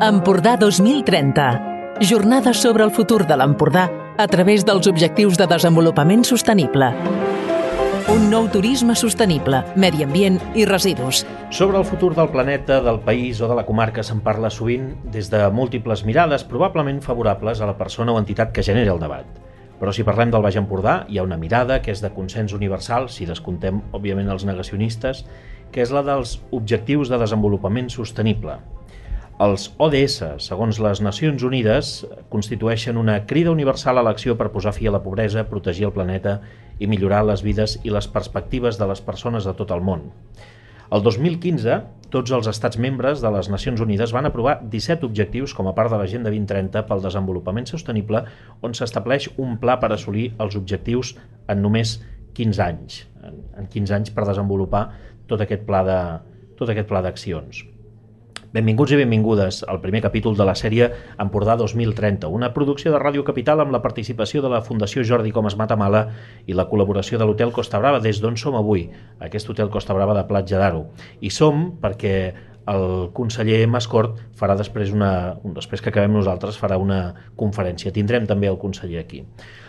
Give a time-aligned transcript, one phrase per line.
[0.00, 1.96] Empordà 2030.
[2.00, 6.92] Jornada sobre el futur de l'Empordà a través dels objectius de desenvolupament sostenible.
[8.14, 11.24] Un nou turisme sostenible, medi ambient i residus.
[11.50, 15.32] Sobre el futur del planeta, del país o de la comarca se'n parla sovint des
[15.34, 19.26] de múltiples mirades, probablement favorables a la persona o entitat que genera el debat.
[19.82, 23.10] Però si parlem del Baix Empordà, hi ha una mirada que és de consens universal,
[23.10, 25.26] si descontem, òbviament, els negacionistes,
[25.74, 28.60] que és la dels Objectius de Desenvolupament Sostenible,
[29.38, 31.90] els ODS, segons les Nacions Unides,
[32.32, 36.40] constitueixen una crida universal a l'acció per posar fi a la pobresa, protegir el planeta
[36.82, 40.08] i millorar les vides i les perspectives de les persones de tot el món.
[40.90, 41.78] El 2015,
[42.10, 45.94] tots els estats membres de les Nacions Unides van aprovar 17 objectius com a part
[45.94, 48.24] de l'Agenda 2030 pel desenvolupament sostenible,
[48.64, 51.14] on s'estableix un pla per assolir els objectius
[51.46, 52.00] en només
[52.34, 54.88] 15 anys, en 15 anys per desenvolupar
[55.30, 55.98] tot aquest pla de
[56.58, 57.68] tot aquest pla d'accions.
[58.48, 60.86] Benvinguts i benvingudes al primer capítol de la sèrie
[61.20, 65.58] Empordà 2030, una producció de Ràdio Capital amb la participació de la Fundació Jordi Comas
[65.60, 66.06] Matamala
[66.48, 68.86] i la col·laboració de l'Hotel Costa Brava des d'on som avui,
[69.20, 70.86] aquest Hotel Costa Brava de Platja d'Aro.
[71.20, 72.14] I som perquè
[72.72, 77.02] el conseller Mascort farà després una, després que acabem nosaltres farà una
[77.36, 77.92] conferència.
[77.92, 79.26] Tindrem també el conseller aquí.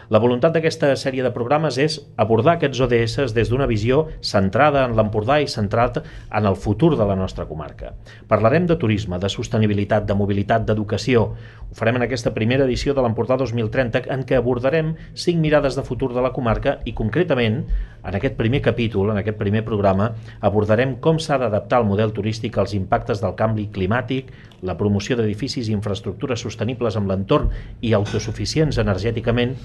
[0.09, 4.95] La voluntat d'aquesta sèrie de programes és abordar aquests ODS des d'una visió centrada en
[4.97, 7.91] l'Empordà i centrat en el futur de la nostra comarca.
[8.31, 11.27] Parlarem de turisme, de sostenibilitat, de mobilitat, d'educació.
[11.69, 15.85] Ho farem en aquesta primera edició de l'Empordà 2030 en què abordarem cinc mirades de
[15.85, 17.61] futur de la comarca i concretament
[18.01, 22.57] en aquest primer capítol, en aquest primer programa, abordarem com s'ha d'adaptar el model turístic
[22.57, 24.33] als impactes del canvi climàtic,
[24.65, 27.53] la promoció d'edificis i infraestructures sostenibles amb l'entorn
[27.85, 29.57] i autosuficients energèticament,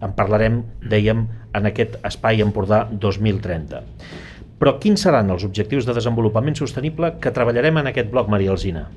[0.00, 3.84] en parlarem, dèiem, en aquest Espai Empordà 2030.
[4.60, 8.88] Però quins seran els objectius de desenvolupament sostenible que treballarem en aquest bloc, Maria Alzina?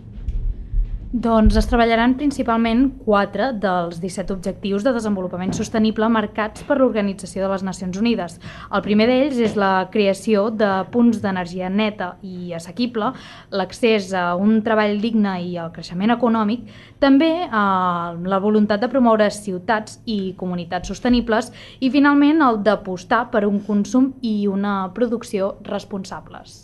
[1.14, 7.52] Doncs es treballaran principalment quatre dels 17 objectius de desenvolupament sostenible marcats per l'Organització de
[7.52, 8.40] les Nacions Unides.
[8.74, 13.12] El primer d'ells és la creació de punts d'energia neta i assequible,
[13.54, 16.66] l'accés a un treball digne i el creixement econòmic,
[16.98, 23.46] també eh, la voluntat de promoure ciutats i comunitats sostenibles i finalment el d'apostar per
[23.46, 26.63] un consum i una producció responsables.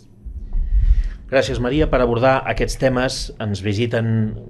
[1.30, 1.86] Gràcies, Maria.
[1.86, 4.06] Per abordar aquests temes ens visiten,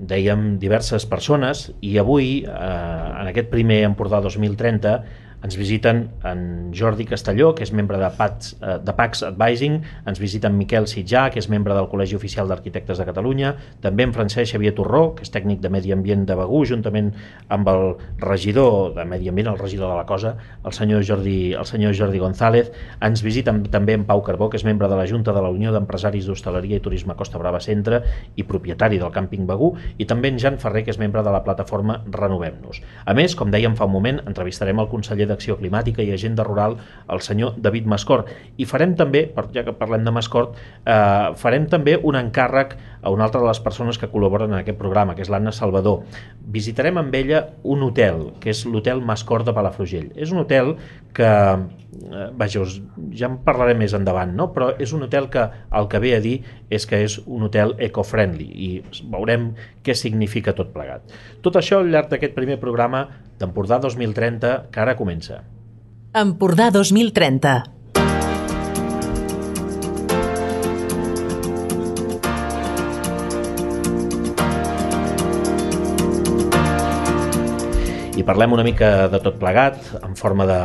[0.09, 2.55] dèiem, diverses persones i avui, eh,
[3.21, 4.95] en aquest primer Empordà 2030,
[5.43, 10.21] ens visiten en Jordi Castelló, que és membre de, PAX, eh, de PAX Advising, ens
[10.21, 14.53] visiten Miquel Sitjà, que és membre del Col·legi Oficial d'Arquitectes de Catalunya, també en Francesc
[14.53, 17.13] Xavier Torró, que és tècnic de Medi Ambient de Begú, juntament
[17.49, 17.85] amb el
[18.21, 22.21] regidor de Medi Ambient, el regidor de la cosa, el senyor Jordi, el senyor Jordi
[22.21, 25.51] González, ens visiten també en Pau Carbó, que és membre de la Junta de la
[25.51, 28.03] Unió d'Empresaris d'Hostaleria i Turisme Costa Brava Centre
[28.37, 31.43] i propietari del càmping Begú, i també en Jan Ferrer, que és membre de la
[31.47, 32.83] plataforma Renovem-nos.
[33.07, 36.77] A més, com dèiem fa un moment, entrevistarem el conseller d'Acció Climàtica i Agenda Rural,
[37.11, 38.31] el senyor David Mascort.
[38.59, 43.25] I farem també, ja que parlem de Mascort, eh, farem també un encàrrec a una
[43.25, 46.03] altra de les persones que col·laboren en aquest programa, que és l'Anna Salvador.
[46.53, 50.11] Visitarem amb ella un hotel, que és l'hotel Mascort de Palafrugell.
[50.17, 50.75] És un hotel
[51.17, 52.65] que, eh, vaja,
[53.17, 54.51] ja en parlarem més endavant, no?
[54.53, 57.75] però és un hotel que el que ve a dir és que és un hotel
[57.79, 58.71] eco-friendly i
[59.11, 61.03] veurem què significa tot plegat.
[61.43, 63.09] Tot això al llarg d'aquest primer programa
[63.41, 65.41] d'Empordà 2030, que ara comença.
[66.21, 67.59] Empordà 2030
[78.21, 80.61] i parlem una mica de tot plegat en forma de,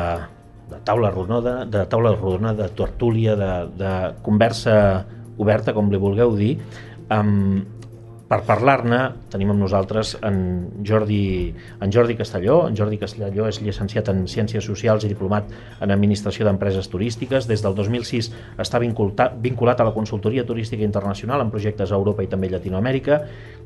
[0.74, 3.94] de taula rodona, de taula rodona, de tertúlia, de, de
[4.25, 5.06] conversa
[5.40, 6.57] oberta, com li vulgueu dir,
[7.16, 7.75] amb,
[8.25, 9.00] per parlar-ne
[9.30, 10.38] tenim amb nosaltres en
[10.86, 12.63] Jordi, en Jordi Castelló.
[12.66, 15.52] En Jordi Castelló és llicenciat en Ciències Socials i diplomat
[15.86, 17.46] en Administració d'Empreses Turístiques.
[17.46, 18.31] Des del 2006
[18.62, 23.19] està vinculat, a la consultoria turística internacional en projectes a Europa i també a Llatinoamèrica.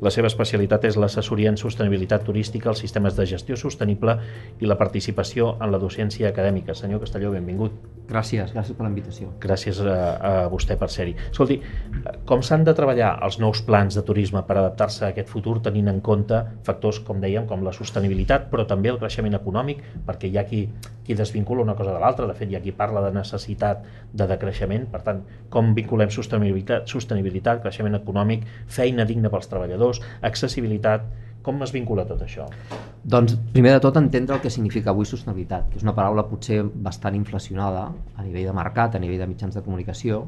[0.03, 4.17] La seva especialitat és l'assessoria en sostenibilitat turística, els sistemes de gestió sostenible
[4.59, 6.76] i la participació en la docència acadèmica.
[6.76, 7.79] Senyor Castelló, benvingut.
[8.09, 9.32] Gràcies, gràcies per la invitació.
[9.40, 11.16] Gràcies a, a vostè per ser-hi.
[11.29, 11.59] Escolti,
[12.26, 15.91] com s'han de treballar els nous plans de turisme per adaptar-se a aquest futur tenint
[15.91, 20.41] en compte factors, com dèiem, com la sostenibilitat, però també el creixement econòmic, perquè hi
[20.41, 20.63] ha qui,
[21.05, 24.29] qui desvincula una cosa de l'altra, de fet hi ha qui parla de necessitat de
[24.34, 25.22] decreixement, per tant,
[25.53, 31.05] com vinculem sostenibilitat, sostenibilitat, creixement econòmic, feina digna pels treballadors, accessibilitat,
[31.40, 32.45] Com es vincula tot això?
[33.09, 36.59] Doncs, primer de tot, entendre el que significa avui sostenibilitat, que és una paraula potser
[36.87, 40.25] bastant inflacionada a nivell de mercat, a nivell de mitjans de comunicació,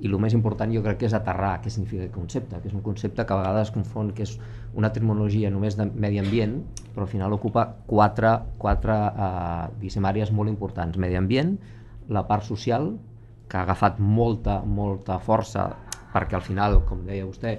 [0.00, 2.76] i el més important jo crec que és aterrar què significa aquest concepte, que és
[2.76, 4.32] un concepte que a vegades es confon que és
[4.78, 6.56] una terminologia només de medi ambient,
[6.94, 10.96] però al final ocupa quatre, quatre eh, àrees molt importants.
[10.96, 11.58] Medi ambient,
[12.08, 12.94] la part social,
[13.50, 15.68] que ha agafat molta, molta força
[16.14, 17.58] perquè al final, com deia vostè,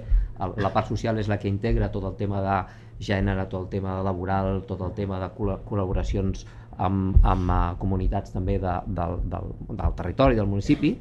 [0.58, 2.56] la part social és la que integra tot el tema de
[3.02, 6.44] gènere, tot el tema laboral, tot el tema de col·laboracions
[6.82, 10.94] amb, amb uh, comunitats també de, del, del, del territori, del municipi,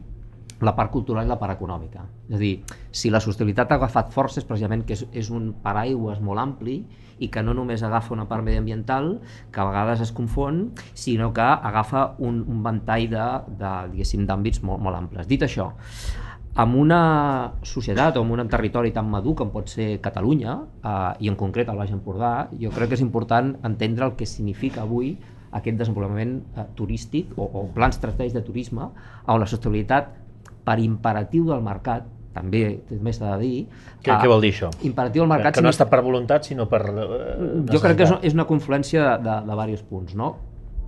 [0.61, 2.05] la part cultural i la part econòmica.
[2.29, 2.53] És a dir,
[2.91, 6.81] si la sostenibilitat ha agafat forces precisament que és, és un paraigües molt ampli
[7.21, 9.13] i que no només agafa una part mediambiental,
[9.53, 15.29] que a vegades es confon, sinó que agafa un, un ventall d'àmbits molt, molt amples.
[15.29, 15.71] Dit això,
[16.61, 17.01] amb una
[17.63, 21.69] societat o amb un territori tan madur com pot ser Catalunya, eh, i en concret
[21.69, 25.15] el Baix Empordà, jo crec que és important entendre el que significa avui
[25.51, 28.87] aquest desenvolupament eh, turístic o, o plans estratègics de turisme
[29.27, 30.11] on la sostenibilitat
[30.65, 33.57] per imperatiu del mercat també també s'ha de dir...
[33.99, 34.69] Què, què vol dir això?
[34.87, 35.57] Imperatiu del mercat...
[35.57, 37.09] Que no està per voluntat, sinó per eh,
[37.73, 40.15] Jo crec que és, és una confluència de, de, de diversos punts.
[40.15, 40.31] No?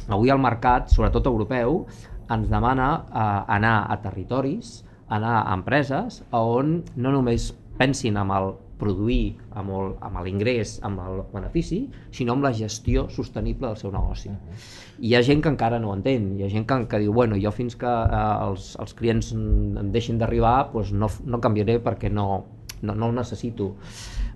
[0.08, 1.84] Avui el mercat, sobretot europeu,
[2.32, 3.30] ens demana eh,
[3.60, 4.82] anar a territoris
[5.14, 8.54] anar a empreses on no només pensin amb el
[8.84, 11.80] produir, amb, el, amb l'ingrés, amb el benefici,
[12.14, 14.30] sinó amb la gestió sostenible del seu negoci.
[14.30, 14.58] Uh -huh.
[15.00, 17.36] Hi ha gent que encara no ho entén, hi ha gent que, que diu, bueno,
[17.42, 22.12] jo fins que eh, els, els clients em deixin d'arribar doncs no, no canviaré perquè
[22.12, 22.46] no,
[22.82, 23.76] no, no ho necessito.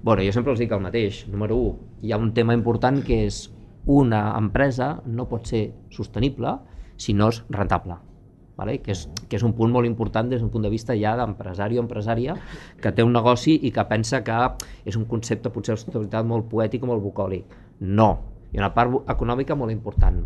[0.02, 1.28] Bueno, jo sempre els dic el mateix.
[1.28, 3.52] Número 1, hi ha un tema important que és
[3.86, 6.58] una empresa no pot ser sostenible
[6.98, 8.07] si no és rentable
[8.58, 8.80] vale?
[8.82, 11.78] que, és, que és un punt molt important des d'un punt de vista ja d'empresari
[11.78, 12.36] o empresària
[12.82, 14.40] que té un negoci i que pensa que
[14.86, 17.46] és un concepte potser de sostenibilitat molt poètic o molt bucòlic.
[17.80, 18.10] No,
[18.52, 20.26] hi ha una part econòmica molt important.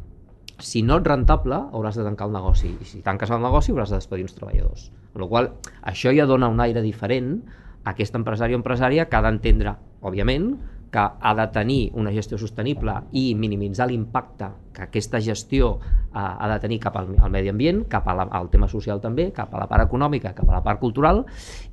[0.62, 3.90] Si no ets rentable, hauràs de tancar el negoci, i si tanques el negoci hauràs
[3.90, 4.92] de despedir uns treballadors.
[5.12, 5.50] Amb la qual
[5.90, 7.40] això ja dona un aire diferent
[7.84, 9.74] a aquest empresari o empresària que ha d'entendre,
[10.06, 10.54] òbviament,
[10.92, 16.50] que ha de tenir una gestió sostenible i minimitzar l'impacte que aquesta gestió eh, ha
[16.52, 19.62] de tenir cap al, al medi ambient, cap al, al tema social també, cap a
[19.64, 21.24] la part econòmica, cap a la part cultural,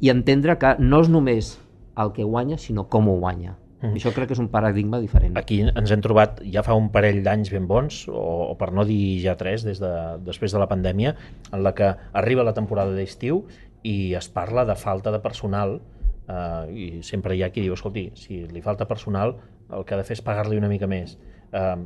[0.00, 1.56] i entendre que no és només
[1.98, 3.56] el que guanya, sinó com ho guanya.
[3.78, 3.94] Mm.
[3.94, 5.36] Això crec que és un paradigma diferent.
[5.38, 8.86] Aquí ens hem trobat ja fa un parell d'anys ben bons, o, o per no
[8.86, 9.92] dir ja tres, des de,
[10.26, 11.14] després de la pandèmia,
[11.52, 13.44] en la que arriba la temporada d'estiu
[13.86, 15.78] i es parla de falta de personal
[16.28, 19.38] Uh, I sempre hi ha qui diu, escolti, si li falta personal,
[19.72, 21.16] el que ha de fer és pagar-li una mica més.
[21.48, 21.80] Uh,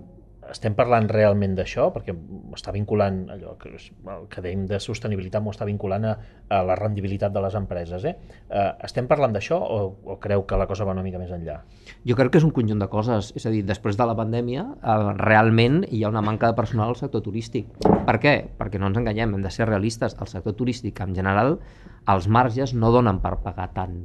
[0.50, 1.86] estem parlant realment d'això?
[1.94, 2.14] Perquè
[2.56, 6.14] està vinculant, allò que el que dèiem de sostenibilitat, m'ho està vinculant a,
[6.50, 8.04] a la rendibilitat de les empreses.
[8.08, 8.14] Eh?
[8.48, 11.60] Uh, estem parlant d'això o, o creu que la cosa va una mica més enllà?
[12.08, 13.30] Jo crec que és un conjunt de coses.
[13.38, 16.90] És a dir, després de la pandèmia, uh, realment hi ha una manca de personal
[16.90, 17.70] al sector turístic.
[17.86, 18.34] Per què?
[18.58, 20.18] Perquè no ens enganyem, hem de ser realistes.
[20.18, 21.60] El sector turístic, en general,
[22.10, 24.02] els marges no donen per pagar tant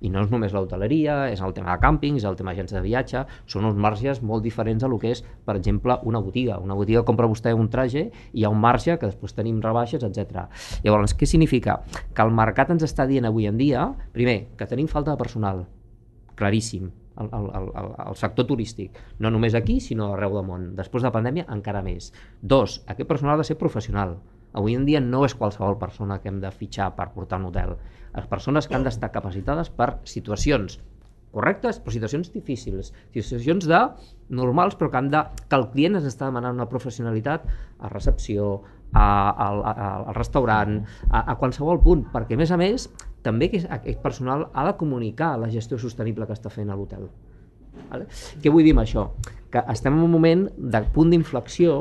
[0.00, 3.24] i no és només l'hoteleria, és el tema de càmpings, el tema d'agència de viatge,
[3.50, 6.58] són uns marges molt diferents a lo que és, per exemple, una botiga.
[6.58, 10.04] Una botiga compra vostè un traje i hi ha un marge que després tenim rebaixes,
[10.06, 10.46] etc.
[10.84, 11.80] Llavors, què significa?
[12.14, 15.66] Que el mercat ens està dient avui en dia, primer, que tenim falta de personal,
[16.40, 16.88] claríssim,
[17.20, 20.68] el, el, el, el sector turístic, no només aquí, sinó arreu del món.
[20.78, 22.10] Després de la pandèmia, encara més.
[22.40, 24.16] Dos, aquest personal ha de ser professional.
[24.52, 27.76] Avui en dia no és qualsevol persona que hem de fitxar per portar un hotel
[28.14, 30.80] les persones que han d'estar capacitades per situacions
[31.30, 33.80] correctes, però situacions difícils, situacions de
[34.34, 37.46] normals, però que, han de, que el client ens està demanant una professionalitat
[37.78, 38.56] a recepció,
[38.90, 39.74] a, a, a,
[40.10, 42.88] al restaurant, a, a qualsevol punt, perquè a més a més
[43.22, 47.06] també que aquest personal ha de comunicar la gestió sostenible que està fent a l'hotel.
[47.92, 48.08] Vale?
[48.42, 49.12] Què vull dir amb això?
[49.54, 51.76] Que estem en un moment de punt d'inflexió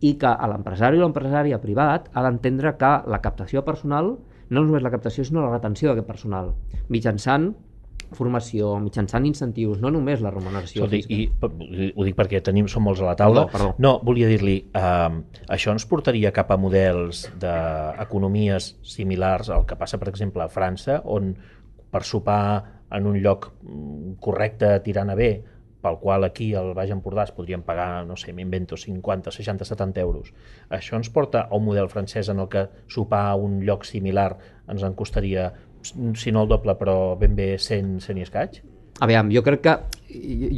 [0.00, 4.14] i que l'empresari o l'empresària privat ha d'entendre que la captació personal
[4.50, 6.54] no només la captació, sinó la retenció d'aquest personal,
[6.90, 7.52] mitjançant
[8.16, 10.82] formació, mitjançant incentius, no només la remuneració.
[10.82, 13.44] Escolti, i ho dic perquè tenim, som molts a la taula.
[13.46, 13.68] Perdó, perdó.
[13.78, 15.20] No, volia dir-li, eh,
[15.54, 20.98] això ens portaria cap a models d'economies similars al que passa, per exemple, a França,
[21.04, 21.36] on
[21.90, 22.42] per sopar
[22.90, 25.30] en un lloc mm, correcte tirant a bé
[25.82, 30.00] pel qual aquí al Baix Empordà es podrien pagar, no sé, m'invento, 50, 60, 70
[30.00, 30.32] euros.
[30.68, 34.34] Això ens porta a un model francès en el que sopar a un lloc similar
[34.68, 38.60] ens en costaria, si no el doble, però ben bé 100, 100 i escaig?
[39.00, 39.74] Aviam, jo crec que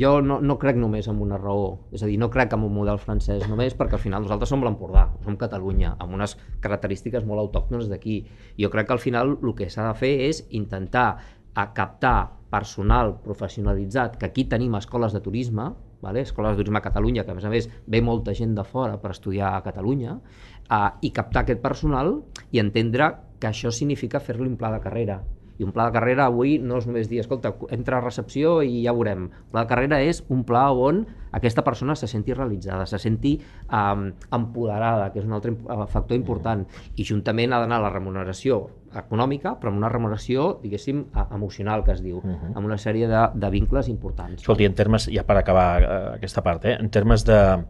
[0.00, 2.72] jo no, no crec només en una raó, és a dir, no crec en un
[2.74, 7.44] model francès només perquè al final nosaltres som l'Empordà, som Catalunya, amb unes característiques molt
[7.44, 8.24] autòctones d'aquí.
[8.58, 11.06] Jo crec que al final el que s'ha de fer és intentar
[11.54, 15.70] a captar personal professionalitzat, que aquí tenim escoles de turisme,
[16.04, 16.22] vale?
[16.26, 18.98] escoles de turisme a Catalunya, que a més a més ve molta gent de fora
[19.00, 22.18] per estudiar a Catalunya, uh, i captar aquest personal
[22.52, 25.22] i entendre que això significa fer-li un pla de carrera
[25.58, 28.82] i un pla de carrera avui no és només dir, escolta, entra a recepció i
[28.84, 29.28] ja veurem.
[29.30, 33.38] El pla de carrera és un pla on aquesta persona se senti realitzada, se senti
[33.72, 36.64] um, empoderada, que és un altre uh, factor important,
[36.96, 42.02] i juntament ha d'anar la remuneració econòmica, però amb una remuneració, diguéssim, emocional, que es
[42.04, 42.52] diu, uh -huh.
[42.54, 44.42] amb una sèrie de, de vincles importants.
[44.42, 47.64] Escolti, en termes, ja per acabar uh, aquesta part, eh, en termes de,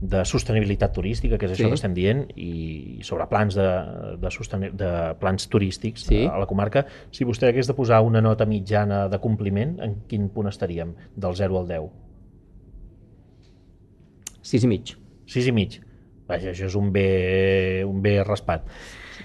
[0.00, 1.70] de sostenibilitat turística, que és això sí.
[1.72, 3.66] que estem dient, i sobre plans de,
[4.22, 4.68] de, sosten...
[4.78, 6.22] de plans turístics sí.
[6.30, 10.28] a la comarca, si vostè hagués de posar una nota mitjana de compliment, en quin
[10.34, 11.90] punt estaríem, del 0 al 10?
[14.52, 14.94] 6 i mig.
[15.26, 15.80] 6 i mig.
[16.28, 18.68] Vaja, això és un bé, un bé raspat.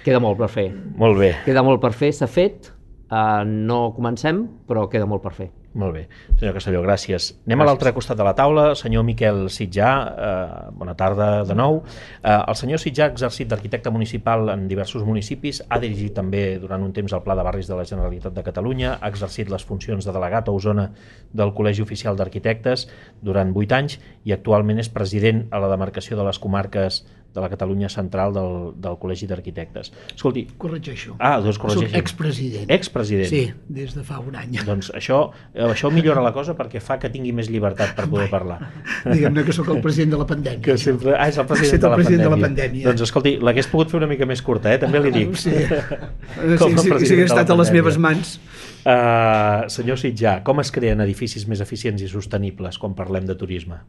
[0.04, 0.70] Queda molt per fer.
[1.00, 1.36] Molt bé.
[1.46, 2.72] Queda molt per fer, s'ha fet,
[3.12, 5.52] uh, no comencem, però queda molt per fer.
[5.74, 6.04] Molt bé.
[6.38, 7.32] Senyor Castelló, gràcies.
[7.48, 7.62] Anem gràcies.
[7.62, 8.76] a l'altre costat de la taula.
[8.76, 11.82] Senyor Miquel Sitjà, eh, bona tarda de nou.
[12.24, 16.82] Eh, el senyor Sitjà ha exercit d'arquitecte municipal en diversos municipis, ha dirigit també durant
[16.84, 20.06] un temps el Pla de Barris de la Generalitat de Catalunya, ha exercit les funcions
[20.06, 20.92] de delegat a Osona
[21.34, 22.88] del Col·legi Oficial d'Arquitectes
[23.22, 27.50] durant 8 anys i actualment és president a la demarcació de les comarques de la
[27.50, 29.92] Catalunya Central del, del Col·legi d'Arquitectes.
[30.14, 30.46] Escolti...
[30.62, 31.16] Corregeixo.
[31.18, 31.90] Ah, doncs corregeixo.
[31.90, 32.68] Soc expresident.
[32.74, 33.30] Expresident.
[33.32, 33.42] Sí,
[33.74, 34.60] des de fa un any.
[34.68, 35.24] Doncs això,
[35.66, 38.60] això millora la cosa perquè fa que tingui més llibertat per poder parlar.
[39.08, 40.66] Diguem-ne que sóc el president de la pandèmia.
[40.68, 41.18] Que sempre...
[41.18, 42.30] Ah, és el president, de, la president pandèmia.
[42.30, 42.86] de la pandèmia.
[42.92, 44.82] Doncs escolti, l'hagués pogut fer una mica més curta, eh?
[44.86, 45.34] també li dic.
[45.42, 48.38] Sí, sí, sí, sí, hagués estat a les meves mans.
[48.84, 53.80] Uh, senyor Sitjà, com es creen edificis més eficients i sostenibles quan parlem de turisme?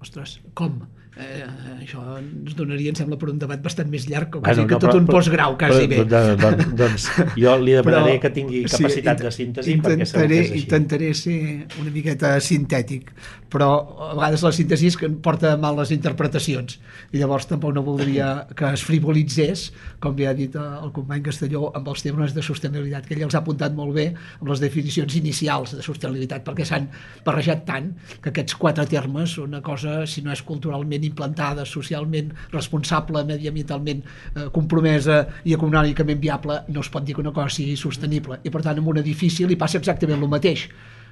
[0.00, 0.80] Ostres, com?
[1.16, 1.46] Eh,
[1.80, 4.80] això ens donaria, em sembla, per un debat bastant més llarg, quasi bueno, no, que
[4.82, 6.34] tot però, un postgrau, quasi però, bé.
[6.42, 7.06] Doncs, doncs
[7.40, 10.50] jo li demanaré però, que tingui capacitat sí, de síntesi intentaré, perquè segur que és
[10.50, 10.62] així.
[10.66, 11.38] Intentaré ser
[11.80, 13.12] una miqueta sintètic,
[13.52, 13.68] però
[14.10, 16.78] a vegades la síntesi és que porta mal les interpretacions,
[17.12, 19.68] i llavors tampoc no voldria que es frivolitzés,
[20.02, 23.36] com li ha dit el company Castelló, amb els termes de sostenibilitat, que ell els
[23.36, 26.88] ha apuntat molt bé amb les definicions inicials de sostenibilitat, perquè s'han
[27.26, 33.24] barrejat tant que aquests quatre termes, una cosa, si no és culturalment implantada, socialment responsable,
[33.28, 38.40] mediambientalment eh, compromesa i econòmicament viable, no es pot dir que una cosa sigui sostenible.
[38.44, 40.66] I per tant, en un edifici li passa exactament el mateix.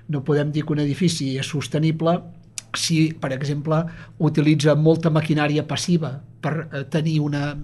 [0.08, 2.18] No podem dir que un edifici és sostenible
[2.76, 3.80] si, per exemple,
[4.18, 7.54] utilitza molta maquinària passiva per eh, tenir una,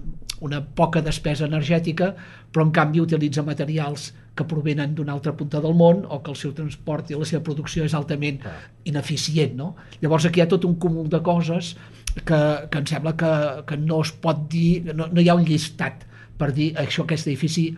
[0.41, 2.13] una poca despesa energètica,
[2.51, 6.39] però en canvi utilitza materials que provenen d'una altra punta del món o que el
[6.39, 8.39] seu transport i la seva producció és altament
[8.87, 9.57] ineficient.
[9.59, 9.73] No?
[10.01, 11.75] Llavors aquí hi ha tot un cúmul de coses
[12.15, 12.39] que,
[12.71, 13.33] que em sembla que,
[13.67, 16.07] que no es pot dir, no, no hi ha un llistat
[16.39, 17.69] per dir això, aquest edifici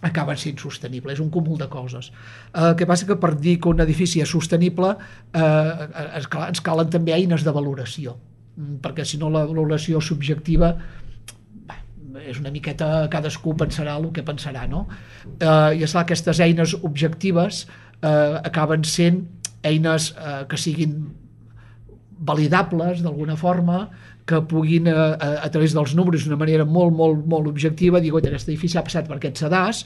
[0.00, 2.10] acaba sent sostenible, és un cúmul de coses.
[2.54, 6.64] Eh, el que passa que per dir que un edifici és sostenible eh, calen, ens
[6.64, 8.16] calen també eines de valoració,
[8.56, 10.74] mm, perquè si no la valoració subjectiva
[12.20, 14.86] és una miqueta, cadascú pensarà el que pensarà, no?
[15.38, 17.66] Eh, I esclar, aquestes eines objectives
[18.02, 19.24] eh, acaben sent
[19.66, 20.96] eines eh, que siguin
[22.20, 23.88] validables d'alguna forma,
[24.28, 28.12] que puguin, eh, a, a través dels números d'una manera molt, molt, molt objectiva, dir,
[28.14, 29.84] aquest edifici ha passat per aquest sedàs,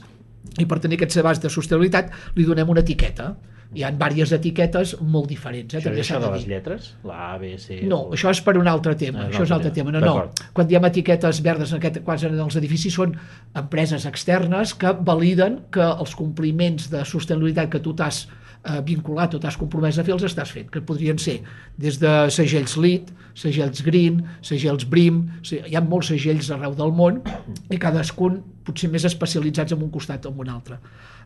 [0.61, 3.33] i per tenir aquest sedàs de sostenibilitat li donem una etiqueta.
[3.75, 5.73] Hi ha diverses etiquetes molt diferents.
[5.73, 5.79] Eh?
[5.81, 6.91] Això és això de, de les lletres?
[7.03, 7.81] La A, B, C...
[7.89, 8.13] No, o...
[8.15, 9.25] això és per un altre tema.
[9.25, 9.91] Ah, això és un altre tema.
[9.91, 10.05] tema.
[10.05, 10.47] No, no.
[10.55, 13.17] Quan diem etiquetes verdes en aquest, quasi en els edificis són
[13.57, 18.27] empreses externes que validen que els compliments de sostenibilitat que tu t'has
[18.65, 21.39] eh, vinculat o t'has compromès a fer, els estàs fent, que podrien ser
[21.77, 27.21] des de segells LEED, segells Green, segells BRIM, hi ha molts segells arreu del món
[27.69, 30.79] i cadascun potser més especialitzats en un costat o en un altre.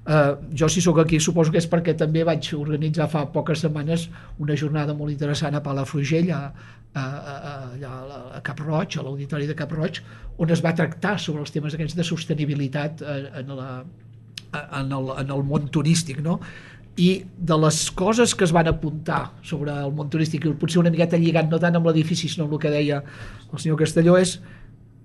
[0.10, 4.08] Uh, jo si sóc aquí suposo que és perquè també vaig organitzar fa poques setmanes
[4.40, 6.40] una jornada molt interessant a Palafrugell a,
[6.96, 7.34] a, a,
[7.90, 10.00] a, a Cap Roig, a l'auditori de Cap Roig
[10.40, 13.70] on es va tractar sobre els temes aquests de sostenibilitat eh, en, la,
[14.56, 16.40] en, el, en el món turístic no?
[17.00, 20.92] I de les coses que es van apuntar sobre el món turístic, i potser una
[20.92, 24.40] miqueta lligant no tant amb l'edifici, sinó amb el que deia el senyor Castelló, és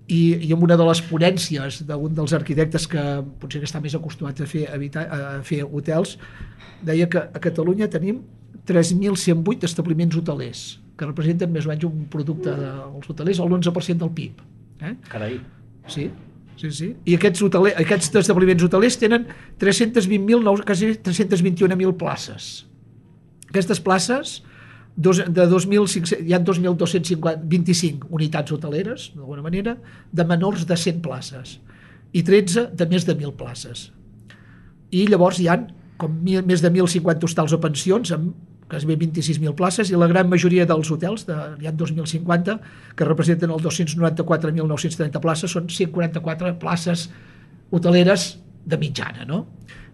[0.07, 3.03] i, i en una de les ponències d'un dels arquitectes que
[3.41, 6.17] potser que està més acostumat a fer, habitar, a fer hotels,
[6.85, 8.21] deia que a Catalunya tenim
[8.67, 10.65] 3.108 establiments hotelers,
[10.99, 14.45] que representen més o menys un producte dels hotelers, el 11% del PIB.
[14.83, 14.95] Eh?
[15.09, 15.39] Carai.
[15.89, 16.09] Sí,
[16.59, 16.89] Sí, sí.
[17.05, 19.27] I aquests, hoteler, aquests establiments hotelers tenen
[19.61, 22.49] 320.000, quasi 321.000 places.
[23.49, 24.35] Aquestes places,
[24.95, 29.75] dos, de 2.500, hi ha 2.225 unitats hoteleres, d'alguna manera,
[30.11, 31.57] de menors de 100 places
[32.15, 33.89] i 13 de més de 1.000 places.
[34.95, 35.67] I llavors hi han
[35.99, 38.33] com mil, més de 1.050 hostals o pensions, amb
[38.69, 42.57] quasi 26.000 places, i la gran majoria dels hotels, de, hi ha 2.050,
[42.97, 47.09] que representen el 294.930 places, són 144 places
[47.71, 49.45] hoteleres de mitjana, no?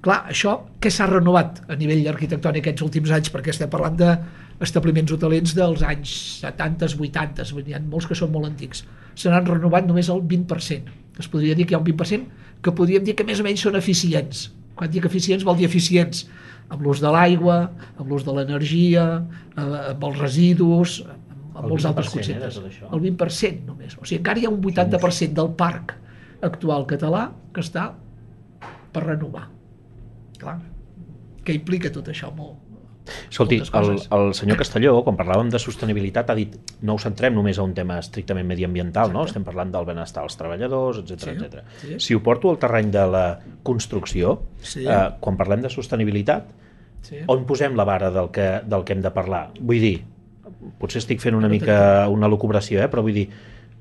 [0.01, 3.29] Clar, això què s'ha renovat a nivell arquitectònic aquests últims anys?
[3.33, 8.49] Perquè estem parlant d'establiments hotelers dels anys 70, 80, hi ha molts que són molt
[8.49, 8.81] antics.
[9.13, 10.97] Se n'han renovat només el 20%.
[11.21, 13.61] Es podria dir que hi ha un 20% que podríem dir que més o menys
[13.67, 14.47] són eficients.
[14.81, 16.23] Quan dic eficients vol dir eficients
[16.73, 17.57] amb l'ús de l'aigua,
[18.01, 19.03] amb l'ús de l'energia,
[19.53, 20.95] eh, amb els residus,
[21.51, 22.57] amb molts altres conceptes.
[22.89, 23.93] El 20% només.
[23.99, 25.93] O sigui, encara hi ha un 80% del parc
[26.49, 27.91] actual català que està
[28.91, 29.45] per renovar.
[30.41, 30.57] Clar,
[31.45, 32.33] què implica tot això?
[32.33, 32.57] Molt,
[33.29, 36.53] Escolti, el, el senyor Castelló, quan parlàvem de sostenibilitat, ha dit
[36.85, 39.23] no ho centrem només a un tema estrictament mediambiental, no?
[39.23, 39.39] Exacte.
[39.39, 41.63] estem parlant del benestar dels treballadors, etc Sí, etc.
[41.81, 41.99] sí.
[41.99, 43.25] Si ho porto al terreny de la
[43.63, 44.85] construcció, Sí.
[44.85, 46.51] eh, quan parlem de sostenibilitat,
[47.01, 47.17] Sí.
[47.27, 49.49] on posem la vara del que, del que hem de parlar?
[49.59, 50.03] Vull dir,
[50.77, 52.87] potser estic fent una No mica una lucubració, eh?
[52.87, 53.29] però vull dir,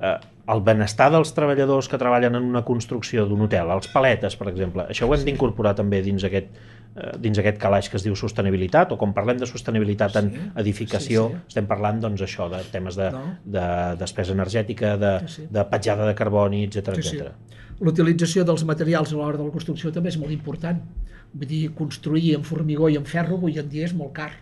[0.01, 0.17] eh,
[0.53, 4.87] el benestar dels treballadors que treballen en una construcció d'un hotel, els paletes, per exemple,
[4.91, 6.49] això ho hem d'incorporar també dins aquest,
[6.97, 10.41] eh, dins aquest calaix que es diu sostenibilitat, o quan parlem de sostenibilitat en Sí,
[10.65, 11.45] edificació, sí, sí.
[11.55, 13.23] estem parlant doncs, això de temes de, No.
[13.45, 13.67] de
[14.01, 15.47] despesa energètica, de, Sí, sí.
[15.51, 17.17] de petjada de carboni, etc Sí, sí.
[17.19, 17.33] etc.
[17.81, 20.83] L'utilització dels materials a l'hora de la construcció també és molt important.
[21.33, 24.33] Vull dir, construir en formigó i en ferro avui en dia és molt car.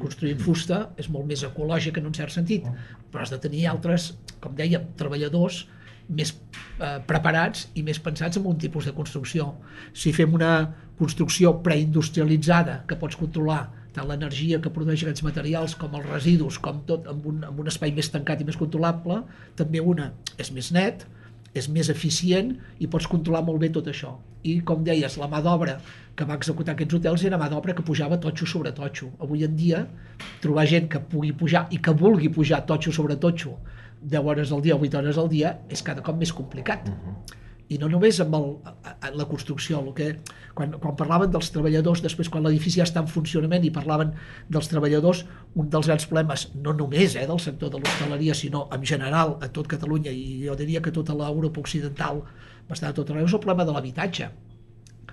[0.00, 2.64] Construir fusta és molt més ecològic en un cert sentit,
[3.12, 5.66] però has de tenir altres, com dèiem, treballadors
[6.08, 9.50] més eh, preparats i més pensats en un tipus de construcció.
[9.92, 10.52] Si fem una
[10.98, 13.66] construcció preindustrialitzada que pots controlar
[13.96, 17.70] tant l'energia que produeix aquests materials com els residus, com tot amb un, amb un
[17.72, 19.22] espai més tancat i més controlable,
[19.56, 21.06] també una és més net,
[21.56, 24.16] és més eficient i pots controlar molt bé tot això.
[24.46, 25.78] I, com deies, la mà d'obra
[26.16, 29.10] que va executar aquests hotels era mà d'obra que pujava totxo sobre totxo.
[29.20, 29.86] Avui en dia,
[30.44, 33.56] trobar gent que pugui pujar i que vulgui pujar totxo sobre totxo
[34.02, 36.88] 10 hores al dia o 8 hores al dia és cada cop més complicat.
[36.88, 37.45] Uh -huh.
[37.68, 38.44] I no només amb el,
[38.86, 40.08] a- la construcció, el que,
[40.54, 44.12] quan, quan parlaven dels treballadors, després quan l'edifici ja està en funcionament i parlaven
[44.48, 45.24] dels treballadors,
[45.58, 49.48] un dels grans problemes, no només eh, del sector de l'hostaleria, sinó en general a
[49.50, 52.22] tot Catalunya i jo diria que tota l'Europa occidental,
[52.68, 54.28] bastant a tot arreu, és el problema de l'habitatge.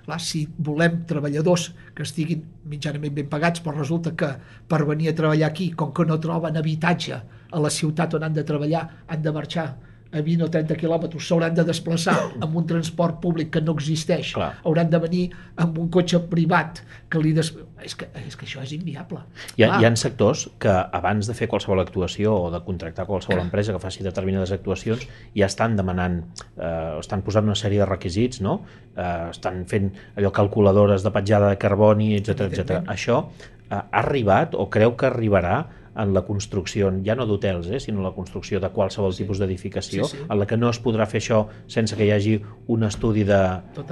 [0.04, 4.28] Clar, si volem treballadors que estiguin mitjanament ben pagats, però resulta que
[4.68, 7.18] per venir a treballar aquí, com que no troben habitatge
[7.50, 9.66] a la ciutat on han de treballar, han de marxar
[10.14, 14.32] a 20 o 30 quilòmetres, s'hauran de desplaçar amb un transport públic que no existeix,
[14.36, 14.52] Clar.
[14.64, 15.24] hauran de venir
[15.60, 17.50] amb un cotxe privat que li des...
[17.84, 19.20] és, que, és que això és inviable.
[19.56, 19.80] Hi ha, Clar.
[19.80, 23.82] hi ha sectors que abans de fer qualsevol actuació o de contractar qualsevol empresa que
[23.82, 26.22] faci determinades actuacions ja estan demanant,
[26.56, 28.60] eh, estan posant una sèrie de requisits, no?
[28.94, 32.82] Eh, estan fent allò calculadores de petjada de carboni, etc etc.
[32.90, 35.64] Això eh, ha arribat o creu que arribarà
[35.96, 40.16] en la construcció, ja no d'hotels, eh, sinó la construcció de qualsevol tipus d'edificació, Sí,
[40.16, 40.26] sí.
[40.28, 42.34] en la que no es podrà fer això sense que hi hagi
[42.66, 43.40] un estudi de,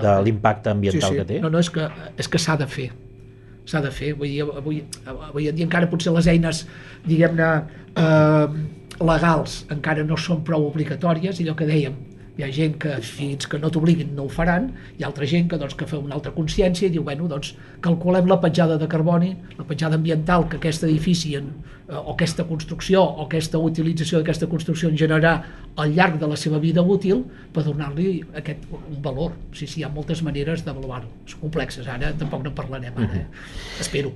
[0.01, 1.41] de l'impacte ambiental que té?
[1.41, 1.89] No, no, és que,
[2.19, 2.91] és que s'ha de fer.
[3.65, 4.15] S'ha de fer.
[4.19, 6.67] Vull dir, avui, avui en dia encara potser les eines,
[7.07, 7.51] diguem-ne,
[7.95, 8.47] eh,
[9.03, 11.95] legals encara no són prou obligatòries i allò que dèiem,
[12.39, 15.51] hi ha gent que fins que no t'obliguin no ho faran, hi ha altra gent
[15.51, 17.53] que, doncs, que fa una altra consciència i diu, bueno, doncs
[17.85, 21.51] calculem la petjada de carboni, la petjada ambiental que aquest edifici en,
[21.93, 25.35] o aquesta construcció o aquesta utilització d'aquesta construcció en generarà
[25.77, 29.33] al llarg de la seva vida útil per donar-li aquest un valor.
[29.57, 31.09] Sí, sí, hi ha moltes maneres d'avaluar-ho.
[31.29, 33.27] Són complexes, ara tampoc no parlarem, ara, eh?
[33.81, 34.13] espero.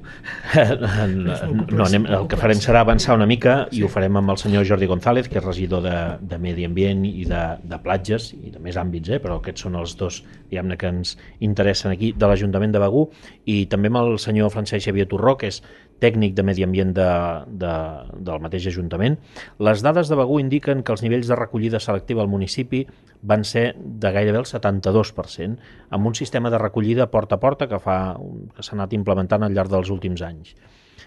[1.17, 4.67] no, anem, el que farem serà avançar una mica i ho farem amb el senyor
[4.69, 8.61] Jordi González, que és regidor de, de Medi Ambient i de, de platges i de
[8.62, 9.21] més àmbits, eh?
[9.23, 13.07] però aquests són els dos diguem-ne que ens interessen aquí de l'Ajuntament de Begú
[13.51, 15.62] i també amb el senyor Francesc Xavier Torró, que és
[16.02, 17.09] tècnic de Medi Ambient de,
[17.62, 17.72] de,
[18.28, 19.18] del mateix Ajuntament.
[19.62, 22.85] Les dades de Begú indiquen que els nivells de recollida selectiva al municipi
[23.22, 25.56] van ser de gairebé el 72%,
[25.90, 27.98] amb un sistema de recollida porta a porta que, fa,
[28.56, 30.54] que s'ha anat implementant al llarg dels últims anys.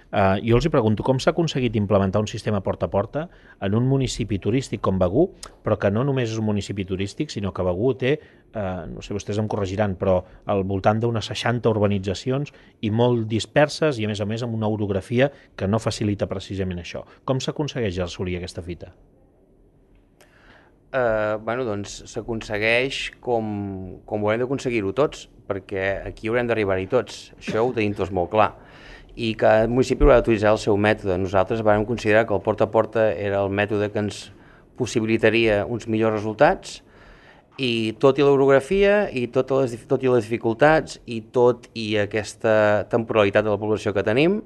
[0.09, 3.27] Uh, jo els hi pregunto com s'ha aconseguit implementar un sistema porta a porta
[3.61, 5.27] en un municipi turístic com Begú,
[5.61, 8.15] però que no només és un municipi turístic, sinó que Begú té,
[8.55, 10.17] uh, no sé, vostès em corregiran, però
[10.49, 14.71] al voltant d'unes 60 urbanitzacions i molt disperses i a més a més amb una
[14.71, 17.05] orografia que no facilita precisament això.
[17.23, 18.93] Com s'aconsegueix assolir aquesta fita?
[20.93, 27.29] eh, bueno, doncs s'aconsegueix com, com ho hem d'aconseguir-ho tots, perquè aquí haurem d'arribar-hi tots.
[27.39, 28.51] Això ho tenim tots molt clar.
[29.15, 31.17] I cada municipi haurà d'utilitzar el seu mètode.
[31.17, 34.29] Nosaltres vam considerar que el porta a porta era el mètode que ens
[34.79, 36.79] possibilitaria uns millors resultats
[37.59, 42.85] I tot i l'orografia, i totes les, tot i les dificultats, i tot i aquesta
[42.91, 44.37] temporalitat de la població que tenim,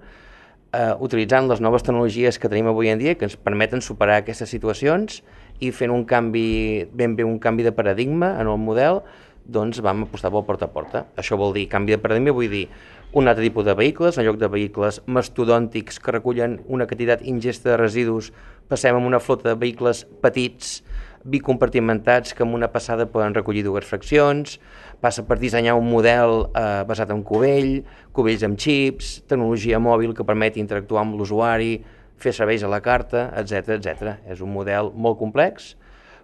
[0.73, 4.49] eh, utilitzant les noves tecnologies que tenim avui en dia que ens permeten superar aquestes
[4.49, 5.21] situacions
[5.61, 9.03] i fent un canvi, ben bé un canvi de paradigma en el model,
[9.45, 11.05] doncs vam apostar pel porta a porta.
[11.13, 12.65] Això vol dir canvi de paradigma, vull dir
[13.13, 17.69] un altre tipus de vehicles, en lloc de vehicles mastodòntics que recullen una quantitat ingesta
[17.69, 18.31] de residus,
[18.67, 20.79] passem a una flota de vehicles petits,
[21.23, 24.57] bicompartimentats que amb una passada poden recollir dues fraccions,
[24.99, 27.83] passa per dissenyar un model eh, basat en cubell,
[28.17, 31.77] cubells amb xips, tecnologia mòbil que permeti interactuar amb l'usuari,
[32.17, 34.17] fer serveis a la carta, etc etc.
[34.25, 35.75] És un model molt complex,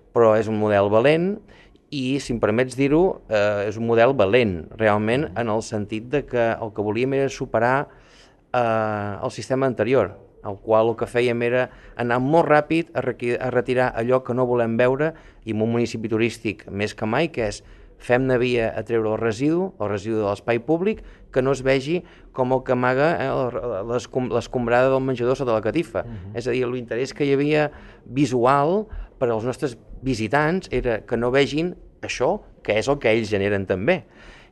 [0.09, 1.35] però és un model valent
[1.89, 6.23] i, si em permets dir-ho, eh, és un model valent, realment, en el sentit de
[6.29, 7.87] que el que volíem era superar
[8.53, 11.67] eh, el sistema anterior, el qual el que fèiem era
[11.99, 15.13] anar molt ràpid a, a retirar allò que no volem veure
[15.45, 17.63] i en un municipi turístic més que mai, que és
[17.99, 21.99] fem-ne via a treure el residu, el residu de l'espai públic, que no es vegi
[22.33, 23.29] com el que amaga eh,
[24.31, 26.05] l'escombrada del menjador sota la catifa.
[26.05, 26.37] Uh -huh.
[26.37, 27.71] És a dir, l'interès que hi havia
[28.05, 28.87] visual
[29.19, 33.65] per als nostres visitants era que no vegin això, que és el que ells generen
[33.65, 34.05] també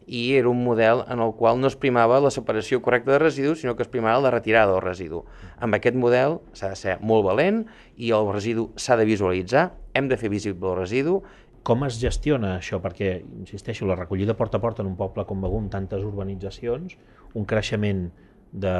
[0.07, 3.59] i era un model en el qual no es primava la separació correcta de residus,
[3.61, 5.25] sinó que es primava la retirada del residu.
[5.59, 7.65] Amb aquest model s'ha de ser molt valent
[7.99, 11.19] i el residu s'ha de visualitzar, hem de fer visible el residu.
[11.67, 12.79] Com es gestiona això?
[12.83, 16.95] Perquè, insisteixo, la recollida porta a porta en un poble com Begú, amb tantes urbanitzacions,
[17.35, 18.05] un creixement
[18.53, 18.75] de,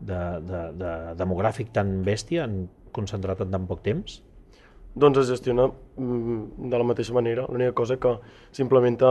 [0.00, 4.22] de, de, de demogràfic tan bèstia, han concentrat en tan poc temps?
[4.94, 7.46] doncs es gestiona mm, de la mateixa manera.
[7.50, 8.14] L'única cosa que
[8.54, 9.08] s'implementa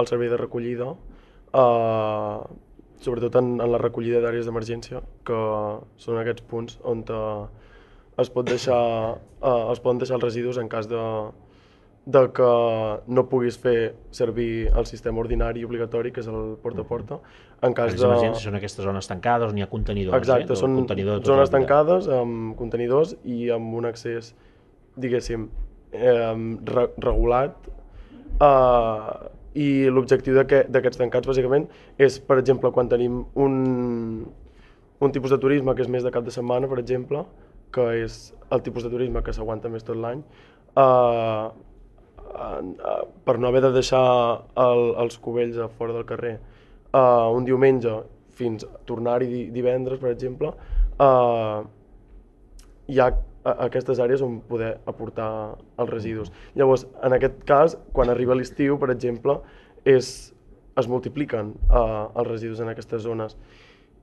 [0.00, 0.88] el servei de recollida,
[1.54, 2.38] eh,
[3.00, 5.38] sobretot en, en la recollida d'àrees d'emergència, que
[6.02, 7.46] són aquests punts on eh,
[8.18, 8.80] es, pot deixar,
[9.38, 11.04] eh, es poden deixar els residus en cas de,
[12.06, 12.50] de que
[13.06, 17.18] no puguis fer servir el sistema ordinari i obligatori, que és el porta a porta,
[17.62, 18.08] en cas de...
[18.08, 20.16] Les són aquestes zones tancades on hi ha contenidors.
[20.16, 20.58] Exacte, eh?
[20.58, 24.32] són contenidor zones tancades amb contenidors i amb un accés
[25.00, 25.48] diguéssim,
[25.92, 26.32] eh,
[26.72, 27.70] re regulat
[28.40, 33.54] eh, i l'objectiu d'aquests tancats bàsicament és, per exemple, quan tenim un,
[35.00, 37.24] un tipus de turisme que és més de cap de setmana, per exemple,
[37.74, 40.22] que és el tipus de turisme que s'aguanta més tot l'any,
[40.80, 41.50] eh,
[42.30, 44.04] eh, per no haver de deixar
[44.64, 47.96] el, els cubells a fora del carrer eh, un diumenge
[48.40, 50.54] fins a tornar-hi divendres, per exemple,
[51.00, 51.58] eh,
[52.90, 53.10] hi ha
[53.44, 56.30] aquestes àrees on poder aportar els residus.
[56.54, 59.38] Llavors, en aquest cas, quan arriba l'estiu, per exemple,
[59.88, 60.32] és,
[60.76, 63.36] es multipliquen uh, els residus en aquestes zones.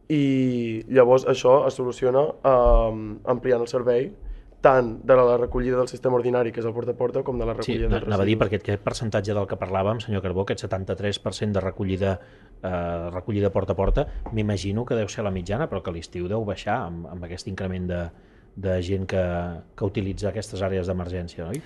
[0.09, 2.95] I llavors això es soluciona uh,
[3.29, 4.09] ampliant el servei
[4.61, 7.45] tant de la recollida del sistema ordinari, que és el porta a porta, com de
[7.45, 8.09] la recollida sí, dels residus.
[8.09, 12.15] Anava a dir, perquè aquest percentatge del que parlàvem, senyor Carbó, aquest 73% de recollida,
[12.61, 16.45] eh, recollida porta a porta, m'imagino que deu ser la mitjana, però que l'estiu deu
[16.47, 18.01] baixar amb, amb aquest increment de,
[18.57, 19.23] de gent que,
[19.77, 21.61] que utilitza aquestes àrees d'emergència, oi?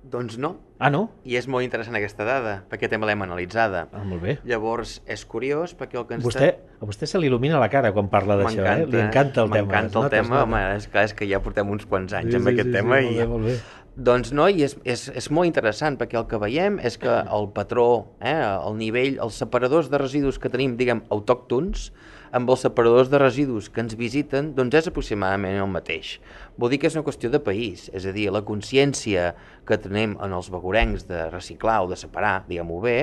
[0.00, 0.54] Doncs no.
[0.80, 1.10] Ah, no?
[1.28, 3.84] I és molt interessant aquesta dada, perquè també l'hem analitzada.
[3.92, 4.38] Ah, molt bé.
[4.48, 6.24] Llavors, és curiós perquè el que ens...
[6.24, 8.86] Vostè, a vostè se li il·lumina la cara quan parla d'això, eh?
[8.88, 9.66] Li encanta el tema.
[9.68, 12.48] M'encanta el tema, home, és clar, és que ja portem uns quants anys sí, amb
[12.48, 13.00] sí, aquest sí, tema.
[13.02, 13.18] Sí, i...
[13.18, 13.58] molt bé, molt bé.
[14.00, 17.50] Doncs no, i és, és, és molt interessant perquè el que veiem és que el
[17.52, 17.88] patró,
[18.24, 21.90] eh, el nivell, els separadors de residus que tenim, diguem, autòctons,
[22.32, 26.14] amb els separadors de residus que ens visiten, doncs és aproximadament el mateix.
[26.56, 29.34] Vol dir que és una qüestió de país, és a dir, la consciència
[29.68, 32.98] que tenem en els begurencs de reciclar o de separar, diguem-ho bé,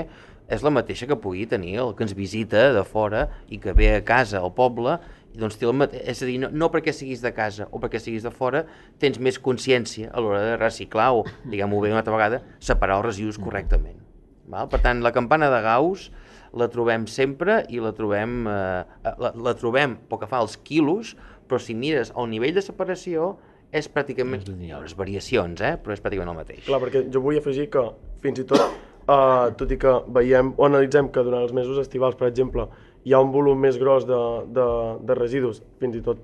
[0.47, 3.91] és la mateixa que pugui tenir el que ens visita de fora i que ve
[3.97, 4.97] a casa al poble
[5.37, 5.99] doncs té el mate...
[6.01, 8.63] és a dir, no, no perquè siguis de casa o perquè siguis de fora,
[9.01, 13.09] tens més consciència a l'hora de reciclar o, diguem-ho bé una altra vegada, separar els
[13.11, 13.99] residus correctament.
[14.47, 14.69] Val?
[14.71, 16.09] Per tant, la campana de Gauss
[16.57, 21.13] la trobem sempre i la trobem, eh, la, la trobem pel que fa als quilos,
[21.47, 23.35] però si mires el nivell de separació
[23.75, 24.47] és pràcticament...
[24.47, 25.75] És les variacions, eh?
[25.83, 26.63] però és pràcticament el mateix.
[26.65, 27.83] Clar, perquè jo vull afegir que
[28.23, 28.63] fins i tot,
[29.07, 32.67] eh, tot i que veiem o analitzem que durant els mesos estivals, per exemple,
[33.07, 34.21] hi ha un volum més gros de,
[34.55, 34.67] de,
[35.07, 36.23] de residus, fins i tot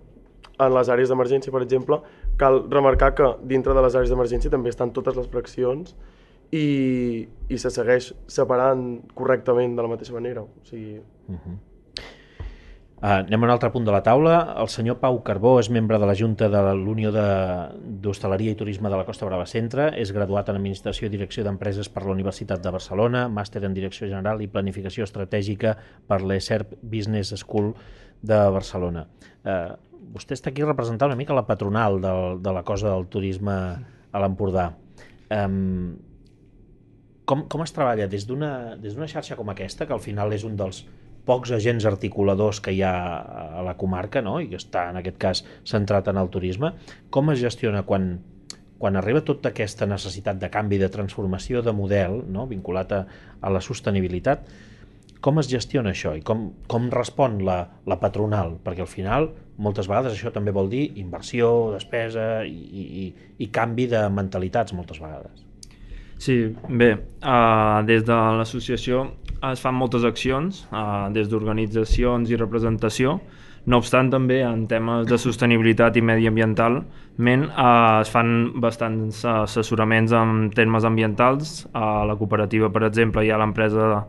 [0.61, 1.99] en les àrees d'emergència, per exemple,
[2.37, 5.95] cal remarcar que dintre de les àrees d'emergència també estan totes les fraccions
[6.53, 8.83] i, i se segueix separant
[9.17, 10.43] correctament de la mateixa manera.
[10.43, 10.99] O sigui...
[11.27, 11.57] Uh -huh.
[13.03, 14.35] Uh, anem a un altre punt de la taula.
[14.61, 18.95] El senyor Pau Carbó és membre de la Junta de l'Unió d'Hostaleria i Turisme de
[18.95, 22.71] la Costa Brava Centre, és graduat en Administració i Direcció d'Empreses per la Universitat de
[22.71, 25.75] Barcelona, màster en Direcció General i Planificació Estratègica
[26.07, 27.73] per l'ESERP Business School
[28.23, 29.03] de Barcelona.
[29.43, 29.75] Uh,
[30.15, 33.59] vostè està aquí representant una mica la patronal del, de la cosa del turisme
[34.15, 34.69] a l'Empordà.
[35.27, 35.97] Um,
[37.27, 40.85] com, com es treballa des d'una xarxa com aquesta, que al final és un dels
[41.25, 42.93] pocs agents articuladors que hi ha
[43.59, 44.39] a la comarca no?
[44.43, 46.73] i que està en aquest cas centrat en el turisme,
[47.09, 48.17] com es gestiona quan,
[48.77, 52.47] quan arriba tota aquesta necessitat de canvi, de transformació de model no?
[52.49, 53.01] vinculat a,
[53.39, 54.47] a la sostenibilitat,
[55.23, 58.57] com es gestiona això i com, com respon la, la patronal?
[58.63, 63.07] Perquè al final, moltes vegades això també vol dir inversió, despesa i, i,
[63.39, 65.45] i canvi de mentalitats moltes vegades.
[66.23, 66.35] Sí,
[66.67, 66.91] bé,
[67.23, 69.05] uh, des de l'associació
[69.51, 73.19] es fan moltes accions, uh, des d'organitzacions i representació,
[73.65, 80.49] no obstant, també en temes de sostenibilitat i mediambientalment uh, es fan bastants assessoraments en
[80.55, 81.61] termes ambientals.
[81.71, 84.03] A la cooperativa, per exemple, hi ha l'empresa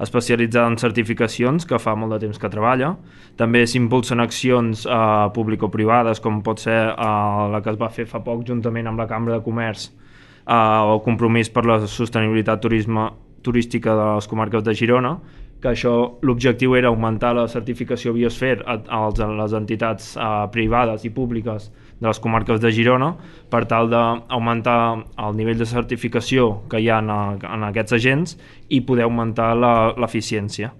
[0.00, 2.94] especialitzada en certificacions que fa molt de temps que treballa.
[3.38, 5.02] També s'impulsen accions eh,
[5.36, 9.06] público-privades com pot ser eh, la que es va fer fa poc juntament amb la
[9.10, 13.10] Cambra de Comerç eh, el compromís per la sostenibilitat turisme,
[13.44, 15.18] turística de les comarques de Girona
[15.64, 21.06] que això l'objectiu era augmentar la certificació Biosphere a, a, a les entitats eh, privades
[21.08, 23.14] i públiques de les comarques de Girona
[23.48, 24.76] per tal d'augmentar
[25.24, 27.08] el nivell de certificació que hi ha en,
[27.48, 28.36] en aquests agents
[28.68, 30.74] i poder augmentar l'eficiència.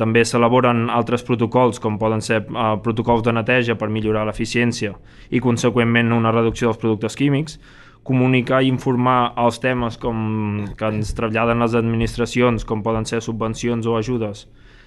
[0.00, 4.94] També s'elaboren altres protocols com poden ser eh, protocols de neteja per millorar l'eficiència
[5.28, 7.60] i conseqüentment una reducció dels productes químics,
[8.06, 13.86] comunicar i informar els temes com que ens traslladen les administracions, com poden ser subvencions
[13.86, 14.46] o ajudes,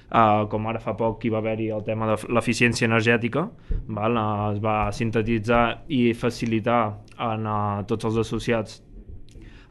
[0.10, 3.48] uh, com ara fa poc hi va haver-hi el tema de l'eficiència energètica,
[3.88, 4.20] val?
[4.20, 6.84] Uh, es va sintetitzar i facilitar
[7.30, 8.80] en uh, tots els associats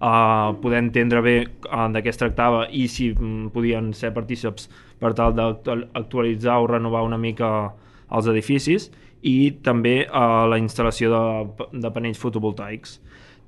[0.01, 4.69] uh, poder entendre bé uh, de què es tractava i si um, podien ser partíceps
[4.99, 7.51] per tal d'actualitzar o renovar una mica
[8.15, 8.89] els edificis
[9.27, 12.99] i també uh, la instal·lació de, de panells fotovoltaics.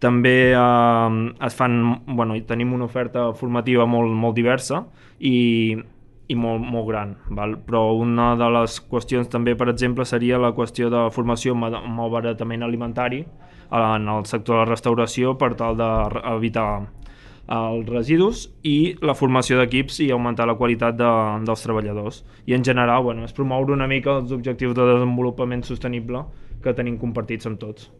[0.01, 4.85] També eh, es fan, bueno, tenim una oferta formativa molt, molt diversa
[5.19, 5.77] i,
[6.31, 7.17] i molt, molt gran.
[7.37, 7.59] Val?
[7.67, 12.65] Però una de les qüestions també, per exemple, seria la qüestió de formació en malbaratament
[12.65, 13.25] alimentari
[13.71, 16.71] en el sector de la restauració per tal d'evitar
[17.51, 21.11] els residus i la formació d'equips i augmentar la qualitat de,
[21.47, 22.23] dels treballadors.
[22.47, 26.23] I en general, bueno, és promoure una mica els objectius de desenvolupament sostenible
[26.63, 27.91] que tenim compartits amb tots.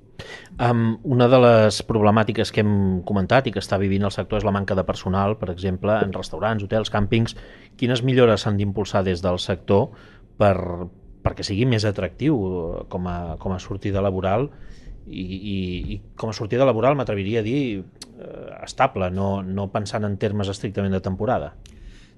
[0.61, 4.47] Um, una de les problemàtiques que hem comentat i que està vivint el sector és
[4.47, 7.37] la manca de personal, per exemple, en restaurants, hotels, càmpings.
[7.81, 9.89] Quines millores s'han d'impulsar des del sector
[10.41, 10.57] per,
[11.25, 14.49] perquè sigui més atractiu eh, com a, com a sortida laboral
[15.07, 15.57] i, i,
[15.95, 20.53] i com a sortida laboral m'atreviria a dir eh, estable, no, no pensant en termes
[20.53, 21.55] estrictament de temporada.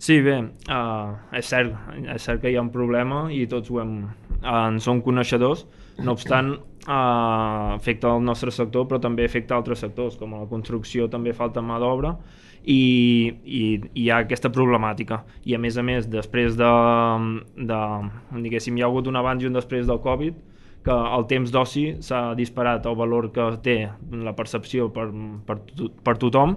[0.03, 0.35] Sí, bé,
[0.67, 1.77] uh, és, cert,
[2.11, 3.93] és cert que hi ha un problema i tots ho hem,
[4.41, 5.63] uh, en som coneixedors,
[5.99, 6.55] no obstant,
[6.87, 11.63] uh, afecta el nostre sector, però també afecta altres sectors, com la construcció també falta
[11.65, 12.15] mà d'obra,
[12.63, 12.79] i,
[13.45, 15.23] i, i hi ha aquesta problemàtica.
[15.45, 16.73] I a més a més, després de,
[17.57, 17.83] de
[18.45, 20.39] diguéssim, hi ha hagut un abans i un després del Covid,
[20.83, 23.77] que el temps d'oci s'ha disparat el valor que té
[24.27, 25.07] la percepció per,
[25.47, 25.61] per,
[26.03, 26.57] per tothom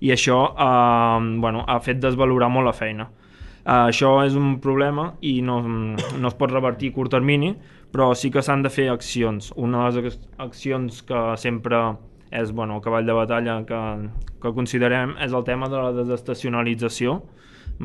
[0.00, 3.10] i això eh, bueno, ha fet desvalorar molt la feina.
[3.66, 7.48] Uh, això és un problema i no, no es pot revertir a curt termini,
[7.96, 9.54] però sí que s'han de fer accions.
[9.56, 11.78] Una de les accions que sempre
[12.28, 13.80] és bueno, el cavall de batalla que,
[14.42, 17.22] que considerem és el tema de la desestacionalització,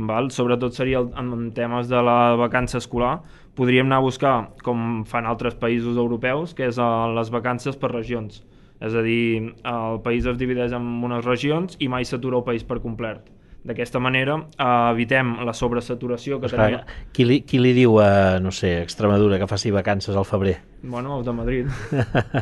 [0.09, 0.27] val?
[0.35, 3.21] sobretot seria el, en temes de la vacança escolar.
[3.55, 4.35] Podríem anar a buscar,
[4.67, 8.43] com fan altres països europeus, que és a eh, les vacances per regions.
[8.83, 12.67] És a dir, el país es divideix en unes regions i mai s'atura el país
[12.67, 17.11] per complet D'aquesta manera eh, evitem la sobresaturació que Esclar, tenim.
[17.13, 20.57] Qui li, qui li diu a, no sé, Extremadura que faci vacances al febrer?
[20.81, 21.69] Bueno, el de Madrid.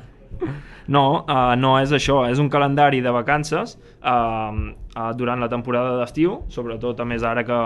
[0.95, 4.55] no, uh, no és això, és un calendari de vacances uh,
[4.95, 7.59] uh, durant la temporada d'estiu, sobretot a més ara que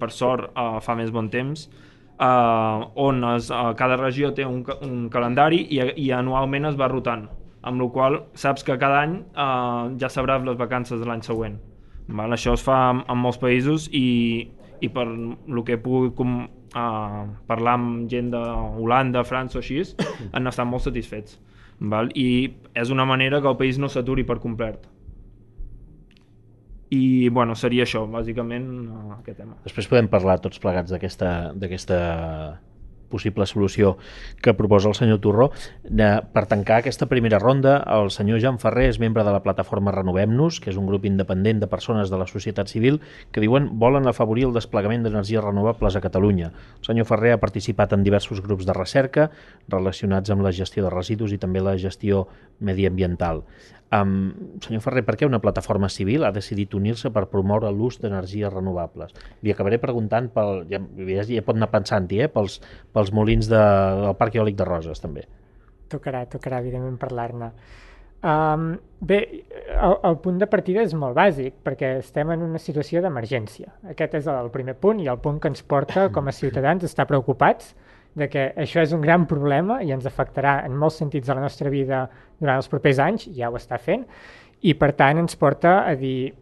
[0.00, 1.66] per sort uh, fa més bon temps,
[2.16, 6.88] uh, on es, uh, cada regió té un, un calendari i, i anualment es va
[6.88, 7.28] rotant,
[7.68, 11.60] amb la qual saps que cada any uh, ja sabràs les vacances de l'any següent.
[12.12, 12.34] Val?
[12.36, 14.48] Això es fa en, en molts països i,
[14.80, 16.42] i per el que he pogut com,
[16.76, 19.82] uh, parlar amb gent d'Holanda, França o així,
[20.34, 21.38] han estat molt satisfets.
[21.92, 22.12] Val?
[22.14, 24.84] I és una manera que el país no s'aturi per complet.
[26.92, 29.56] I bueno, seria això, bàsicament, uh, aquest tema.
[29.64, 31.32] Després podem parlar tots plegats d'aquesta
[33.12, 33.96] possible solució
[34.42, 35.50] que proposa el senyor Torró.
[35.84, 39.94] De, per tancar aquesta primera ronda, el senyor Jan Ferrer és membre de la plataforma
[39.94, 44.08] Renovem-nos, que és un grup independent de persones de la societat civil que diuen volen
[44.08, 46.52] afavorir el desplegament d'energies renovables a Catalunya.
[46.80, 49.30] El senyor Ferrer ha participat en diversos grups de recerca
[49.68, 52.26] relacionats amb la gestió de residus i també la gestió
[52.60, 53.44] mediambiental.
[53.92, 58.48] Um, senyor Ferrer, per què una plataforma civil ha decidit unir-se per promoure l'ús d'energies
[58.52, 59.12] renovables?
[59.44, 60.80] Li acabaré preguntant, pel, ja,
[61.28, 62.56] ja, pot anar pensant-hi, eh, pels,
[62.96, 63.60] pels molins de,
[64.00, 65.26] del Parc Eòlic de Roses, també.
[65.92, 67.52] Tocarà, tocarà, evidentment, parlar-ne.
[68.22, 68.68] Um,
[69.02, 69.18] bé,
[69.74, 73.74] el, el punt de partida és molt bàsic, perquè estem en una situació d'emergència.
[73.92, 77.08] Aquest és el primer punt i el punt que ens porta com a ciutadans estar
[77.10, 77.74] preocupats
[78.14, 81.44] de que això és un gran problema i ens afectarà en molts sentits de la
[81.44, 82.04] nostra vida
[82.42, 84.04] durant els propers anys, ja ho està fent,
[84.62, 86.32] i per tant ens porta a dir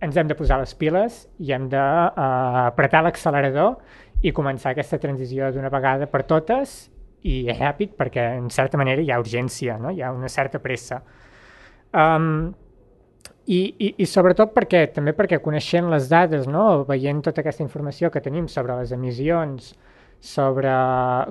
[0.00, 5.50] ens hem de posar les piles i hem d'apretar uh, l'accelerador i començar aquesta transició
[5.52, 6.88] d'una vegada per totes
[7.28, 9.92] i ràpid perquè en certa manera hi ha urgència, no?
[9.92, 11.02] hi ha una certa pressa.
[11.92, 12.50] Um,
[13.50, 16.84] i, i, I sobretot perquè, també perquè coneixent les dades, no?
[16.88, 19.72] veient tota aquesta informació que tenim sobre les emissions,
[20.20, 20.72] sobre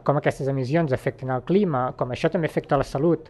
[0.05, 3.29] com aquestes emissions afecten el clima, com això també afecta la salut,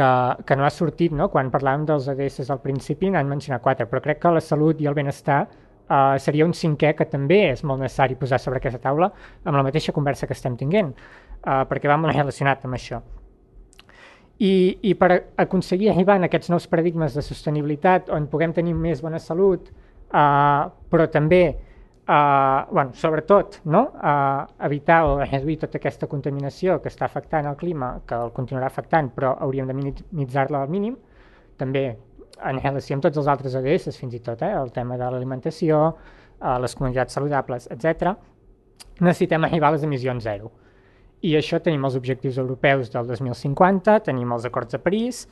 [0.00, 1.28] que, que no ha sortit, no?
[1.32, 4.88] quan parlàvem dels ADS al principi n'han mencionat quatre, però crec que la salut i
[4.88, 9.10] el benestar uh, seria un cinquè que també és molt necessari posar sobre aquesta taula
[9.44, 13.02] amb la mateixa conversa que estem tinguent, uh, perquè va molt relacionat amb això.
[14.40, 14.52] I,
[14.88, 15.10] I per
[15.42, 19.68] aconseguir arribar en aquests nous paradigmes de sostenibilitat on puguem tenir més bona salut,
[20.08, 21.42] uh, però també
[22.10, 23.92] Uh, bueno, sobretot, no?
[23.94, 28.66] uh, evitar o reduir tota aquesta contaminació que està afectant el clima, que el continuarà
[28.66, 30.96] afectant, però hauríem de minimitzar-la al mínim.
[31.60, 31.84] També
[32.50, 34.50] en relació amb tots els altres ODS, fins i tot, eh?
[34.58, 38.16] el tema de l'alimentació, uh, les comunitats saludables, etc.
[38.98, 40.50] necessitem arribar a les emissions zero.
[41.22, 45.28] I això tenim els objectius europeus del 2050, tenim els acords de París,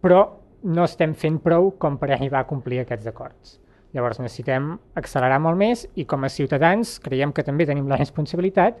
[0.00, 0.24] però
[0.64, 3.58] no estem fent prou com per arribar a complir aquests acords.
[3.92, 8.78] Llavors necessitem accelerar molt més i com a ciutadans creiem que també tenim la responsabilitat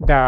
[0.00, 0.20] de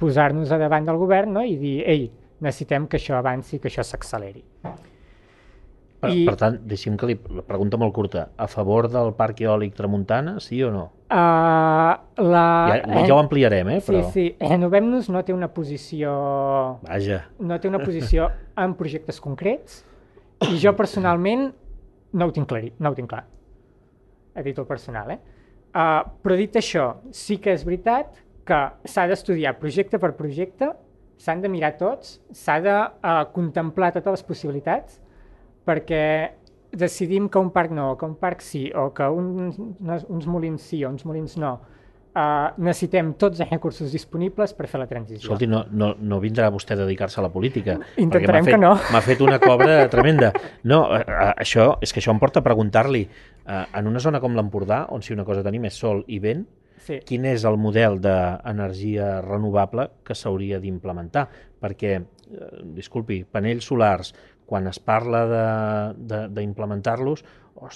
[0.00, 1.44] posar-nos a davant del govern no?
[1.46, 2.08] i dir, ei,
[2.42, 4.42] necessitem que això avanci, que això s'acceleri.
[6.00, 6.24] Per, I...
[6.26, 8.26] per tant, deixi'm que li la pregunta molt curta.
[8.40, 10.86] A favor del parc eòlic Tramuntana, sí o no?
[11.12, 12.44] Uh, la...
[12.72, 13.80] ja, ja ho ampliarem, eh?
[13.86, 14.02] Però...
[14.10, 14.50] Sí, sí.
[14.50, 16.12] Renovem-nos no té una posició...
[16.88, 17.22] Vaja.
[17.38, 19.84] No té una posició en projectes concrets
[20.48, 21.52] i jo personalment
[22.16, 22.64] no ho tinc clar.
[22.80, 23.28] No ho tinc clar
[24.34, 25.14] a títol personal.
[25.14, 25.20] Eh?
[25.70, 30.72] Uh, però dit això, sí que és veritat que s'ha d'estudiar projecte per projecte,
[31.20, 35.00] s'han de mirar tots, s'ha de uh, contemplar totes les possibilitats,
[35.68, 36.04] perquè
[36.72, 39.50] decidim que un parc no, que un parc sí, o que un,
[39.84, 41.58] uns molins sí o uns molins no,
[42.10, 45.28] Uh, necessitem tots els recursos disponibles per fer la transició.
[45.28, 47.76] Escolti, no, no, no vindrà vostè a dedicar-se a la política.
[48.02, 48.72] Intentarem fet, que no.
[48.90, 50.32] M'ha fet una cobra tremenda.
[50.66, 53.04] No, uh, això, és que això em porta a preguntar-li,
[53.44, 56.42] uh, en una zona com l'Empordà, on si una cosa tenim és sol i vent,
[56.82, 56.98] sí.
[57.06, 61.28] quin és el model d'energia renovable que s'hauria d'implementar?
[61.62, 64.10] Perquè, uh, disculpi, panells solars,
[64.50, 65.22] quan es parla
[65.94, 67.22] d'implementar-los,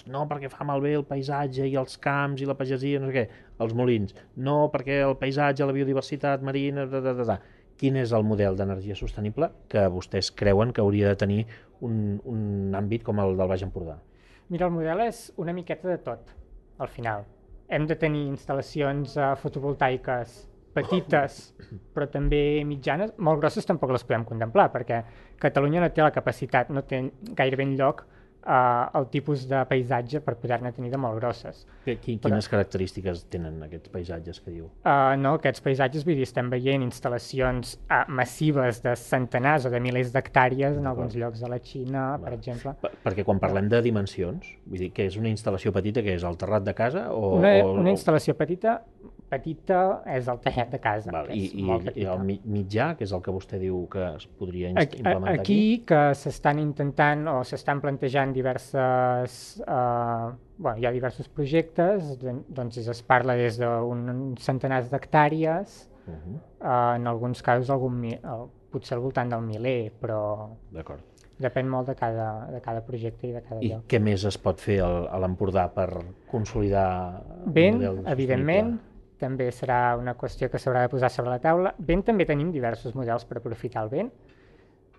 [0.08, 3.24] no, perquè fa malbé el paisatge i els camps i la pagesia, no sé què,
[3.64, 7.38] els molins, no, perquè el paisatge, la biodiversitat marina, da, da, da, da.
[7.74, 11.40] Quin és el model d'energia sostenible que vostès creuen que hauria de tenir
[11.82, 13.98] un, un àmbit com el del Baix Empordà?
[14.48, 16.30] Mira, el model és una miqueta de tot,
[16.78, 17.24] al final.
[17.68, 20.36] Hem de tenir instal·lacions uh, fotovoltaiques
[20.74, 21.40] petites,
[21.96, 23.14] però també mitjanes.
[23.18, 25.02] Molt grosses tampoc les podem contemplar, perquè
[25.42, 27.02] Catalunya no té la capacitat, no té
[27.34, 28.04] gairebé lloc
[28.44, 31.64] uh, el tipus de paisatge per poder-ne tenir de molt grosses.
[31.84, 34.68] Quines Però, característiques tenen aquests paisatges que diu?
[34.84, 39.80] Uh, no, aquests paisatges, vull dir, estem veient instal·lacions uh, massives de centenars o de
[39.84, 42.28] milers d'hectàrees en alguns llocs de la Xina, Va.
[42.28, 42.76] per exemple.
[42.84, 46.24] Per, perquè quan parlem de dimensions, vull dir, que és una instal·lació petita, que és
[46.24, 47.08] el terrat de casa?
[47.12, 48.80] O, una, o, una instal·lació petita
[49.34, 49.80] petita
[50.14, 51.12] és el terrat de casa.
[51.14, 51.66] Val, i, i,
[52.02, 55.40] I el mitjà, que és el que vostè diu que es podria implementar aquí?
[55.44, 59.38] Aquí que s'estan intentant o s'estan plantejant diverses...
[59.66, 66.36] Uh, bueno, hi ha diversos projectes, doncs es parla des d'un centenars d'hectàrees, uh -huh.
[66.60, 70.50] uh, en alguns casos algun, uh, potser al voltant del miler, però...
[70.70, 71.02] D'acord.
[71.34, 73.86] Depèn molt de cada, de cada projecte i de cada I lloc.
[73.90, 75.88] què més es pot fer a l'Empordà per
[76.30, 78.78] consolidar Ben, evidentment,
[79.24, 81.74] també serà una qüestió que s'haurà de posar sobre la taula.
[81.90, 84.12] Vent també tenim diversos models per aprofitar el vent,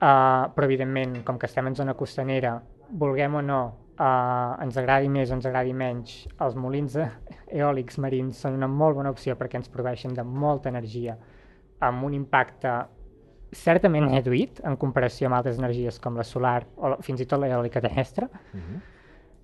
[0.02, 2.58] uh, però evidentment, com que estem en zona costanera,
[2.90, 3.62] vulguem o no,
[4.00, 6.98] uh, ens agradi més o ens agradi menys, els molins
[7.62, 11.18] eòlics marins són una molt bona opció perquè ens proveixen de molta energia
[11.86, 12.74] amb un impacte
[13.56, 17.82] certament reduït en comparació amb altres energies com la solar o fins i tot l'eòlica
[17.84, 18.28] terrestre.
[18.28, 18.82] Uh -huh.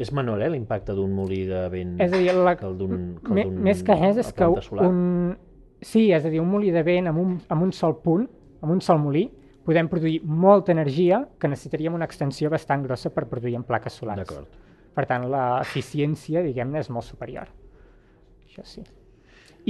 [0.01, 2.55] És menor, eh, l'impacte d'un molí de vent és a dir, la...
[2.57, 2.95] que el d'un
[3.61, 4.87] Més que res és que solar.
[4.89, 5.35] un...
[5.81, 8.27] Sí, és a dir, un molí de vent amb un, amb un sol punt,
[8.61, 9.25] amb un sol molí,
[9.65, 14.25] podem produir molta energia que necessitaríem una extensió bastant grossa per produir en plaques solars.
[14.25, 14.49] D'acord.
[14.91, 17.49] Per tant, l'eficiència, diguem-ne, és molt superior.
[18.45, 18.83] Això sí.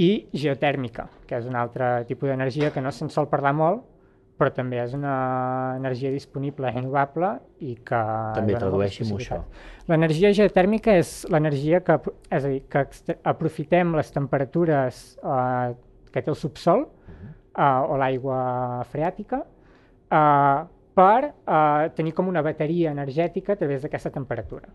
[0.00, 3.84] I geotèrmica, que és un altre tipus d'energia que no se'n sol parlar molt,
[4.40, 5.14] però també és una
[5.76, 8.00] energia disponible renovable i que...
[8.38, 9.38] També tradueixi-m'ho això.
[9.90, 11.98] L'energia geotèrmica és l'energia que,
[12.30, 15.72] és a dir, que aprofitem les temperatures eh,
[16.12, 18.40] que té el subsol eh, o l'aigua
[18.92, 20.62] freàtica eh,
[20.96, 24.72] per eh, tenir com una bateria energètica a través d'aquesta temperatura.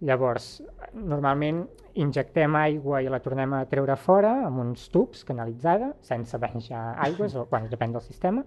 [0.00, 0.62] Llavors,
[0.94, 1.66] normalment
[2.00, 7.34] injectem aigua i la tornem a treure fora amb uns tubs canalitzada, sense venjar aigües,
[7.36, 8.44] o, bueno, depèn del sistema,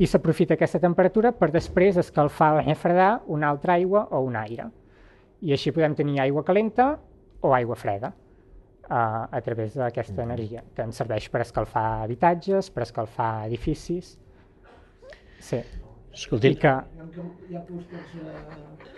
[0.00, 4.70] i s'aprofita aquesta temperatura per després escalfar o refredar una altra aigua o un aire.
[5.44, 6.94] I així podem tenir aigua calenta
[7.44, 12.86] o aigua freda uh, a través d'aquesta energia, que ens serveix per escalfar habitatges, per
[12.86, 14.16] escalfar edificis.
[15.40, 15.60] Sí.
[16.14, 16.74] Escolti, I que...
[17.50, 18.18] Hi ha clústers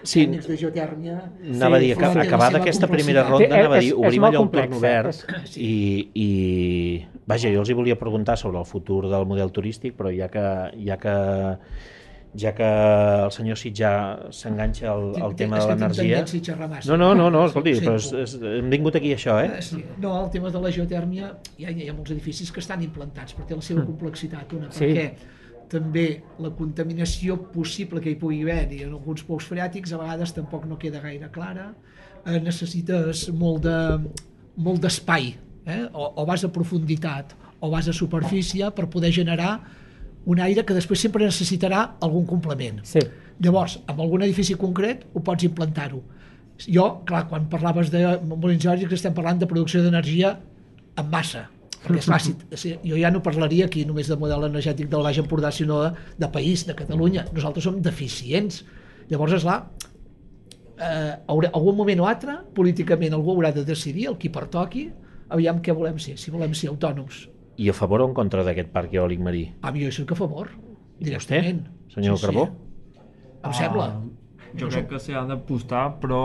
[0.02, 0.24] Sí.
[0.24, 1.16] tècnics de geotèrmia.
[1.46, 4.48] Anava a dir, Sí, que, acabada aquesta primera ronda, anava a dir, obrim allò un
[4.50, 7.06] torn complex, obert és- i, i...
[7.30, 10.42] Vaja, jo els hi volia preguntar sobre el futur del model turístic, però ja que,
[10.84, 11.14] ja que,
[12.34, 12.66] ja que
[13.28, 13.92] el senyor Sitjà
[14.34, 16.24] s'enganxa al, al tema de l'energia...
[16.88, 19.62] No, no, no, no escolti, Ho però és, és, hem vingut aquí a això, eh?
[19.62, 19.84] Sí.
[20.02, 21.30] No, el tema de la geotèrmia,
[21.62, 24.72] hi ha, hi ha molts edificis que estan implantats, però té la seva complexitat, una,
[24.74, 24.88] Sí.
[24.90, 25.12] perquè
[25.72, 26.06] també
[26.42, 30.66] la contaminació possible que hi pugui haver i en alguns pous freàtics a vegades tampoc
[30.68, 31.70] no queda gaire clara,
[32.26, 33.78] eh, necessites molt de
[34.62, 35.30] molt d'espai,
[35.64, 35.82] eh?
[35.92, 39.60] o, o vas a profunditat o vas a superfície per poder generar
[40.26, 42.80] un aire que després sempre necessitarà algun complement.
[42.86, 43.00] Sí.
[43.42, 46.02] Llavors, amb algun edifici concret ho pots implantar-ho.
[46.62, 50.36] Jo, clar, quan parlaves de molins eòlics estem parlant de producció d'energia
[50.98, 51.46] en massa.
[51.82, 55.18] Perquè, esclar, si, si, jo ja no parlaria aquí només de model energètic del Baix
[55.18, 57.26] Empordà, sinó de, de país, de Catalunya.
[57.34, 58.62] Nosaltres som deficients.
[59.10, 59.58] Llavors, esclar,
[60.78, 64.88] eh, haurà, algun moment o altre, políticament algú haurà de decidir, el qui pertoqui,
[65.32, 67.26] aviam què volem ser, si volem ser autònoms.
[67.60, 69.44] I a favor o en contra d'aquest parc eòlic marí?
[69.62, 71.64] Ah, jo hi soc a favor, I vostè, directament.
[71.92, 72.48] senyor Carbó?
[73.42, 73.88] Em sembla.
[74.58, 76.22] Jo crec que s'hi ha d'apostar, però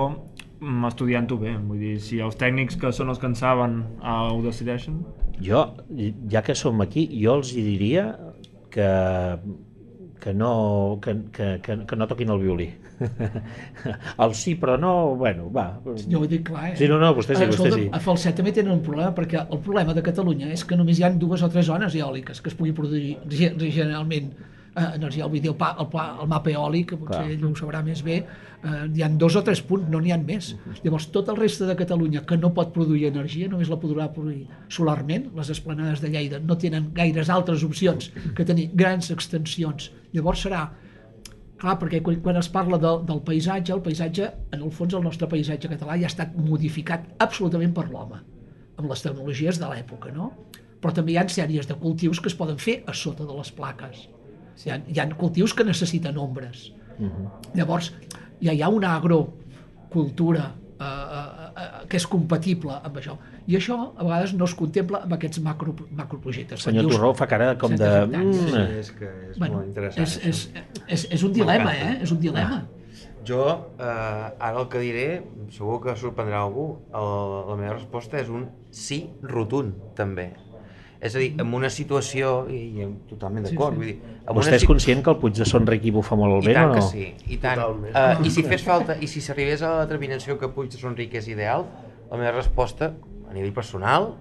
[0.62, 1.56] estudiant-ho bé.
[1.58, 5.02] Vull dir, si els tècnics que són els que en saben uh, ho decideixen...
[5.38, 5.68] Jo,
[6.34, 8.08] ja que som aquí, jo els hi diria
[8.74, 8.88] que,
[10.20, 12.72] que, no, que, que, que, que no toquin el violí.
[14.24, 15.68] el sí, però no, bueno, va.
[16.10, 16.76] Jo ho dic clar, eh?
[16.80, 17.90] Sí, no, no, vostè sí, Eh, vostè escolta, sí.
[17.94, 21.06] A Falset també tenen un problema, perquè el problema de Catalunya és que només hi
[21.06, 24.34] ha dues o tres zones eòliques que es pugui produir ge- generalment
[24.78, 25.26] eh, energia.
[25.26, 27.34] El, vídeo, pa, el, pa, el mapa eòlic, que potser Clar.
[27.36, 30.20] ell ho sabrà més bé, eh, hi han dos o tres punts, no n'hi ha
[30.22, 30.54] més.
[30.84, 34.46] Llavors, tot el reste de Catalunya que no pot produir energia, només la podrà produir
[34.70, 35.32] solarment.
[35.38, 39.92] Les esplanades de Lleida no tenen gaires altres opcions que tenir grans extensions.
[40.14, 40.68] Llavors serà
[41.58, 45.02] Clar, perquè quan, quan es parla de, del paisatge, el paisatge, en el fons, el
[45.02, 48.20] nostre paisatge català ja ha estat modificat absolutament per l'home,
[48.78, 50.30] amb les tecnologies de l'època, no?
[50.78, 53.50] Però també hi ha sèries de cultius que es poden fer a sota de les
[53.58, 54.06] plaques.
[54.66, 56.72] Hi ha, hi ha cultius que necessiten ombres.
[57.56, 57.92] Llavors,
[58.42, 60.48] ja hi ha una agrocultura
[60.80, 63.18] eh, eh, eh, que és compatible amb això.
[63.48, 66.66] I això, a vegades, no es contempla amb aquests macro, macroprojectes.
[66.66, 67.92] Senyor dius Torró fa cara com de...
[68.10, 68.42] 150 anys.
[68.42, 70.04] Mm, Sí, és que és Bueno, molt interessant.
[70.04, 71.94] és, és, és, és un dilema, eh?
[72.04, 72.64] És un dilema.
[73.28, 73.44] Jo,
[73.76, 73.86] eh,
[74.40, 75.08] ara el que diré,
[75.52, 77.08] segur que sorprendrà algú, el,
[77.50, 80.30] la meva resposta és un sí rotund, també.
[81.00, 83.82] És a dir, en una situació, i, i em- totalment d'acord, sí.
[83.82, 84.16] vull dir...
[84.28, 86.50] En Vostè és conscient que el Puig de Son Ric hi bufa molt el I
[86.50, 86.80] vent tant o no?
[86.80, 87.60] que sí, i tant.
[87.62, 87.94] Totalment.
[87.94, 91.14] Uh, I si fes falta, i si s'arribés a la determinació que Puig de Sonric
[91.20, 91.68] és ideal,
[92.10, 92.94] la meva resposta,
[93.30, 94.16] a nivell personal,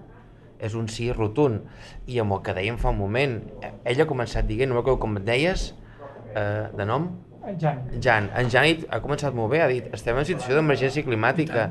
[0.61, 1.65] és un sí rotund.
[2.09, 5.01] I amb el que dèiem fa un moment, eh, ell ha començat dient, no recordo
[5.05, 5.71] com et deies,
[6.33, 7.09] uh, de nom?
[7.57, 7.85] Jan.
[8.03, 11.69] Jan, en Jan ha començat molt bé, ha dit, estem en situació d'emergència climàtica.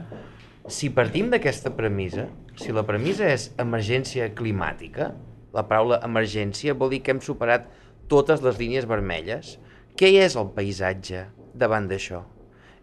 [0.73, 2.27] Si partim d'aquesta premissa,
[2.57, 5.11] si la premissa és emergència climàtica,
[5.57, 7.69] la paraula emergència vol dir que hem superat
[8.11, 9.57] totes les línies vermelles.
[9.97, 11.27] Què és el paisatge
[11.57, 12.23] davant d'això?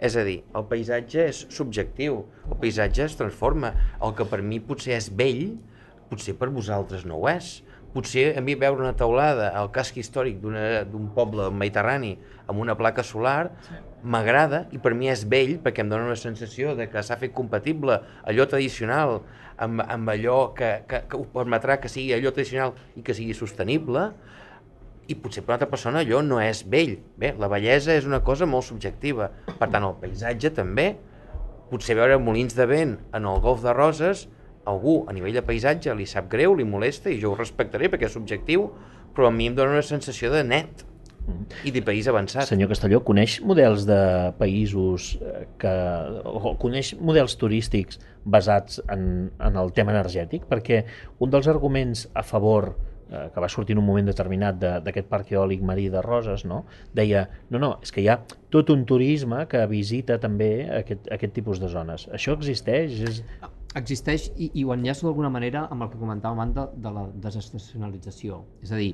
[0.03, 3.73] És a dir, el paisatge és subjectiu, el paisatge es transforma.
[4.03, 5.55] El que per mi potser és vell,
[6.09, 7.61] potser per vosaltres no ho és.
[7.93, 12.15] Potser a mi veure una taulada al casc històric d'un poble mediterrani
[12.49, 13.51] amb una placa solar
[14.03, 17.35] m'agrada i per mi és vell perquè em dona una sensació de que s'ha fet
[17.37, 19.21] compatible allò tradicional
[19.63, 23.35] amb, amb allò que, que, que ho permetrà que sigui allò tradicional i que sigui
[23.37, 24.09] sostenible
[25.07, 26.95] i potser per una altra persona allò no és vell.
[27.19, 29.29] Bé, la bellesa és una cosa molt subjectiva.
[29.47, 30.93] Per tant, el paisatge també,
[31.71, 34.27] potser veure molins de vent en el golf de Roses
[34.69, 38.07] algú a nivell de paisatge li sap greu, li molesta i jo ho respectaré perquè
[38.07, 38.69] és subjectiu,
[39.13, 40.85] però a mi em dona una sensació de net
[41.63, 42.47] i de país avançat.
[42.49, 43.99] Senyor Castelló, coneix models de
[44.39, 45.73] països eh, que,
[46.27, 50.47] o coneix models turístics basats en, en el tema energètic?
[50.49, 50.83] Perquè
[51.23, 55.31] un dels arguments a favor eh, que va sortir en un moment determinat d'aquest parc
[55.35, 56.63] eòlic marí de Roses, no?
[56.95, 58.19] deia, no, no, és que hi ha
[58.53, 60.53] tot un turisme que visita també
[60.83, 62.09] aquest, aquest tipus de zones.
[62.13, 62.99] Això existeix?
[63.07, 63.23] És
[63.79, 67.07] existeix i, i ho enllaço d'alguna manera amb el que comentava abans de, de la
[67.23, 68.43] desestacionalització.
[68.61, 68.93] És a dir,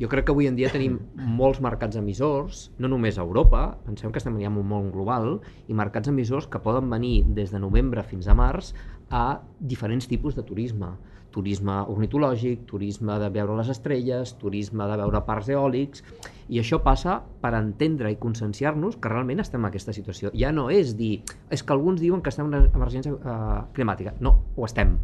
[0.00, 4.12] jo crec que avui en dia tenim molts mercats emissors, no només a Europa, pensem
[4.12, 8.02] que estem en un món global, i mercats emissors que poden venir des de novembre
[8.02, 8.72] fins a març
[9.10, 10.94] a diferents tipus de turisme
[11.30, 16.02] turisme ornitològic, turisme de veure les estrelles, turisme de veure parcs eòlics,
[16.50, 20.34] i això passa per entendre i conscienciar-nos que realment estem en aquesta situació.
[20.34, 21.20] Ja no és dir,
[21.50, 24.16] és que alguns diuen que estem en una emergència eh, climàtica.
[24.20, 24.98] No, ho estem.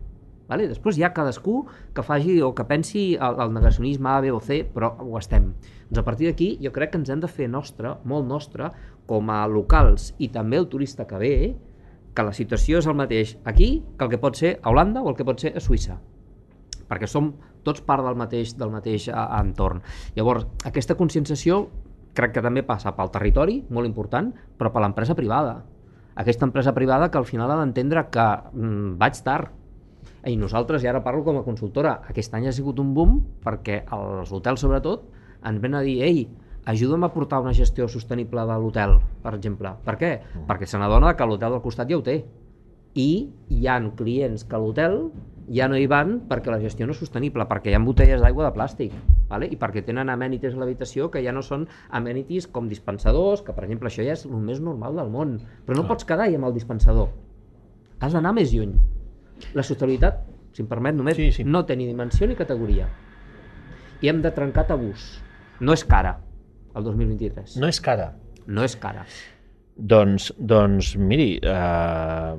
[0.46, 0.68] Vale?
[0.70, 4.40] Després hi ha cadascú que faci o que pensi el, el negacionisme A, B o
[4.40, 5.52] C, però ho estem.
[5.88, 8.70] Doncs a partir d'aquí jo crec que ens hem de fer nostre, molt nostre,
[9.06, 11.36] com a locals i també el turista que ve,
[12.16, 15.10] que la situació és el mateix aquí que el que pot ser a Holanda o
[15.10, 15.98] el que pot ser a Suïssa
[16.88, 17.32] perquè som
[17.66, 19.82] tots part del mateix, del mateix uh, entorn.
[20.16, 21.64] Llavors, aquesta conscienciació
[22.16, 25.58] crec que també passa pel territori, molt important, però per l'empresa privada.
[26.16, 29.50] Aquesta empresa privada que al final ha d'entendre que mm, vaig tard,
[30.26, 33.84] i nosaltres, i ara parlo com a consultora, aquest any ha sigut un boom perquè
[33.94, 35.06] els hotels, sobretot,
[35.46, 36.24] ens ven a dir ei,
[36.66, 39.76] ajuda'm a portar una gestió sostenible de l'hotel, per exemple.
[39.86, 40.10] Per què?
[40.18, 40.48] Mm.
[40.48, 42.18] Perquè se n'adona que l'hotel del costat ja ho té.
[42.96, 43.10] I
[43.52, 44.98] hi han clients que l'hotel
[45.52, 48.48] ja no hi van perquè la gestió no és sostenible, perquè hi ha botelles d'aigua
[48.48, 48.96] de plàstic,
[49.30, 49.46] vale?
[49.46, 53.68] i perquè tenen amenities a l'habitació que ja no són amenities com dispensadors, que per
[53.68, 55.90] exemple això ja és el més normal del món, però no ah.
[55.92, 57.12] pots quedar amb el dispensador.
[58.00, 58.74] Has d'anar més lluny.
[59.56, 60.22] La sostenibilitat,
[60.56, 61.44] si em permet, només sí, sí.
[61.44, 62.88] no té ni dimensió ni categoria.
[64.02, 65.08] I hem de trencar tabús.
[65.60, 66.18] No és cara,
[66.76, 67.56] el 2023.
[67.60, 68.12] No és cara?
[68.46, 69.06] No és cara.
[69.76, 72.36] Doncs, doncs miri, eh,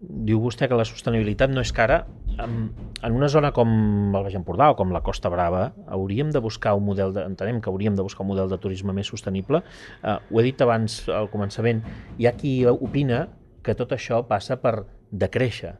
[0.00, 2.04] diu vostè que la sostenibilitat no és cara.
[2.40, 2.68] En,
[3.04, 6.74] en una zona com el Baix Empordà o com la Costa Brava hauríem de buscar
[6.74, 9.62] un model, de, entenem que hauríem de buscar un model de turisme més sostenible.
[10.02, 11.84] Eh, ho he dit abans al començament,
[12.18, 13.26] hi ha qui opina
[13.64, 15.76] que tot això passa per decréixer,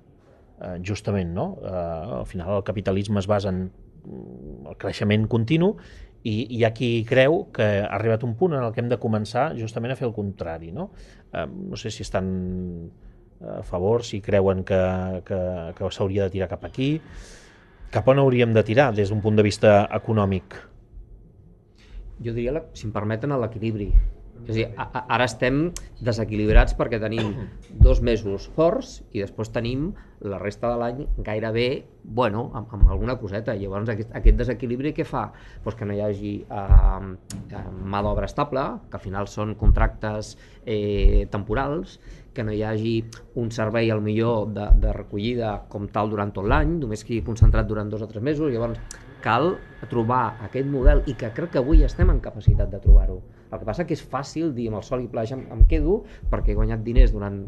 [0.65, 1.47] eh, justament, no?
[1.63, 5.75] Eh, al final el capitalisme es basa en mm, el creixement continu
[6.25, 9.01] i hi ha qui creu que ha arribat un punt en el que hem de
[9.01, 10.91] començar justament a fer el contrari, no?
[11.33, 12.31] Eh, no sé si estan
[13.45, 14.81] a favor, si creuen que,
[15.27, 15.39] que,
[15.77, 16.97] que s'hauria de tirar cap aquí.
[17.93, 20.57] Cap on hauríem de tirar des d'un punt de vista econòmic?
[22.25, 23.91] Jo diria, si em permeten, a l'equilibri.
[24.45, 25.71] És a dir, ara estem
[26.05, 27.33] desequilibrats perquè tenim
[27.81, 29.93] dos mesos forts i després tenim
[30.25, 33.55] la resta de l'any gairebé, bueno, amb, amb alguna coseta.
[33.57, 35.27] Llavors, aquest, aquest desequilibri què fa?
[35.65, 40.35] Pues que no hi hagi eh, mà d'obra estable, que al final són contractes
[40.65, 41.99] eh, temporals,
[42.35, 42.95] que no hi hagi
[43.41, 47.69] un servei al millor de, de recollida com tal durant tot l'any, només que concentrat
[47.69, 48.81] durant dos o tres mesos, llavors
[49.25, 49.55] cal
[49.89, 53.23] trobar aquest model i que crec que avui estem en capacitat de trobar-ho.
[53.55, 56.01] El que passa que és fàcil dir amb el sol i platja em, em quedo
[56.31, 57.39] perquè he guanyat diners durant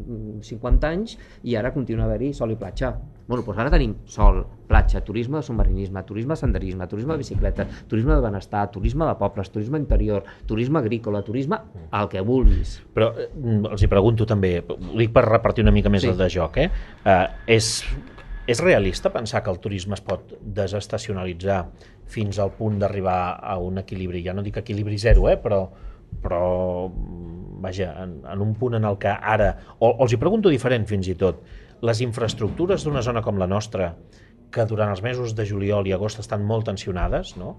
[0.46, 2.94] 50 anys i ara continua a haver-hi sol i platja.
[3.26, 7.66] Bueno, doncs ara tenim sol, platja, turisme de submarinisme, turisme de senderisme, turisme de bicicleta,
[7.90, 11.58] turisme de benestar, turisme de pobles, turisme interior, turisme agrícola, turisme
[11.90, 12.76] el que vulguis.
[12.94, 13.30] Però eh,
[13.72, 16.12] els hi pregunto també, ho dic per repartir una mica més sí.
[16.12, 16.70] el de joc, eh?
[17.02, 17.72] Uh, és,
[18.46, 21.64] és realista pensar que el turisme es pot desestacionalitzar
[22.06, 25.36] fins al punt d'arribar a un equilibri, ja no dic equilibri zero, eh?
[25.42, 25.64] però
[26.22, 26.90] però
[27.62, 30.86] vaja, en, en un punt en el que ara, o, o els hi pregunto diferent
[30.88, 31.42] fins i tot,
[31.86, 33.94] les infraestructures d'una zona com la nostra,
[34.52, 37.56] que durant els mesos de juliol i agost estan molt tensionades, no?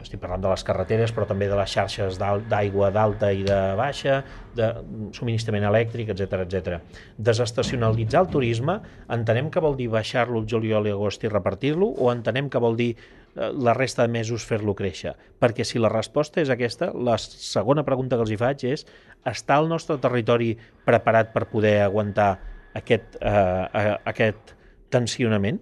[0.00, 4.22] estic parlant de les carreteres, però també de les xarxes d'aigua d'alta i de baixa,
[4.56, 4.70] de
[5.14, 6.78] subministrament elèctric, etc etc.
[7.18, 8.78] Desestacionalitzar el turisme,
[9.12, 12.78] entenem que vol dir baixar-lo el juliol i agost i repartir-lo, o entenem que vol
[12.80, 12.94] dir
[13.34, 15.14] la resta de mesos fer-lo créixer?
[15.40, 18.86] Perquè si la resposta és aquesta, la segona pregunta que els hi faig és
[19.28, 20.52] està el nostre territori
[20.86, 22.34] preparat per poder aguantar
[22.78, 24.56] aquest, eh, aquest
[24.92, 25.60] tensionament?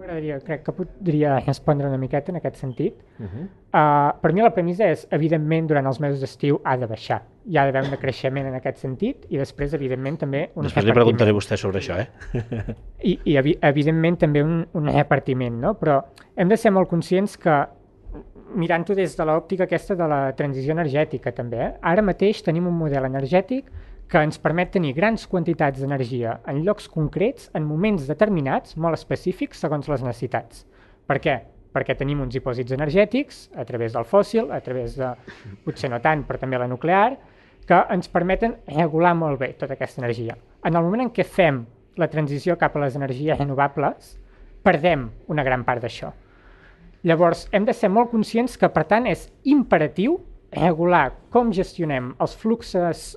[0.00, 2.94] M'agradaria, crec que podria respondre una miqueta en aquest sentit.
[3.18, 3.48] Uh -huh.
[3.70, 7.22] Uh, per mi la premissa és, evidentment, durant els mesos d'estiu ha de baixar.
[7.46, 10.92] Hi ha d'haver un decreixement en aquest sentit i després, evidentment, també un Després li
[10.92, 12.08] preguntaré a vostè sobre això, eh?
[13.10, 15.74] I, i evi evidentment, també un, un repartiment, no?
[15.74, 16.02] Però
[16.36, 17.66] hem de ser molt conscients que
[18.54, 21.72] mirant-ho des de l'òptica aquesta de la transició energètica també, eh?
[21.82, 23.70] ara mateix tenim un model energètic
[24.10, 29.60] que ens permet tenir grans quantitats d'energia en llocs concrets, en moments determinats, molt específics,
[29.62, 30.64] segons les necessitats.
[31.06, 31.36] Per què?
[31.70, 35.12] Perquè tenim uns dipòsits energètics, a través del fòssil, a través de,
[35.62, 37.14] potser no tant, però també la nuclear,
[37.70, 40.34] que ens permeten regular molt bé tota aquesta energia.
[40.66, 41.62] En el moment en què fem
[42.00, 44.16] la transició cap a les energies renovables,
[44.66, 46.10] perdem una gran part d'això.
[47.06, 50.18] Llavors, hem de ser molt conscients que, per tant, és imperatiu
[50.50, 53.14] regular com gestionem els fluxes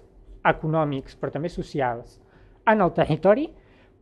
[0.50, 2.20] econòmics, però també socials,
[2.68, 3.48] en el territori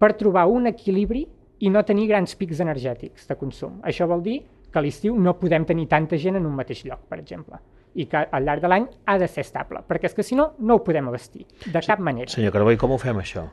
[0.02, 1.26] per trobar un equilibri
[1.62, 3.80] i no tenir grans pics energètics de consum.
[3.86, 4.39] Això vol dir
[4.72, 7.60] que a l'estiu no podem tenir tanta gent en un mateix lloc, per exemple,
[7.94, 10.54] i que al llarg de l'any ha de ser estable, perquè és que si no,
[10.60, 12.32] no ho podem abastir, de cap manera.
[12.32, 13.46] Senyor Carbó, i com ho fem, això?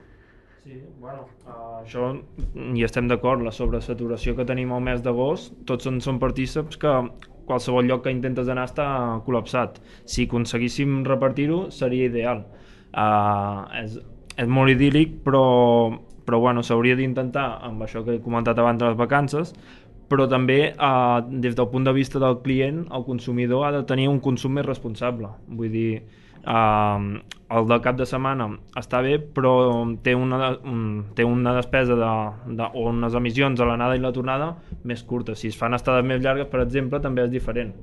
[0.63, 2.13] Sí, bueno, uh, això
[2.77, 6.95] hi estem d'acord, la sobresaturació que tenim al mes d'agost, tots són, són partíceps que
[7.49, 8.87] qualsevol lloc que intentes anar està
[9.27, 9.79] col·lapsat.
[10.05, 12.45] Si aconseguíssim repartir-ho, seria ideal.
[12.99, 13.99] Uh, és,
[14.43, 15.43] és molt idíl·lic, però,
[16.27, 19.55] però bueno, s'hauria d'intentar, amb això que he comentat abans de les vacances,
[20.09, 24.09] però també eh, des del punt de vista del client, el consumidor ha de tenir
[24.09, 25.29] un consum més responsable.
[25.49, 27.09] Vull dir, eh,
[27.59, 28.49] el de cap de setmana
[28.81, 29.53] està bé, però
[30.05, 30.81] té una, un,
[31.17, 32.15] té una despesa de,
[32.57, 34.55] de, o unes emissions a l'anada i la tornada
[34.89, 35.43] més curtes.
[35.43, 37.75] Si es fan estades més llargues, per exemple, també és diferent.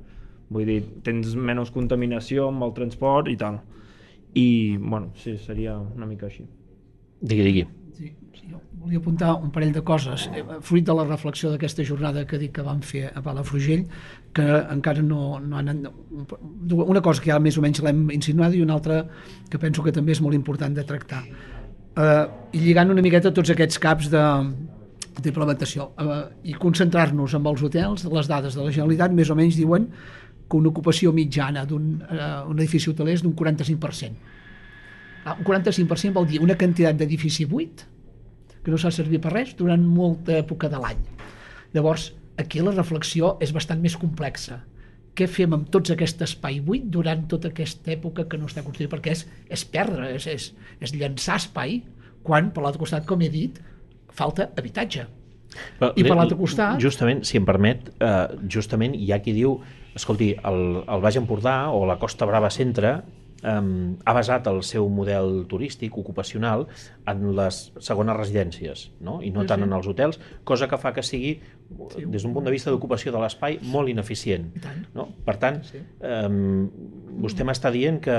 [0.50, 3.62] Vull dir, tens menys contaminació amb el transport i tal.
[4.36, 6.44] I, bueno, sí, seria una mica així.
[7.20, 7.66] Digui, digui.
[7.96, 10.28] Sí, sí, jo volia apuntar un parell de coses.
[10.32, 13.86] Eh, Fruit de la reflexió d'aquesta jornada que dic que vam fer a Palafrugell,
[14.36, 15.88] que encara no, no han...
[16.70, 19.02] Una cosa que ja més o menys l'hem insinuat i una altra
[19.50, 21.24] que penso que també és molt important de tractar.
[21.96, 24.24] Eh, I lligant una miqueta tots aquests caps de,
[25.24, 26.20] d'implementació eh,
[26.52, 29.90] i concentrar-nos amb els hotels, les dades de la Generalitat més o menys diuen
[30.46, 34.34] que una ocupació mitjana d'un eh, un edifici hoteler és d'un 45%.
[35.26, 37.82] Ah, un 45% vol dir una quantitat d'edifici buit
[38.62, 41.02] que no s'ha servit per res durant molta època de l'any.
[41.74, 44.60] Llavors, aquí la reflexió és bastant més complexa.
[45.16, 48.90] Què fem amb tots aquest espai buit durant tota aquesta època que no està construït?
[48.92, 50.50] Perquè és, és perdre, és, és,
[50.82, 51.80] és llançar espai
[52.26, 53.58] quan, per l'altre costat, com he dit,
[54.14, 55.06] falta habitatge.
[55.78, 56.78] Però, I per l'altre costat...
[56.82, 58.14] Justament, si em permet, eh,
[58.52, 59.56] justament hi ha qui diu
[59.96, 62.98] escolti, el, el Baix Empordà o la Costa Brava Centre
[63.42, 66.66] um, ha basat el seu model turístic, ocupacional,
[67.08, 69.20] en les segones residències, no?
[69.22, 69.68] i no Sí, tant sí.
[69.68, 71.36] en els hotels, cosa que fa que sigui,
[71.96, 74.46] des d'un punt de vista d'ocupació de l'espai, molt ineficient.
[74.94, 75.08] No?
[75.26, 75.80] Per tant, Sí.
[76.00, 76.68] um,
[77.22, 78.16] vostè m'està dient que,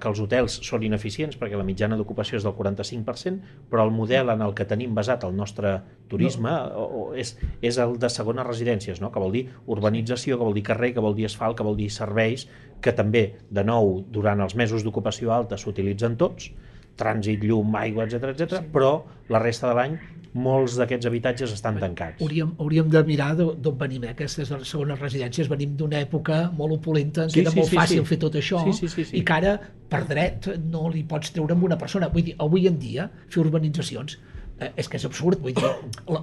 [0.00, 3.40] que els hotels són ineficients perquè la mitjana d'ocupació és del 45%,
[3.70, 7.78] però el model en el que tenim basat el nostre turisme o, o és, és
[7.78, 9.10] el de segones residències, no?
[9.10, 11.88] que vol dir urbanització, que vol dir carrer, que vol dir asfalt, que vol dir
[11.90, 12.48] serveis,
[12.82, 16.50] que també, de nou, durant els mesos d'ocupació alta s'utilitzen tots,
[16.98, 18.58] trànsit, llum, aigua, etc etc.
[18.58, 18.66] Sí.
[18.74, 19.94] però la resta de l'any
[20.34, 22.22] molts d'aquests habitatges estan tancats.
[22.22, 24.10] Hauríem, hauríem de mirar d'o- d'on venim, eh?
[24.14, 25.48] aquestes segones residències.
[25.48, 28.04] Venim d'una època molt opulenta en Sí, era sí, molt sí, fàcil sí.
[28.14, 29.16] fer tot això Sí, sí, sí, sí.
[29.18, 29.58] i que ara,
[29.92, 32.08] per dret, no li pots treure amb una persona.
[32.08, 34.18] Vull dir, avui en dia, fer urbanitzacions
[34.58, 35.68] eh, és que és absurd, vull dir,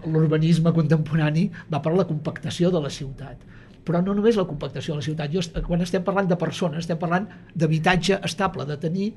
[0.07, 3.45] l'urbanisme contemporani va per la compactació de la ciutat
[3.89, 5.31] però no només la compactació de la ciutat.
[5.33, 7.23] Jo, quan estem parlant de persones, estem parlant
[7.55, 9.07] d'habitatge estable, de tenir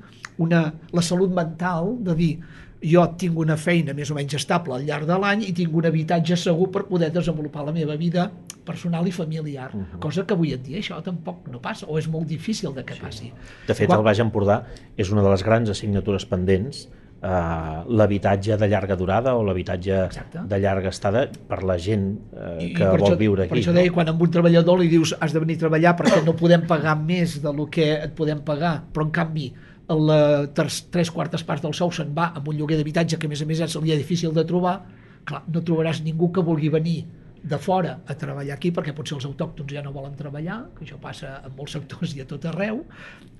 [0.41, 2.39] una, la salut mental, de dir
[2.83, 5.87] jo tinc una feina més o menys estable al llarg de l'any i tinc un
[5.87, 8.29] habitatge segur per poder desenvolupar la meva vida
[8.65, 9.99] personal i familiar, uh -huh.
[9.99, 12.95] cosa que avui en dia això tampoc no passa, o és molt difícil de que
[12.95, 13.31] passi.
[13.67, 14.63] De fet, Quan- el Baix Empordà
[14.97, 16.89] és una de les grans assignatures pendents
[17.23, 20.09] eh, l'habitatge de llarga durada o l'habitatge
[20.43, 23.49] de llarga estada per la gent eh, i que vol això, viure aquí.
[23.55, 26.23] Per això deia, quan amb un treballador li dius has de venir a treballar perquè
[26.25, 29.53] no podem pagar més de lo que et podem pagar, però en canvi
[29.89, 33.29] la tres, tres quartes parts del sou se'n va amb un lloguer d'habitatge que a
[33.29, 34.77] més a més ja seria difícil de trobar,
[35.25, 37.03] clar, no trobaràs ningú que vulgui venir
[37.43, 40.95] de fora a treballar aquí perquè potser els autòctons ja no volen treballar, que això
[41.01, 42.85] passa en molts sectors i a tot arreu,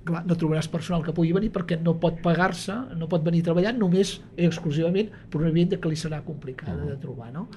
[0.03, 3.47] clar, no trobaràs personal que pugui venir perquè no pot pagar-se, no pot venir a
[3.47, 7.47] treballar només i exclusivament per una vivenda que li serà complicada de trobar, no?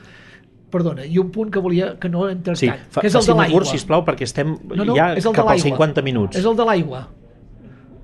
[0.70, 3.26] Perdona, i un punt que volia que no hem tractat, Sí, fa, que és el
[3.26, 3.58] de l'aigua.
[3.58, 5.78] curt, sisplau, perquè estem No, no, ja és el cap als l'aigua.
[5.78, 6.38] 50 minuts.
[6.38, 7.08] És el de l'aigua.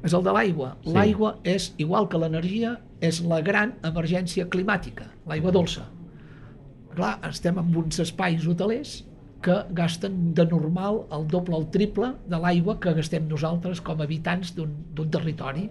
[0.02, 0.74] És el de l'aigua.
[0.82, 0.92] Sí.
[0.96, 5.88] L'aigua és, igual que l'energia, és la gran emergència climàtica, l'aigua dolça.
[6.92, 9.02] clar, estem en uns espais hotelers
[9.42, 14.00] que gasten de normal el doble o el triple de l'aigua que gastem nosaltres com
[14.00, 15.68] a habitants d'un territori.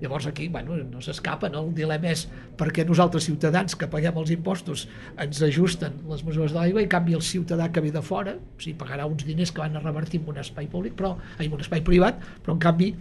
[0.00, 1.66] Llavors aquí bueno, no s'escapa, no?
[1.66, 2.22] el dilema és
[2.56, 4.86] perquè nosaltres ciutadans que paguem els impostos
[5.20, 8.38] ens ajusten les mesures de l'aigua i en canvi el ciutadà que ve de fora
[8.38, 11.52] o sigui, pagarà uns diners que van a revertir en un espai públic, però en
[11.52, 12.94] un espai privat, però en canvi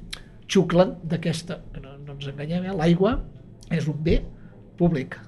[0.50, 2.78] xuclen d'aquesta, no, no ens enganyem, eh?
[2.78, 3.16] l'aigua
[3.70, 4.20] és un bé
[4.80, 5.20] públic,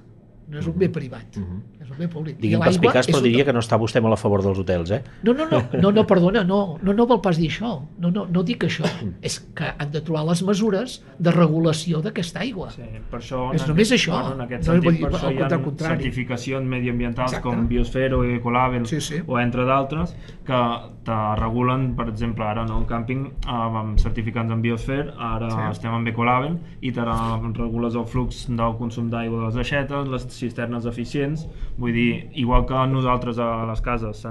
[0.50, 1.38] no és un bé privat.
[1.38, 2.36] Uh -huh és un bé públic.
[2.40, 5.00] Digui'm perspicaç, però diria que no està vostè molt a favor dels hotels, eh?
[5.26, 7.72] No, no, no, no, no perdona, no, no, no vol pas dir això.
[8.02, 8.86] No, no, no dic això.
[9.28, 12.70] és que han de trobar les mesures de regulació d'aquesta aigua.
[12.74, 13.48] Sí, per això...
[13.56, 14.14] És només aquest, això.
[14.14, 15.96] Bueno, en aquest sentit, no, dir, per això hi ha contrari.
[15.96, 17.48] certificacions mediambientals Exacte.
[17.48, 19.22] com Biosfera o Ecolabel sí, sí.
[19.26, 20.14] o entre d'altres
[20.46, 20.62] que
[21.06, 25.64] te regulen, per exemple, ara no, el càmping eh, certificats en Biosfer, ara sí.
[25.72, 30.28] estem amb Ecolabel i te regules el flux del consum d'aigua de les aixetes, les
[30.30, 31.46] cisternes eficients,
[31.78, 34.26] Vull dir, igual que nosaltres a les cases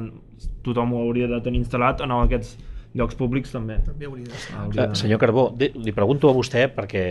[0.65, 2.57] tothom ho hauria de tenir instal·lat, en aquests
[2.97, 3.77] llocs públics també.
[3.85, 4.65] També hauria d'estar.
[4.67, 7.03] Uh, senyor Carbó, li pregunto a vostè perquè,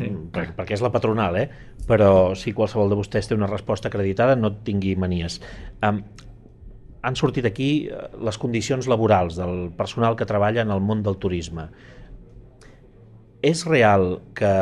[0.00, 0.10] sí.
[0.34, 1.48] per, perquè és la patronal, eh?
[1.88, 5.40] però si qualsevol de vostès té una resposta acreditada no tingui manies.
[5.80, 6.02] Um,
[7.02, 11.18] han sortit aquí eh, les condicions laborals del personal que treballa en el món del
[11.18, 11.68] turisme.
[13.42, 14.54] És real que,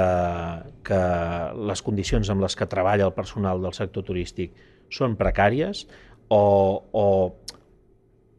[0.84, 1.03] que
[1.70, 4.53] les condicions amb les que treballa el personal del sector turístic
[4.93, 5.87] són precàries
[6.28, 6.43] o,
[6.93, 7.07] o,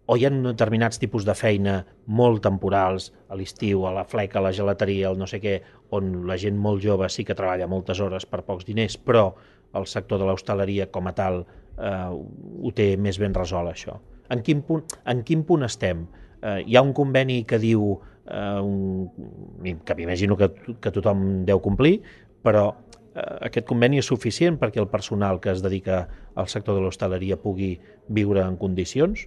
[0.05, 4.45] o hi ha determinats tipus de feina molt temporals, a l'estiu, a la fleca, a
[4.45, 5.57] la gelateria, al no sé què,
[5.97, 9.31] on la gent molt jove sí que treballa moltes hores per pocs diners, però
[9.75, 11.45] el sector de l'hostaleria com a tal
[11.78, 13.97] eh, ho té més ben resolt, això.
[14.34, 16.05] En quin punt, en quin punt estem?
[16.41, 17.95] Eh, hi ha un conveni que diu,
[18.28, 20.51] eh, un, que m'imagino que,
[20.82, 22.01] que tothom deu complir,
[22.43, 22.69] però
[23.17, 26.03] Eh, aquest conveni és suficient perquè el personal que es dedica
[26.38, 27.71] al sector de l'hostaleria pugui
[28.13, 29.25] viure en condicions?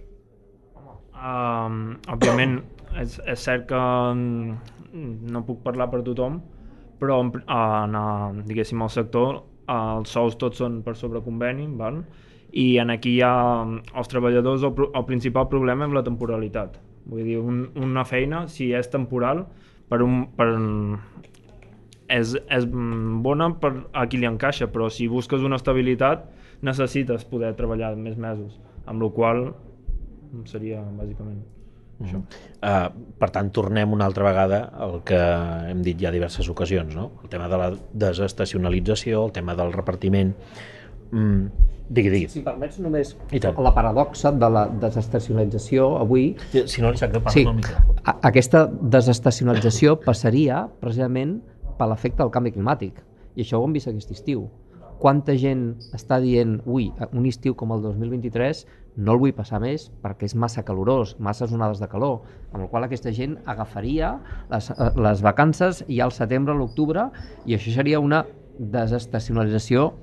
[1.11, 2.61] Um, òbviament,
[3.01, 3.81] és, és cert que
[5.35, 6.39] no puc parlar per tothom,
[7.01, 12.01] però en, en, en diguéssim, el sector els sous tots són per sobre conveni, val?
[12.51, 13.33] I en aquí hi ha
[13.95, 16.77] els treballadors, el, el principal problema és la temporalitat.
[17.09, 19.45] Vull dir, un, una feina, si és temporal,
[19.89, 20.49] per, un, per
[22.11, 26.27] és, és bona per a qui li encaixa, però si busques una estabilitat
[26.65, 29.41] necessites poder treballar més mesos, amb la qual
[30.47, 32.05] seria bàsicament mm.
[32.05, 32.21] això.
[32.61, 35.19] Uh, per tant, tornem una altra vegada al que
[35.71, 37.11] hem dit ja diverses ocasions, no?
[37.23, 37.71] el tema de la
[38.05, 40.35] desestacionalització, el tema del repartiment...
[41.11, 42.29] Mm, digui, digui.
[42.29, 46.31] Si, si permets només la paradoxa de la desestacionalització avui...
[46.51, 48.17] Si no li sap greu, parla sí, el.
[48.31, 48.65] Aquesta
[48.97, 51.39] desestacionalització passaria precisament
[51.77, 52.99] per l'efecte del canvi climàtic.
[53.35, 54.47] I això ho hem vist aquest estiu.
[55.01, 58.65] Quanta gent està dient, ui, un estiu com el 2023
[59.01, 62.19] no el vull passar més perquè és massa calorós, massa onades de calor,
[62.51, 64.11] amb la qual aquesta gent agafaria
[64.51, 67.07] les, eh, les vacances ja al setembre, l'octubre,
[67.45, 68.25] i això seria una
[68.59, 69.93] desestacionalització,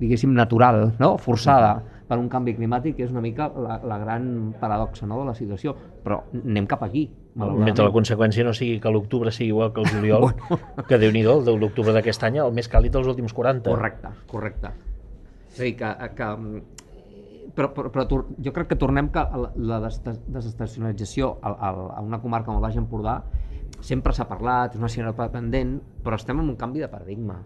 [0.00, 1.16] diguéssim, natural, no?
[1.20, 1.76] forçada
[2.10, 5.20] per un canvi climàtic, que és una mica la, la gran paradoxa no?
[5.22, 5.76] de la situació.
[6.02, 7.08] Però anem cap aquí,
[7.40, 10.84] Mentre la conseqüència no sigui que l'octubre sigui igual que el juliol, bueno.
[10.88, 13.70] que déu nhi el l'octubre d'aquest any, el més càlid dels últims 40.
[13.70, 14.72] Correcte, correcte.
[15.52, 16.30] És a dir, que, que
[17.54, 19.22] però, però, però jo crec que tornem que
[19.70, 23.20] la desestacionalització a, a, a una comarca com el Baix Empordà
[23.84, 27.38] sempre s'ha parlat, és una assignatura pendent, però estem en un canvi de paradigma.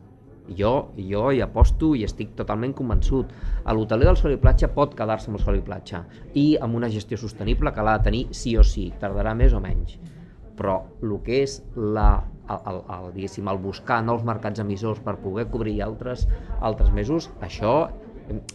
[0.59, 3.31] Jo, jo hi aposto i estic totalment convençut.
[3.65, 6.77] A l'hoteler del sol i platja pot quedar-se amb el sol i platja i amb
[6.77, 9.97] una gestió sostenible que l'ha de tenir sí o sí, tardarà més o menys.
[10.55, 12.09] Però el que és la,
[12.47, 16.29] el, el, el, diguéssim, el buscar nous mercats emissors per poder cobrir altres,
[16.61, 17.75] altres mesos, això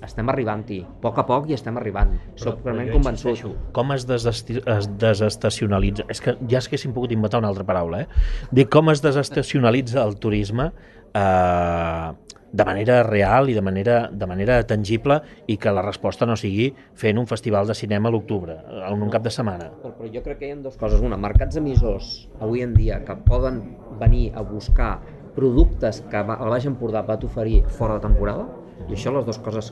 [0.06, 3.44] estem arribant-hi, a poc a poc i estem arribant, soc realment convençut.
[3.76, 6.08] Com es, es desestacionalitza?
[6.10, 8.08] És que ja és que haguéssim pogut inventar una altra paraula, eh?
[8.56, 10.72] Dic, com es desestacionalitza el turisme
[11.14, 12.10] eh,
[12.52, 16.72] de manera real i de manera, de manera tangible i que la resposta no sigui
[16.98, 18.58] fent un festival de cinema a l'octubre,
[18.90, 19.70] en un cap de setmana.
[19.84, 21.02] Però, però jo crec que hi ha dues coses.
[21.06, 22.10] Una, mercats emissors
[22.42, 23.62] avui en dia que poden
[24.02, 24.98] venir a buscar
[25.36, 28.48] productes que el Baix Empordà va oferir fora de temporada,
[28.88, 29.70] i això les dues coses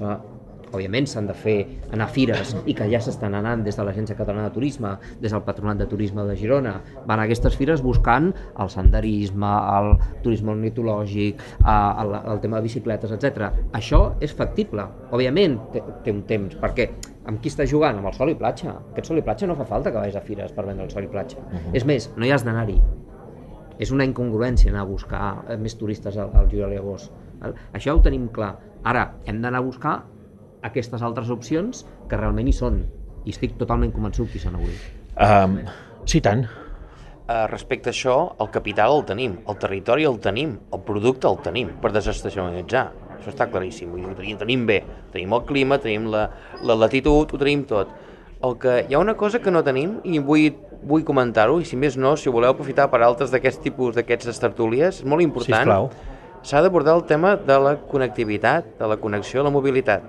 [0.72, 1.58] òbviament s'han de fer
[1.92, 5.34] anar a fires i que ja s'estan anant des de l'Agència Catalana de Turisme, des
[5.34, 9.94] del Patronat de Turisme de Girona, van a aquestes fires buscant el senderisme, el
[10.24, 13.52] turisme ornitològic, el, el tema de bicicletes, etc.
[13.78, 16.90] Això és factible, òbviament té, té un temps, perquè
[17.28, 18.00] amb qui està jugant?
[18.00, 18.78] Amb el sol i platja.
[18.94, 21.04] Aquest sol i platja no fa falta que vagis a fires per vendre el sol
[21.04, 21.42] i platja.
[21.44, 21.76] Uh -huh.
[21.76, 22.82] És més, no hi has d'anar-hi.
[23.80, 27.12] És una incongruència anar a buscar més turistes al, al juliol i agost.
[27.74, 28.56] Això ho tenim clar.
[28.84, 30.04] Ara, hem d'anar a buscar
[30.66, 32.86] aquestes altres opcions que realment hi són.
[33.28, 34.78] I estic totalment convençut que hi són avui.
[35.20, 35.60] Um,
[36.08, 36.46] sí, tant.
[37.28, 41.42] Uh, respecte a això, el capital el tenim, el territori el tenim, el producte el
[41.44, 42.86] tenim per desestacionalitzar.
[43.18, 44.78] Això està claríssim, ho tenim, tenim bé.
[45.12, 46.30] Tenim el clima, tenim la,
[46.64, 47.92] la latitud, ho tenim tot.
[48.48, 50.52] El que, hi ha una cosa que no tenim i vull,
[50.88, 55.02] vull comentar-ho, i si més no, si voleu aprofitar per altres d'aquest tipus d'aquestes tertúlies,
[55.02, 55.66] és molt important.
[55.66, 55.90] Sisplau.
[56.48, 60.04] S'ha d'abordar el tema de la connectivitat, de la connexió, la mobilitat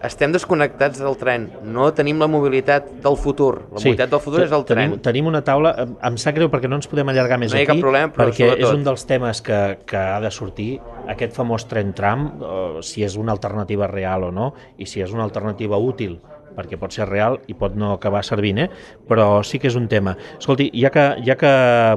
[0.00, 3.66] estem desconnectats del tren, no tenim la mobilitat del futur.
[3.68, 4.78] La Sí, mobilitat del futur és el tren.
[4.94, 7.82] Tenim, tenim una taula, em, sap greu perquè no ens podem allargar més No aquí,
[7.84, 11.66] problema, però perquè sobretot- és un dels temes que, que ha de sortir, aquest famós
[11.68, 15.76] tren tram, eh, si és una alternativa real o no, i si és una alternativa
[15.76, 16.18] útil
[16.56, 18.68] perquè pot ser real i pot no acabar servint, eh?
[19.08, 20.16] però sí que és un tema.
[20.38, 21.50] Escolti, ja que, ja que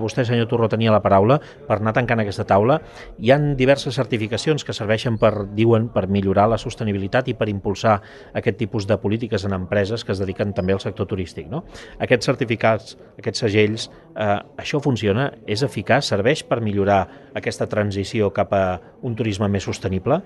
[0.03, 2.79] vostè, senyor Torró, tenia la paraula, per anar tancant aquesta taula,
[3.19, 7.99] hi han diverses certificacions que serveixen per, diuen, per millorar la sostenibilitat i per impulsar
[8.33, 11.49] aquest tipus de polítiques en empreses que es dediquen també al sector turístic.
[11.51, 11.63] No?
[12.03, 15.31] Aquests certificats, aquests segells, eh, això funciona?
[15.47, 16.09] És eficaç?
[16.13, 18.63] Serveix per millorar aquesta transició cap a
[19.01, 20.21] un turisme més sostenible?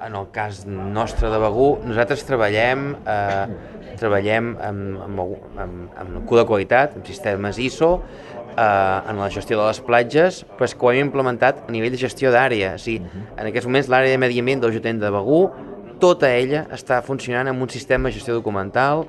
[0.00, 5.20] En el cas nostre de Begú, nosaltres treballem, eh, treballem amb, amb,
[5.60, 7.90] amb, amb codi de qualitat, amb sistemes ISO,
[8.56, 11.92] eh, en la gestió de les platges, però és que ho hem implementat a nivell
[11.92, 12.74] de gestió d'àrea.
[12.78, 13.04] O sigui,
[13.36, 15.42] en aquests moments l'àrea de medi ambient del Jutent de Begú,
[16.00, 19.04] tota ella està funcionant amb un sistema de gestió documental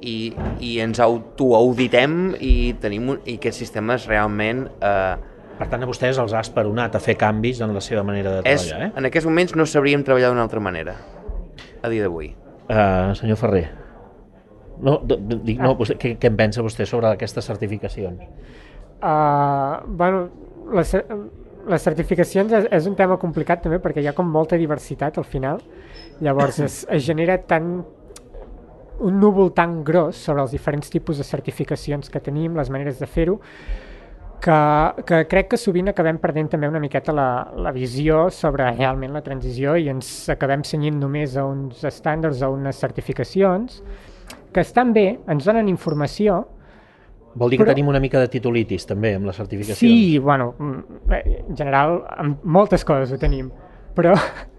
[0.00, 0.32] i,
[0.64, 5.16] i ens autoauditem i tenim un, i aquests sistemes realment eh,
[5.60, 8.44] Per tant, a vostès els ha esperonat a fer canvis en la seva manera de
[8.48, 8.92] és, treballar, eh?
[8.96, 10.96] en aquests moments no sabríem treballar d'una altra manera
[11.82, 12.30] a dia d'avui.
[12.70, 13.66] Uh, senyor Ferrer,
[14.80, 18.22] no, dic, no, vostè, què, què en pensa vostè sobre aquestes certificacions?
[19.00, 20.22] Uh, bueno,
[20.76, 20.94] les,
[21.68, 25.28] les certificacions és, és un tema complicat també perquè hi ha com molta diversitat al
[25.28, 25.60] final.
[26.24, 27.72] Llavors es, es genera tant
[29.00, 33.08] un núvol tan gros sobre els diferents tipus de certificacions que tenim, les maneres de
[33.08, 33.38] fer-ho,
[34.40, 34.58] que,
[35.06, 39.22] que crec que sovint acabem perdent també una miqueta la, la visió sobre realment la
[39.24, 43.82] transició i ens acabem senyint només a uns estàndards o unes certificacions
[44.50, 46.42] que estan bé, ens donen informació,
[47.30, 49.78] Vol dir que Però- tenim una mica de titulitis també amb les certificacions?
[49.78, 53.50] Sí, bueno, mm, eh, en general, amb moltes coses ho tenim,
[53.94, 54.16] però,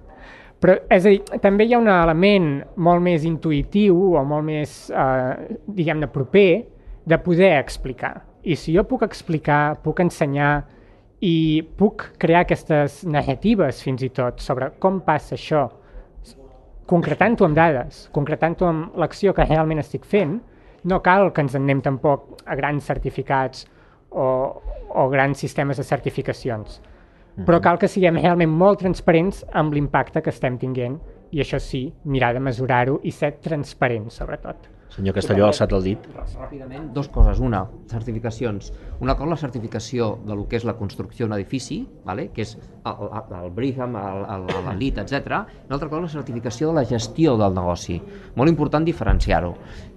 [0.61, 4.89] però és a dir, també hi ha un element molt més intuïtiu o molt més,
[4.89, 6.65] eh, diguem-ne, proper
[7.05, 8.21] de poder explicar.
[8.43, 10.63] I si jo puc explicar, puc ensenyar
[11.21, 15.67] i puc crear aquestes narratives fins i tot sobre com passa això,
[16.89, 20.39] concretant-ho amb dades, concretant-ho amb l'acció que realment estic fent,
[20.83, 23.67] no cal que ens anem tampoc a grans certificats
[24.09, 24.25] o,
[24.89, 26.81] o grans sistemes de certificacions.
[27.45, 30.97] Però cal que siguem realment molt transparents amb l'impacte que estem tinguent
[31.31, 34.70] i això sí, mirar de mesurar-ho i ser transparents, sobretot.
[34.91, 36.07] Senyor Castelló ha alçat el dit.
[36.35, 37.39] Ràpidament, dos coses.
[37.39, 38.73] Una, certificacions.
[38.99, 42.27] Una cosa, la certificació de lo que és la construcció d'un edifici, vale?
[42.35, 45.39] que és el, el, el Brigham, l'Elit, etc.
[45.69, 48.01] Una altra cosa, la certificació de la gestió del negoci.
[48.35, 49.53] Molt important diferenciar-ho.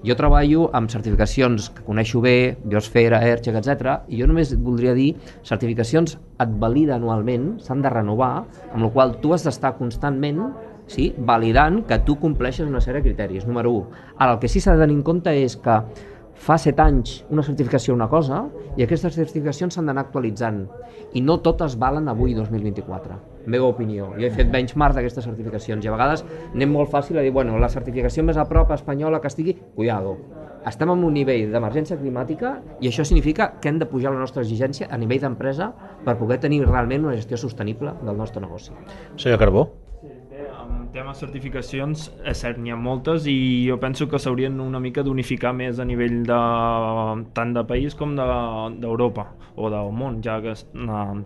[0.06, 3.96] Jo treballo amb certificacions que coneixo bé, Biosfera, ERCHEC, etc.
[4.06, 5.10] I jo només voldria dir
[5.42, 10.44] certificacions et valida anualment, s'han de renovar, amb la qual tu has d'estar constantment
[10.86, 14.02] sí, validant que tu compleixes una sèrie de criteris, número 1.
[14.18, 15.78] Ara, el que sí s'ha de tenir en compte és que
[16.34, 18.42] fa 7 anys una certificació una cosa
[18.76, 20.64] i aquestes certificacions s'han d'anar actualitzant
[21.14, 25.88] i no totes valen avui 2024 meva opinió, jo he fet benchmark d'aquestes certificacions i
[25.88, 29.30] a vegades anem molt fàcil a dir bueno, la certificació més a prop espanyola que
[29.30, 30.16] estigui, cuidado
[30.66, 34.42] estem en un nivell d'emergència climàtica i això significa que hem de pujar la nostra
[34.42, 35.70] exigència a nivell d'empresa
[36.04, 38.72] per poder tenir realment una gestió sostenible del nostre negoci.
[39.16, 39.68] Senyor Carbó?
[40.94, 43.34] Temes certificacions, és cert, n'hi ha moltes i
[43.66, 46.36] jo penso que s'haurien una mica d'unificar més a nivell de,
[47.34, 48.28] tant de país com de-
[48.78, 49.24] d'Europa
[49.56, 51.18] o del món, ja que uh,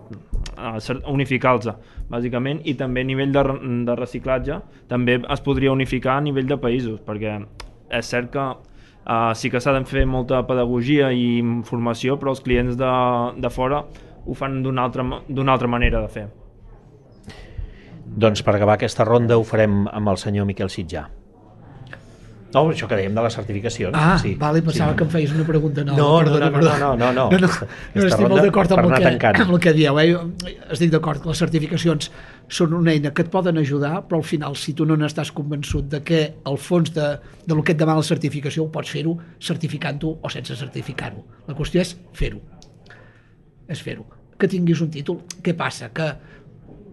[0.56, 1.68] uh, unificar-los,
[2.08, 3.44] bàsicament, i també a nivell de,
[3.90, 4.58] de reciclatge
[4.88, 7.36] també es podria unificar a nivell de països, perquè
[7.92, 12.40] és cert que uh, sí que s'ha de fer molta pedagogia i informació, però els
[12.40, 12.92] clients de,
[13.36, 13.84] de fora
[14.24, 16.30] ho fan d'una altra, altra manera de fer.
[18.18, 21.06] Doncs per acabar aquesta ronda ho farem amb el senyor Miquel Sitjà.
[22.48, 23.92] No, això que dèiem de les certificacions.
[23.92, 24.96] Ah, sí, vale, pensava sí.
[24.96, 25.98] que em feies una pregunta nova.
[25.98, 27.24] No, no, perdona, no, no, no, no, no.
[27.28, 27.66] no, no,
[27.98, 29.98] no estic molt d'acord amb, el que, amb el que dieu.
[30.00, 30.54] Eh?
[30.72, 32.08] Estic d'acord que les certificacions
[32.58, 35.90] són una eina que et poden ajudar, però al final, si tu no n'estàs convençut
[35.92, 37.10] de que el fons de,
[37.44, 39.18] de lo que et demana la certificació ho pots fer-ho
[39.50, 41.20] certificant-ho o sense certificar-ho.
[41.50, 42.40] La qüestió és fer-ho.
[43.68, 44.08] És fer-ho.
[44.40, 45.20] Que tinguis un títol.
[45.44, 45.92] Què passa?
[45.92, 46.14] Que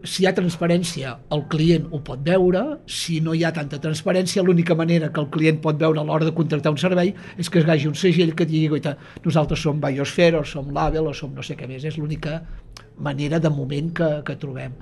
[0.05, 4.43] si hi ha transparència, el client ho pot veure, si no hi ha tanta transparència,
[4.45, 7.61] l'única manera que el client pot veure a l'hora de contractar un servei és que
[7.61, 8.95] es hagi un segell que digui "Guaita,
[9.25, 12.41] nosaltres som Biosphere, o som Label, o som no sé què més, és l'única
[12.97, 14.77] manera de moment que, que trobem.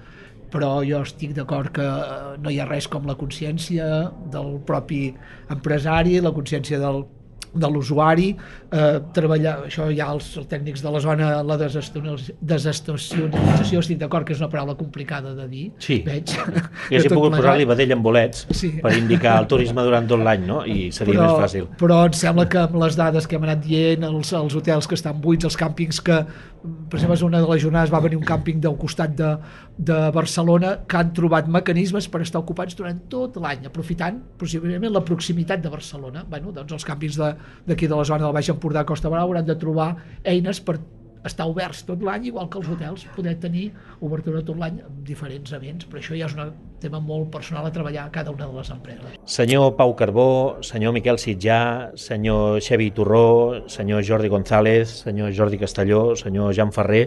[0.53, 5.13] Però jo estic d'acord que eh, no hi ha res com la consciència del propi
[5.49, 7.05] empresari, la consciència del,
[7.53, 8.33] de l'usuari,
[8.73, 14.33] eh, treballar, això ja els, els tècnics de la zona, la desestacionalització, estic d'acord que
[14.35, 16.01] és una paraula complicada de dir, Sí.
[16.05, 16.33] veig.
[16.89, 18.71] De tot pogut posar-li vedell amb bolets Sí.
[18.81, 20.63] per indicar el turisme durant tot l'any, no?
[20.65, 21.67] I seria però, més fàcil.
[21.79, 24.95] Però em sembla que amb les dades que hem anat dient, els, els hotels que
[24.95, 26.23] estan buits, els càmpings que,
[26.63, 29.35] per exemple, una de les jornades va venir un càmping del costat de,
[29.77, 35.03] de Barcelona que han trobat mecanismes per estar ocupats durant tot l'any, aprofitant possiblement la
[35.05, 36.23] proximitat de Barcelona.
[36.29, 39.45] Bueno, doncs els càmpings d'aquí de, de la zona del Baix Empordà, Costa Brava, hauran
[39.45, 40.79] de trobar eines per
[41.23, 43.69] estar oberts tot l'any, igual que els hotels, poder tenir
[44.03, 46.51] obertura tot l'any amb diferents events, però això ja és un
[46.83, 49.15] tema molt personal a treballar a cada una de les empreses.
[49.37, 50.27] Senyor Pau Carbó,
[50.61, 57.05] senyor Miquel Sitjà, senyor Xevi Torró, senyor Jordi González, senyor Jordi Castelló, senyor Jan Ferrer,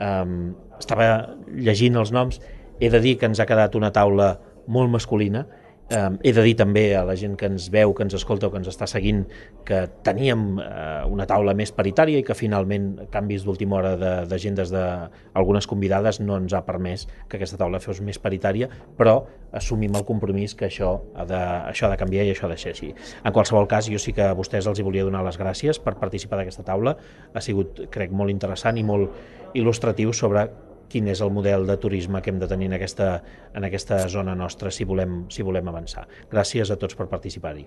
[0.00, 2.40] um, estava llegint els noms,
[2.80, 4.38] he de dir que ens ha quedat una taula
[4.70, 5.44] molt masculina,
[5.90, 8.52] Um, he de dir també a la gent que ens veu, que ens escolta o
[8.52, 9.24] que ens està seguint
[9.66, 14.70] que teníem uh, una taula més paritària i que finalment canvis d'última hora de- d'agendes
[14.70, 20.06] d'algunes convidades no ens ha permès que aquesta taula fos més paritària, però assumim el
[20.06, 21.42] compromís que això ha de,
[21.74, 22.94] això ha de canviar i això ha de ser així.
[23.24, 25.98] En qualsevol cas, jo sí que a vostès els hi volia donar les gràcies per
[25.98, 26.94] participar d'aquesta taula.
[27.34, 29.10] Ha sigut, crec, molt interessant i molt
[29.58, 30.46] il·lustratiu sobre
[30.90, 33.12] quin és el model de turisme que hem de tenir en aquesta,
[33.54, 36.06] en aquesta zona nostra si volem, si volem avançar.
[36.32, 37.66] Gràcies a tots per participar-hi.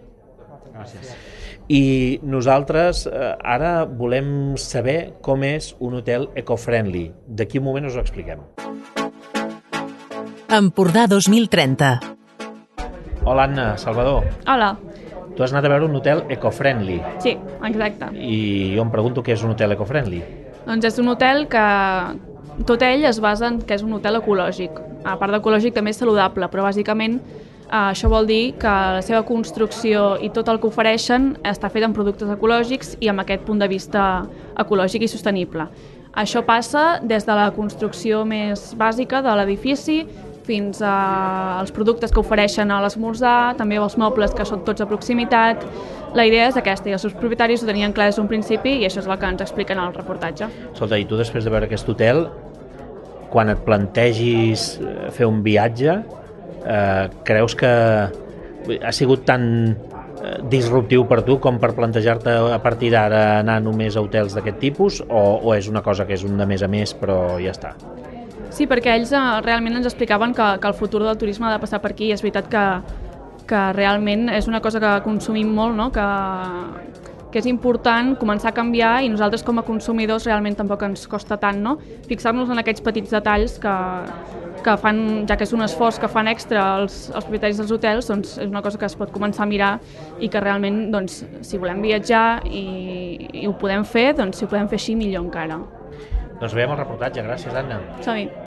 [0.74, 1.12] Gràcies.
[1.70, 7.08] I nosaltres eh, ara volem saber com és un hotel eco-friendly.
[7.28, 8.42] D'aquí un moment us ho expliquem.
[10.54, 11.94] Empordà 2030.
[13.24, 14.28] Hola Anna, Salvador.
[14.50, 14.74] Hola,
[15.34, 17.32] Tu has anat a veure un hotel eco-friendly sí,
[17.66, 18.12] exacte.
[18.14, 20.22] i jo em pregunto què és un hotel eco-friendly.
[20.68, 21.64] Doncs és un hotel que
[22.68, 24.78] tot ell es basa en que és un hotel ecològic.
[25.04, 29.24] A part d'ecològic també és saludable, però bàsicament eh, això vol dir que la seva
[29.28, 33.64] construcció i tot el que ofereixen està fet amb productes ecològics i amb aquest punt
[33.64, 34.06] de vista
[34.62, 35.68] ecològic i sostenible.
[36.14, 40.04] Això passa des de la construcció més bàsica de l'edifici
[40.44, 45.64] fins als productes que ofereixen a l'esmorzar, també els mobles que són tots a proximitat.
[46.14, 48.88] La idea és aquesta i els seus propietaris ho tenien clar des d'un principi i
[48.88, 50.50] això és el que ens expliquen al reportatge.
[50.74, 52.28] Escolta, i tu després de veure aquest hotel,
[53.34, 55.98] quan et plantegis eh, fer un viatge,
[56.66, 57.74] eh, creus que
[58.78, 63.98] ha sigut tan eh, disruptiu per tu com per plantejar-te a partir d'ara anar només
[63.98, 66.72] a hotels d'aquest tipus o, o és una cosa que és un de més a
[66.72, 67.74] més però ja està?
[68.54, 71.62] Sí, perquè ells eh, realment ens explicaven que, que el futur del turisme ha de
[71.64, 72.66] passar per aquí i és veritat que,
[73.50, 75.90] que realment és una cosa que consumim molt, no?
[75.96, 76.06] que,
[77.34, 81.40] que és important començar a canviar i nosaltres com a consumidors realment tampoc ens costa
[81.42, 81.80] tant no?
[82.06, 83.74] fixar-nos en aquests petits detalls que,
[84.64, 88.14] que fan, ja que és un esforç que fan extra els, els propietaris dels hotels,
[88.14, 89.74] doncs és una cosa que es pot començar a mirar
[90.22, 92.66] i que realment, doncs, si volem viatjar i,
[93.34, 95.64] i ho podem fer, doncs si ho podem fer així millor encara.
[96.40, 97.82] Doncs veiem el reportatge, gràcies Anna.
[98.06, 98.43] Som-hi.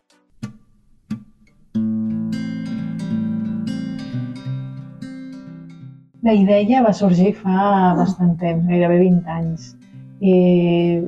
[6.25, 9.73] La idea va sorgir fa bastant temps, gairebé 20 anys.
[10.19, 10.33] I,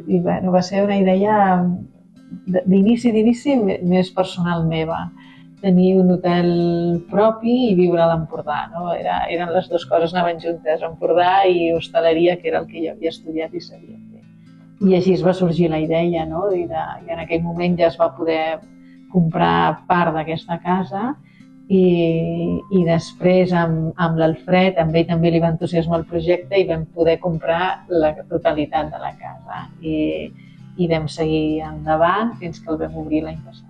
[0.05, 1.37] i bueno, va ser una idea
[2.45, 5.07] d'inici, d'inici més personal meva.
[5.63, 6.51] Tenir un hotel
[7.09, 8.59] propi i viure a l'Empordà.
[8.75, 8.93] No?
[8.93, 12.93] Era, eren les dues coses, anaven juntes, Empordà i hostaleria, que era el que jo
[12.93, 14.23] havia estudiat i sabia fer.
[14.87, 16.45] I així es va sorgir la idea, no?
[16.55, 18.59] I, de, i en aquell moment ja es va poder
[19.11, 21.15] comprar part d'aquesta casa
[21.69, 26.67] i, i després amb, amb l'Alfred, amb ell també li va entusiasmar el projecte i
[26.69, 29.97] vam poder comprar la totalitat de la casa i,
[30.81, 33.67] i vam seguir endavant fins que el vam obrir l'any passat.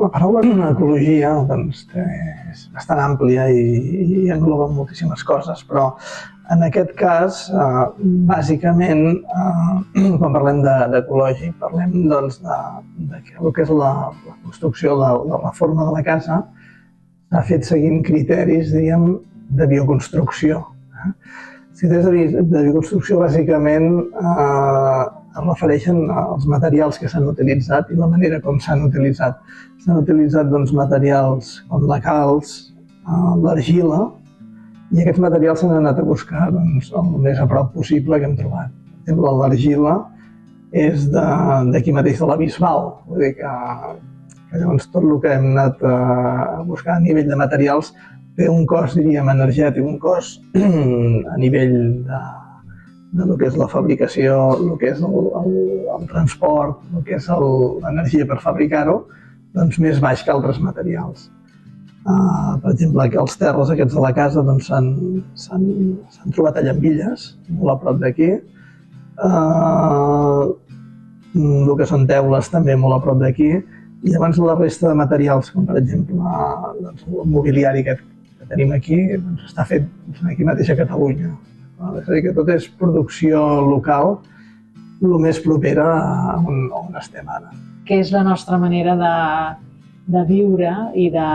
[0.00, 0.40] La paraula
[0.70, 3.66] ecologia doncs, és bastant àmplia i,
[4.00, 5.90] i engloba moltíssimes coses, però
[6.50, 7.84] en aquest cas, eh,
[8.28, 12.58] bàsicament, eh, quan parlem de- d'ecològic, parlem doncs, de,
[13.12, 13.92] de que el que és la,
[14.26, 16.42] la construcció, la, la reforma de la casa,
[17.30, 19.18] s'ha fet seguint criteris, diríem,
[19.52, 20.60] de bioconstrucció.
[21.04, 21.12] eh.
[21.82, 23.88] Criteris de, bi- de bioconstrucció, bàsicament,
[24.20, 29.38] eh, es refereixen als materials que s'han utilitzat i la manera com s'han utilitzat.
[29.82, 32.52] S'han utilitzat doncs, materials com la calç,
[33.06, 34.02] eh, l'argila,
[34.92, 38.36] i aquests materials s'han anat a buscar doncs, el més a prop possible que hem
[38.36, 38.72] trobat.
[39.08, 39.96] L'argila
[40.72, 42.90] és d'aquí mateix de la Bisbal.
[43.08, 43.52] Vull dir que,
[44.50, 47.92] que llavors tot el que hem anat a buscar a nivell de materials
[48.36, 50.44] té un cost, diríem, energètic, un cost
[51.34, 51.76] a nivell
[52.08, 52.22] de,
[53.20, 55.58] de lo que és la fabricació, el que és el, el,
[55.96, 59.02] el transport, el que és l'energia per fabricar-ho,
[59.56, 61.28] doncs més baix que altres materials.
[62.02, 64.88] Uh, per exemple, que els terres aquests de la casa doncs, s'han
[65.38, 68.32] doncs, trobat a Llambilles, molt a prop d'aquí.
[69.22, 70.50] Uh,
[71.38, 73.52] el que són teules també molt a prop d'aquí.
[74.02, 76.18] I llavors la resta de materials, com per exemple
[76.80, 79.86] doncs, el mobiliari aquest que tenim aquí, doncs, està fet
[80.26, 81.30] aquí mateix a Catalunya.
[82.00, 84.16] És a dir, que tot és producció local,
[85.02, 87.54] el més propera a on, on estem ara.
[87.86, 89.14] Que és la nostra manera de,
[90.14, 91.30] de viure i de,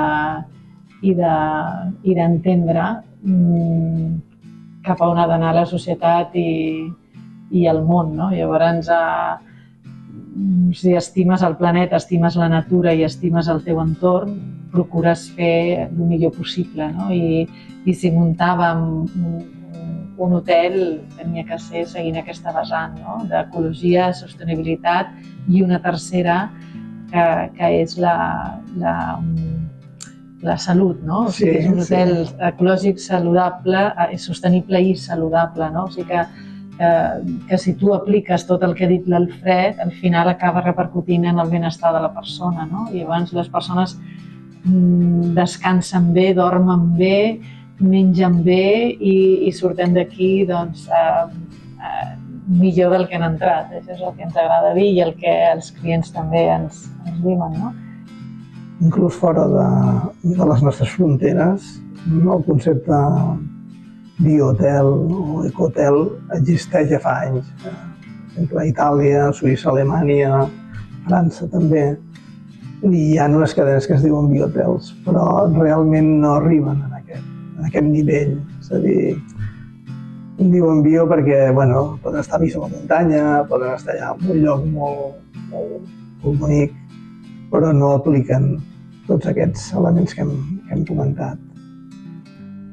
[1.02, 2.86] i d'entendre
[3.24, 4.16] de, mmm,
[4.88, 6.88] cap a on ha d'anar la societat i,
[7.52, 8.16] i el món.
[8.18, 8.30] No?
[8.32, 9.36] Llavors, eh,
[10.78, 14.38] si estimes el planeta, estimes la natura i estimes el teu entorn,
[14.72, 16.90] procures fer el millor possible.
[16.96, 17.12] No?
[17.14, 17.46] I,
[17.86, 18.84] i si muntàvem
[19.18, 19.38] un,
[20.18, 20.78] un hotel
[21.18, 23.22] tenia que ser seguint aquesta vessant no?
[23.30, 25.14] d'ecologia, sostenibilitat
[25.48, 26.48] i una tercera
[27.12, 27.26] que,
[27.56, 28.18] que és la,
[28.82, 28.96] la,
[30.42, 31.26] la salut, no?
[31.28, 32.36] O sigui, sí, és un hotel sí.
[32.50, 35.88] ecològic, saludable, eh, sostenible i saludable, no?
[35.88, 36.26] O sigui que,
[36.78, 36.92] que,
[37.50, 41.42] que si tu apliques tot el que ha dit l'Alfred, al final acaba repercutint en
[41.42, 42.86] el benestar de la persona, no?
[42.94, 43.98] I llavors les persones
[44.64, 47.18] mm, descansen bé, dormen bé,
[47.80, 49.18] mengen bé i,
[49.48, 51.26] i surten d'aquí doncs, eh,
[51.82, 52.14] eh,
[52.48, 53.74] millor del que han entrat.
[53.74, 57.22] Això és el que ens agrada dir i el que els clients també ens, ens
[57.26, 57.58] diuen.
[57.58, 57.74] No?
[58.82, 59.68] Inclús fora de,
[60.36, 61.68] de les nostres fronteres,
[62.08, 62.98] el concepte
[64.20, 66.04] biohotel o ecohotel
[66.38, 67.50] existeix ja fa anys.
[67.62, 70.46] Per exemple, a Itàlia, Suïssa, Alemanya,
[71.08, 71.90] França també.
[72.86, 77.26] I hi ha unes cadenes que es diuen biohotels, però realment no arriben en aquest,
[77.58, 78.36] en aquest nivell.
[78.62, 79.16] És a dir,
[80.38, 84.44] diuen bio perquè bueno, poden estar més a la muntanya, poden estar allà en un
[84.46, 85.88] lloc molt, molt,
[86.24, 86.76] molt bonic,
[87.52, 88.58] però no apliquen
[89.08, 90.34] tots aquests elements que hem,
[90.68, 91.40] que hem comentat.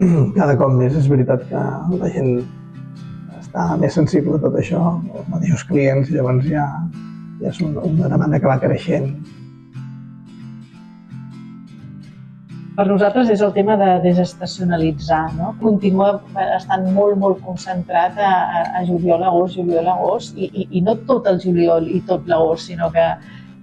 [0.38, 1.62] Cada cop més és veritat que
[2.00, 2.34] la gent
[3.38, 4.82] està més sensible a tot això,
[5.14, 6.66] els mateixos clients, llavors ja,
[7.40, 9.12] ja és una, una demanda que va creixent.
[12.74, 15.52] Per nosaltres és el tema de desestacionalitzar, no?
[15.60, 16.16] Continua
[16.56, 18.32] estant molt, molt concentrat a,
[18.80, 22.72] a juliol, agost, juliol, agost, i, i, i no tot el juliol i tot l'agost,
[22.72, 23.06] sinó que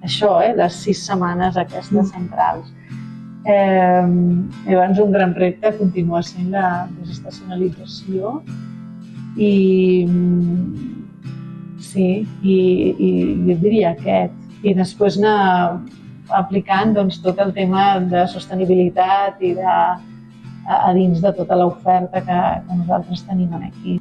[0.05, 2.71] això, eh, les sis setmanes aquestes centrals.
[3.45, 4.05] Eh,
[4.67, 8.41] llavors, un gran repte continua sent la desestacionalització
[9.37, 10.05] i
[11.81, 12.59] sí, i,
[13.07, 13.09] i
[13.47, 14.37] jo diria aquest.
[14.61, 15.81] I després anar
[16.37, 22.21] aplicant doncs, tot el tema de sostenibilitat i de, a, a dins de tota l'oferta
[22.21, 23.97] que, que nosaltres tenim aquí.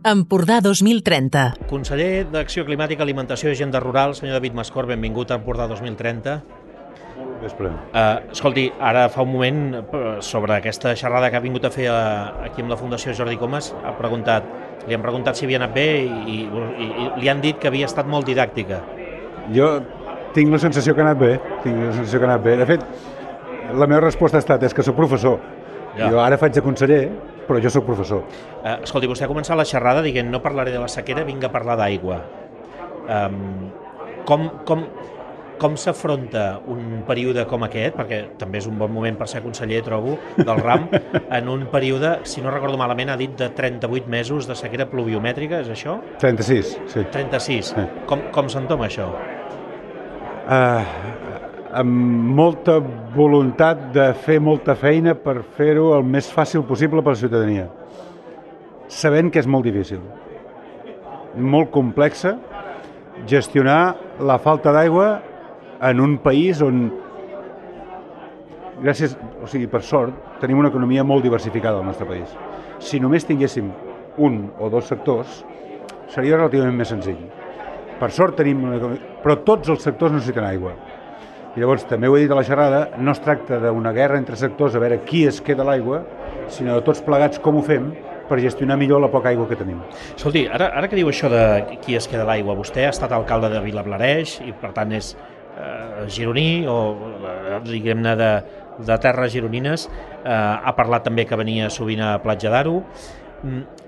[0.00, 1.66] Empordà 2030.
[1.68, 6.38] Conseller d'Acció Climàtica, Alimentació i Agenda Rural, senyor David Mascor, benvingut a Empordà 2030.
[7.42, 7.68] Vespre.
[7.68, 11.88] Uh, escolti, ara fa un moment, eh, sobre aquesta xerrada que ha vingut a fer
[11.92, 14.44] a, eh, aquí amb la Fundació Jordi Comas, ha preguntat,
[14.88, 17.88] li han preguntat si havia anat bé i, i, i li han dit que havia
[17.88, 18.80] estat molt didàctica.
[19.52, 19.68] Jo
[20.32, 21.34] tinc la sensació que ha anat bé,
[21.64, 22.56] tinc la sensació que ha anat bé.
[22.56, 22.86] De fet,
[23.72, 25.40] la meva resposta ha estat és que sóc professor.
[25.96, 26.08] Ja.
[26.08, 27.02] Jo ara faig de conseller,
[27.50, 28.22] però jo sóc professor.
[28.62, 31.50] Uh, escolti, vostè ha començat la xerrada dient no parlaré de la sequera, vinc a
[31.50, 32.20] parlar d'aigua.
[33.10, 33.70] Um,
[34.28, 34.84] com, com,
[35.60, 39.82] com s'afronta un període com aquest, perquè també és un bon moment per ser conseller,
[39.84, 40.86] trobo, del RAM,
[41.38, 45.64] en un període, si no recordo malament, ha dit de 38 mesos de sequera pluviomètrica,
[45.64, 45.98] és això?
[46.22, 47.06] 36, sí.
[47.12, 47.74] 36.
[47.74, 47.88] Sí.
[48.08, 49.10] Com, com s'entoma això?
[50.50, 51.19] Uh,
[51.72, 52.78] amb molta
[53.14, 57.66] voluntat de fer molta feina per fer-ho el més fàcil possible per a la ciutadania,
[58.90, 60.00] sabent que és molt difícil,
[61.36, 62.34] molt complexa,
[63.30, 65.20] gestionar la falta d'aigua
[65.86, 66.88] en un país on,
[68.82, 72.34] gràcies, o sigui, per sort, tenim una economia molt diversificada al nostre país.
[72.80, 73.70] Si només tinguéssim
[74.18, 75.44] un o dos sectors,
[76.10, 77.20] seria relativament més senzill.
[78.00, 78.94] Per sort tenim una.
[79.20, 80.72] Però tots els sectors necessiten aigua
[81.56, 84.38] i llavors, també ho he dit a la xerrada, no es tracta d'una guerra entre
[84.38, 86.04] sectors a veure qui es queda l'aigua,
[86.50, 87.90] sinó de tots plegats com ho fem
[88.30, 89.80] per gestionar millor la poca aigua que tenim.
[90.14, 91.42] Escolti, ara, ara que diu això de
[91.82, 96.06] qui es queda l'aigua, vostè ha estat alcalde de Vilablareix i per tant és eh,
[96.06, 96.78] gironí o
[97.18, 98.30] eh, diguem-ne de,
[98.86, 99.88] de Terres Gironines,
[100.22, 102.78] eh, ha parlat també que venia sovint a Platja d'Aro.
[103.42, 103.79] Mm,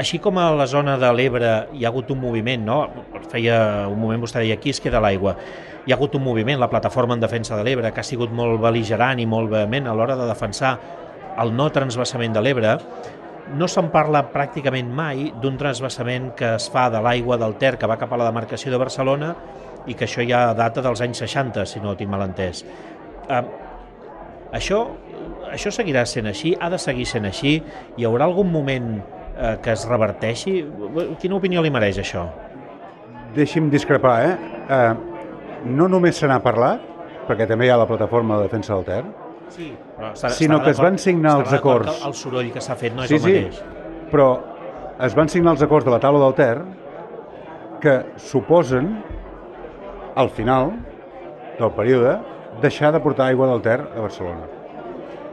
[0.00, 2.78] així com a la zona de l'Ebre hi ha hagut un moviment, no?
[3.30, 5.34] feia un moment vostè deia aquí es queda l'aigua,
[5.84, 8.60] hi ha hagut un moviment, la plataforma en defensa de l'Ebre, que ha sigut molt
[8.62, 10.72] beligerant i molt vehement a l'hora de defensar
[11.40, 12.74] el no transvasament de l'Ebre,
[13.60, 17.88] no se'n parla pràcticament mai d'un transvasament que es fa de l'aigua del Ter que
[17.90, 19.34] va cap a la demarcació de Barcelona
[19.90, 22.64] i que això ja data dels anys 60, si no tinc mal entès.
[23.28, 23.42] Uh,
[24.56, 24.84] això,
[25.50, 26.54] això seguirà sent així?
[26.56, 27.58] Ha de seguir sent així?
[27.98, 28.92] Hi haurà algun moment
[29.40, 30.60] eh, que es reverteixi?
[31.20, 32.26] Quina opinió li mereix això?
[33.34, 34.36] Deixi'm discrepar, eh?
[34.68, 34.92] eh
[35.70, 36.84] no només se n'ha parlat,
[37.28, 39.02] perquè també hi ha la plataforma de defensa del Ter,
[39.50, 42.02] Sí, però està, sinó que es van signar els acords.
[42.06, 43.56] El soroll que s'ha fet no és sí, el mateix.
[43.58, 44.28] Sí, però
[45.06, 46.54] es van signar els acords de la taula del Ter
[47.82, 48.92] que suposen,
[50.20, 50.70] al final
[51.58, 52.18] del període,
[52.62, 54.46] deixar de portar aigua del Ter a Barcelona.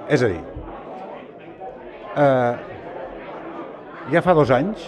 [0.10, 0.42] És a dir,
[2.16, 2.77] eh,
[4.12, 4.88] ja fa dos anys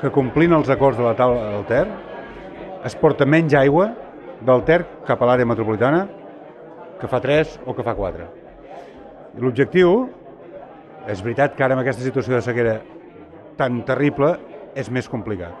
[0.00, 1.84] que complint els acords de la taula del Ter
[2.84, 3.90] es porta menys aigua
[4.44, 6.02] del Ter cap a l'àrea metropolitana
[7.00, 8.26] que fa 3 o que fa 4.
[9.40, 10.10] L'objectiu,
[11.08, 12.76] és veritat que ara amb aquesta situació de sequera
[13.56, 14.34] tan terrible
[14.76, 15.56] és més complicat.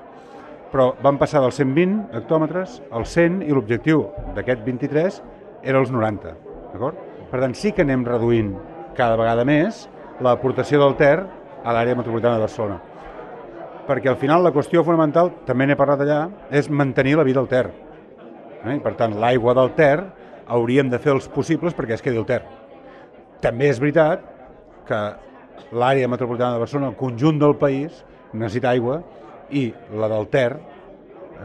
[0.70, 4.04] Però van passar dels 120 hectòmetres als 100 i l'objectiu
[4.36, 5.22] d'aquest 23
[5.64, 6.36] era els 90.
[6.74, 7.00] D'acord?
[7.30, 8.52] Per tant, sí que anem reduint
[8.98, 9.86] cada vegada més
[10.20, 11.16] l'aportació del Ter
[11.64, 12.89] a l'àrea metropolitana de Barcelona.
[13.90, 16.20] Perquè al final la qüestió fonamental, també n'he parlat allà,
[16.54, 17.64] és mantenir la vida al Ter.
[18.62, 18.76] Eh?
[18.84, 19.96] Per tant, l'aigua del Ter
[20.46, 22.44] hauríem de fer els possibles perquè es quedi al Ter.
[23.42, 24.22] També és veritat
[24.86, 25.00] que
[25.74, 29.00] l'àrea metropolitana de Barcelona, el conjunt del país, necessita aigua
[29.50, 30.52] i la del Ter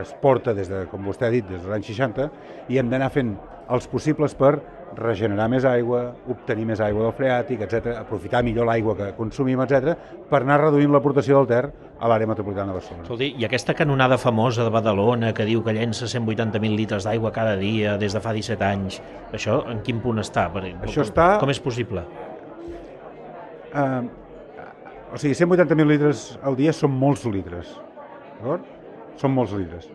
[0.02, 2.30] es porta des de, com vostè ha dit, des dels anys 60
[2.70, 3.36] i hem d'anar fent
[3.74, 4.58] els possibles per
[4.96, 6.02] regenerar més aigua,
[6.32, 9.96] obtenir més aigua del freàtic, etc, aprofitar millor l'aigua que consumim, etc,
[10.30, 11.64] per anar reduint l'aportació del Ter
[12.00, 13.04] a l'àrea metropolitana de Barcelona.
[13.08, 17.56] Escolti, i aquesta canonada famosa de Badalona que diu que llença 180.000 litres d'aigua cada
[17.60, 19.02] dia des de fa 17 anys,
[19.34, 20.48] això en quin punt està?
[20.54, 22.04] Per, Això està- Com és possible?
[23.76, 24.08] Uh,
[25.14, 27.74] o sigui, 180.000 litres al dia són molts litres.
[28.40, 28.64] D'acord?
[29.20, 29.88] Són molts litres.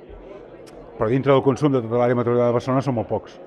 [0.98, 3.39] Però dintre del consum de tota l'àrea metropolitana de Barcelona són molt pocs.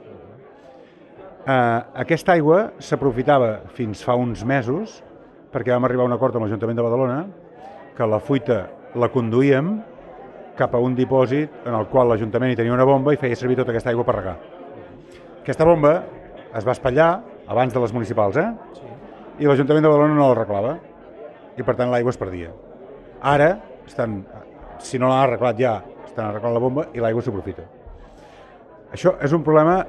[1.43, 5.01] Uh, aquesta aigua s'aprofitava fins fa uns mesos
[5.51, 7.17] perquè vam arribar a un acord amb l'Ajuntament de Badalona
[7.97, 8.61] que la fuita
[8.95, 9.73] la conduïem
[10.55, 13.57] cap a un dipòsit en el qual l'Ajuntament hi tenia una bomba i feia servir
[13.59, 14.37] tota aquesta aigua per regar.
[15.41, 15.91] Aquesta bomba
[16.55, 17.09] es va espatllar
[17.51, 18.47] abans de les municipals, eh?
[19.43, 20.77] I l'Ajuntament de Badalona no la reclava
[21.59, 22.53] i per tant l'aigua es perdia.
[23.33, 23.49] Ara,
[23.83, 24.21] estan,
[24.79, 25.75] si no l'han arreglat ja,
[26.05, 27.67] estan arreglant la bomba i l'aigua s'aprofita.
[28.95, 29.81] Això és un problema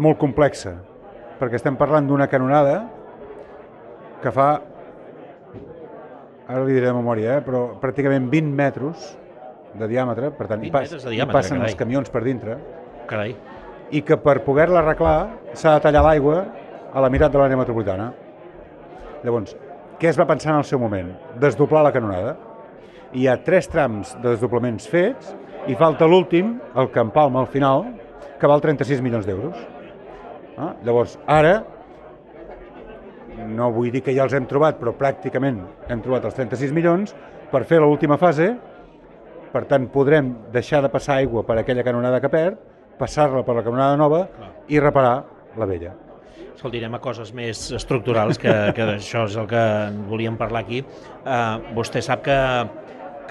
[0.00, 0.76] molt complexa,
[1.40, 2.76] perquè estem parlant d'una canonada
[4.22, 4.48] que fa,
[6.48, 9.10] ara li diré de memòria, eh, però pràcticament 20 metres
[9.78, 11.70] de diàmetre, per tant, hi, 20 pas, de hi diàmetre, passen carai.
[11.70, 12.58] els camions per dintre,
[13.08, 13.34] Carai.
[13.90, 15.16] i que per poder-la arreglar
[15.54, 16.44] s'ha de tallar l'aigua
[16.92, 18.12] a la meitat de l'àrea metropolitana.
[19.24, 19.56] Llavors,
[19.98, 21.12] què es va pensar en el seu moment?
[21.40, 22.36] Desdoblar la canonada.
[23.12, 25.34] Hi ha tres trams de desdoblaments fets
[25.68, 27.84] i falta l'últim, el que empalma al final,
[28.40, 29.56] que val 36 milions d'euros.
[30.56, 30.72] Ah?
[30.84, 31.62] Llavors, ara,
[33.48, 37.16] no vull dir que ja els hem trobat, però pràcticament hem trobat els 36 milions
[37.52, 38.52] per fer l'última fase,
[39.52, 42.60] per tant podrem deixar de passar aigua per aquella canonada que perd,
[42.98, 44.22] passar-la per la canonada nova
[44.68, 45.18] i reparar
[45.58, 45.92] la vella.
[46.52, 49.62] Escolti, anem a coses més estructurals, que, que això és el que
[50.08, 50.82] volíem parlar aquí.
[51.24, 52.36] Uh, vostè sap que,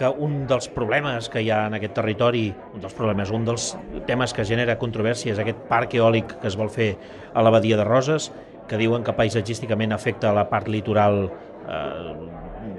[0.02, 3.72] que un dels problemes que hi ha en aquest territori, un dels problemes, un dels
[4.10, 6.96] temes que genera controvèrsia és aquest parc eòlic que es vol fer
[7.34, 8.32] a la badia de Roses,
[8.68, 12.14] que diuen que paisatgísticament afecta la part litoral eh,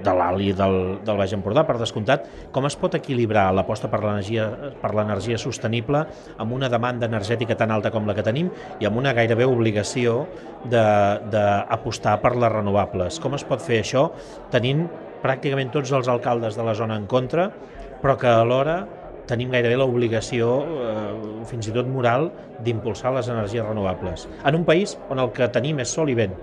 [0.03, 0.13] de
[0.43, 0.75] i del,
[1.05, 6.03] del Baix Empordà, per descomptat, com es pot equilibrar l'aposta per l'energia sostenible
[6.37, 10.25] amb una demanda energètica tan alta com la que tenim i amb una gairebé obligació
[10.67, 13.19] d'apostar per les renovables?
[13.23, 14.09] Com es pot fer això
[14.51, 14.87] tenint
[15.23, 17.49] pràcticament tots els alcaldes de la zona en contra,
[18.03, 18.83] però que alhora
[19.27, 22.29] tenim gairebé l'obligació, eh, fins i tot moral,
[22.63, 24.27] d'impulsar les energies renovables.
[24.43, 26.35] En un país on el que tenim és sol i vent.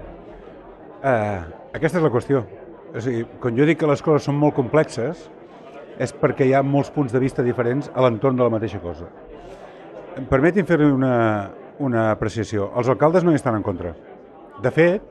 [1.01, 1.44] Uh,
[1.77, 2.44] aquesta és la qüestió.
[2.90, 5.28] O sigui, quan jo dic que les coses són molt complexes,
[6.01, 9.09] és perquè hi ha molts punts de vista diferents a l'entorn de la mateixa cosa.
[10.16, 11.15] Em permetin fer una,
[11.78, 12.70] una apreciació.
[12.77, 13.94] Els alcaldes no hi estan en contra.
[14.61, 15.05] De fet,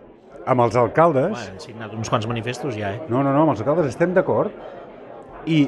[0.46, 1.32] amb els alcaldes...
[1.34, 3.02] Home, han signat uns quants manifestos ja, eh?
[3.10, 4.54] No, no, no, amb els alcaldes estem d'acord
[5.50, 5.64] i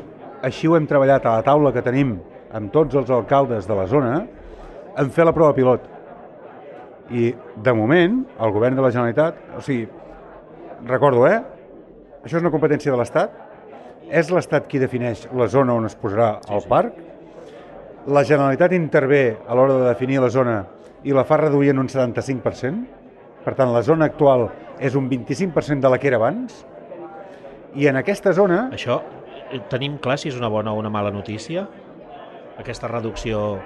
[0.46, 2.16] així ho hem treballat a la taula que tenim
[2.54, 4.14] amb tots els alcaldes de la zona
[5.00, 5.88] en fer la prova pilot.
[7.12, 7.32] I,
[7.64, 9.88] de moment, el govern de la Generalitat, o sigui,
[10.88, 11.40] recordo, eh?
[12.22, 13.34] Això és una competència de l'Estat,
[14.12, 17.00] és l'Estat qui defineix la zona on es posarà el parc,
[18.12, 20.56] la Generalitat intervé a l'hora de definir la zona
[21.04, 23.01] i la fa reduir en un 75%,
[23.46, 24.50] per tant, la zona actual
[24.82, 26.64] és un 25% de la que era abans,
[27.76, 28.66] i en aquesta zona...
[28.76, 29.00] Això
[29.72, 31.66] tenim clar si és una bona o una mala notícia?
[32.60, 33.60] Aquesta reducció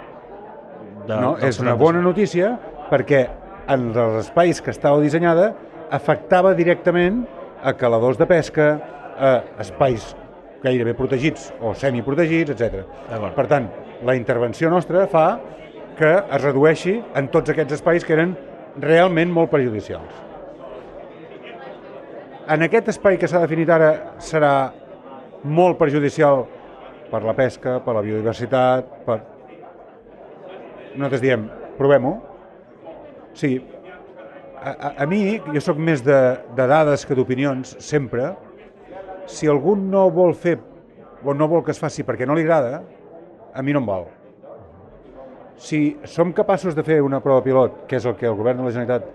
[1.05, 1.15] de...
[1.15, 1.81] No, és una 75%?
[1.81, 2.51] bona notícia
[2.89, 3.25] perquè
[3.71, 5.51] en els espais que estava dissenyada
[5.93, 7.23] afectava directament
[7.65, 8.67] a caladors de pesca,
[9.15, 9.31] a
[9.63, 10.13] espais
[10.65, 12.83] gairebé protegits o semiprotegits, etc.
[13.35, 13.69] Per tant,
[14.05, 15.27] la intervenció nostra fa
[15.97, 18.33] que es redueixi en tots aquests espais que eren
[18.81, 20.23] realment molt perjudicials.
[22.51, 23.91] En aquest espai que s'ha definit ara
[24.21, 24.51] serà
[25.45, 26.43] molt perjudicial
[27.09, 29.19] per la pesca, per la biodiversitat, per...
[30.95, 31.47] Nosaltres diem,
[31.77, 32.13] provem-ho.
[33.35, 33.63] Sigui,
[34.61, 36.19] a, a, a mi, jo sóc més de,
[36.57, 38.31] de dades que d'opinions, sempre.
[39.29, 40.57] Si algú no vol fer
[41.25, 42.83] o no vol que es faci perquè no li agrada,
[43.53, 44.07] a mi no em val.
[45.57, 48.67] Si som capaços de fer una prova pilot, que és el que el govern de
[48.67, 49.07] la Generalitat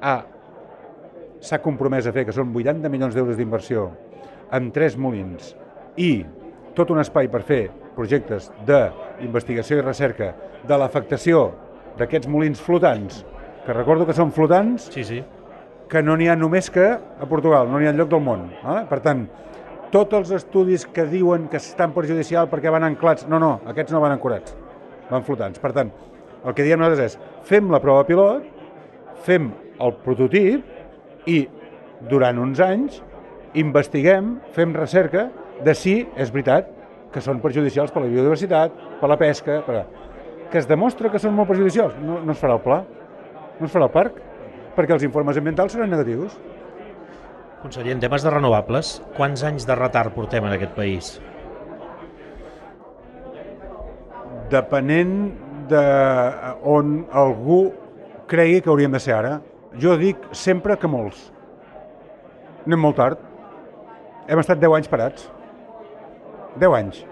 [0.00, 0.16] ha
[1.44, 3.88] s'ha compromès a fer, que són 80 milions d'euros d'inversió,
[4.54, 5.52] amb tres molins
[6.00, 6.24] i
[6.74, 7.62] tot un espai per fer
[7.94, 10.32] projectes d'investigació i recerca
[10.66, 11.46] de l'afectació
[11.98, 13.22] d'aquests molins flotants,
[13.64, 15.20] que recordo que són flotants, sí, sí.
[15.88, 18.48] que no n'hi ha només que a Portugal, no n'hi ha lloc del món.
[18.50, 18.80] Eh?
[18.88, 19.26] Per tant,
[19.92, 24.02] tots els estudis que diuen que estan perjudicial perquè van anclats, no, no, aquests no
[24.02, 24.56] van ancorats,
[25.10, 25.60] van flotants.
[25.62, 25.90] Per tant,
[26.44, 28.46] el que diem nosaltres és, fem la prova pilot,
[29.24, 29.50] fem
[29.82, 31.44] el prototip i
[32.10, 33.00] durant uns anys
[33.58, 35.28] investiguem, fem recerca
[35.64, 36.70] de si és veritat
[37.14, 39.84] que són perjudicials per la biodiversitat, per la pesca, per...
[40.50, 42.80] que es demostra que són molt perjudicials, no, no es farà el pla,
[43.60, 44.18] no es farà el parc,
[44.74, 46.34] perquè els informes ambientals seran negatius.
[47.62, 51.14] Conseller, en temes de renovables, quants anys de retard portem en aquest país?
[54.50, 55.32] Depenent
[55.70, 55.84] de
[56.68, 57.72] on algú
[58.28, 59.38] cregui que hauríem de ser ara.
[59.80, 61.30] Jo dic sempre que molts.
[62.66, 63.18] Anem molt tard.
[64.28, 65.26] Hem estat 10 anys parats.
[66.60, 67.02] 10 anys.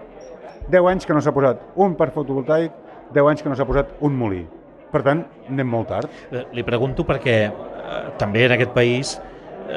[0.71, 2.71] 10 anys que no s'ha posat un parc fotovoltaic,
[3.13, 4.45] 10 anys que no s'ha posat un molí.
[4.93, 6.09] Per tant, anem molt tard.
[6.31, 9.32] Eh, Li pregunto perquè eh, també en aquest país eh,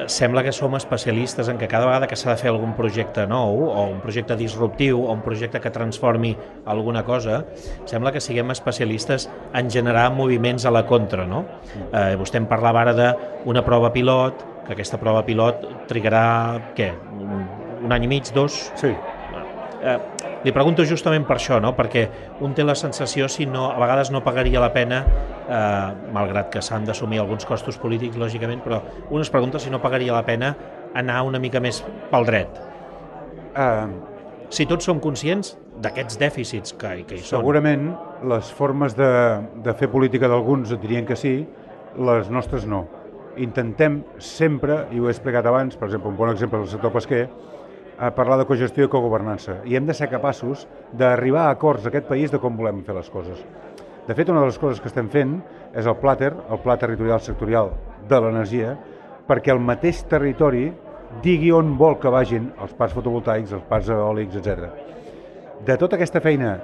[0.07, 3.63] sembla que som especialistes en que cada vegada que s'ha de fer algun projecte nou
[3.69, 6.35] o un projecte disruptiu o un projecte que transformi
[6.67, 7.45] alguna cosa,
[7.87, 11.45] sembla que siguem especialistes en generar moviments a la contra, no?
[11.93, 16.27] Eh, vostè em parlava ara d'una prova pilot, que aquesta prova pilot trigarà,
[16.77, 16.91] què,
[17.21, 17.47] un,
[17.87, 18.67] un any i mig, dos?
[18.75, 18.95] Sí.
[19.83, 19.99] Eh,
[20.45, 21.73] li pregunto justament per això, no?
[21.77, 22.07] perquè
[22.45, 25.03] un té la sensació si no, a vegades no pagaria la pena,
[25.47, 28.81] eh, malgrat que s'han d'assumir alguns costos polítics, lògicament, però
[29.11, 30.55] un es pregunta si no pagaria la pena
[30.95, 32.61] anar una mica més pel dret.
[33.57, 33.89] Uh,
[34.53, 37.41] si tots som conscients d'aquests dèficits que, que hi són.
[37.41, 37.89] Segurament
[38.31, 39.09] les formes de,
[39.65, 41.39] de fer política d'alguns dirien que sí,
[41.97, 42.85] les nostres no.
[43.43, 47.27] Intentem sempre, i ho he explicat abans, per exemple, un bon exemple del sector pesquer,
[47.99, 49.61] a parlar de cogestió i cogovernança.
[49.65, 52.97] I hem de ser capaços d'arribar a acords a aquest país de com volem fer
[52.97, 53.41] les coses.
[54.07, 55.39] De fet, una de les coses que estem fent
[55.75, 57.73] és el PLATER, el Pla Territorial Sectorial
[58.09, 58.77] de l'Energia,
[59.27, 60.69] perquè el mateix territori
[61.23, 64.69] digui on vol que vagin els parcs fotovoltaics, els parcs eòlics, etc.
[65.67, 66.57] De tota aquesta feina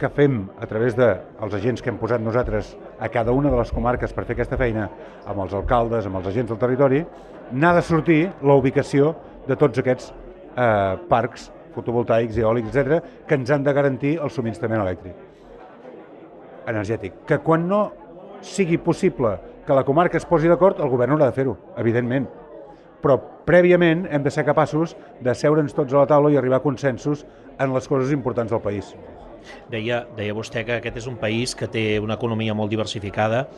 [0.00, 3.70] que fem a través dels agents que hem posat nosaltres a cada una de les
[3.72, 4.88] comarques per fer aquesta feina,
[5.28, 7.04] amb els alcaldes, amb els agents del territori,
[7.52, 9.14] n'ha de sortir la ubicació
[9.46, 10.10] de tots aquests
[10.56, 15.28] eh, parcs fotovoltaics, eòlics, etc., que ens han de garantir el subministrament elèctric
[16.66, 17.24] energètic.
[17.26, 17.82] Que quan no
[18.42, 22.28] sigui possible que la comarca es posi d'acord, el govern haurà de fer-ho, evidentment.
[23.02, 26.64] Però prèviament hem de ser capaços de seure'ns tots a la taula i arribar a
[26.64, 27.26] consensos
[27.58, 28.94] en les coses importants del país.
[29.70, 33.48] Deia, deia vostè que aquest és un país que té una economia molt diversificada.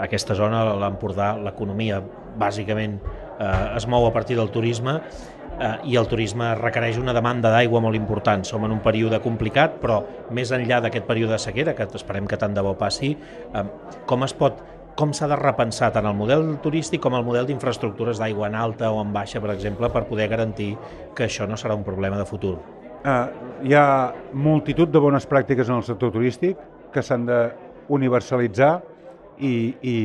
[0.00, 2.00] Aquesta zona, l'Empordà, l'economia
[2.40, 5.02] bàsicament eh, es mou a partir del turisme
[5.58, 8.44] eh, i el turisme requereix una demanda d'aigua molt important.
[8.44, 10.02] Som en un període complicat, però
[10.34, 13.66] més enllà d'aquest període de sequera, que esperem que tant de bo passi, eh,
[14.06, 14.62] com es pot
[14.94, 18.92] com s'ha de repensar tant el model turístic com el model d'infraestructures d'aigua en alta
[18.94, 20.76] o en baixa, per exemple, per poder garantir
[21.16, 22.54] que això no serà un problema de futur?
[23.04, 23.26] Uh,
[23.66, 26.60] hi ha multitud de bones pràctiques en el sector turístic
[26.94, 27.40] que s'han de
[27.92, 28.78] universalitzar
[29.42, 29.96] i, i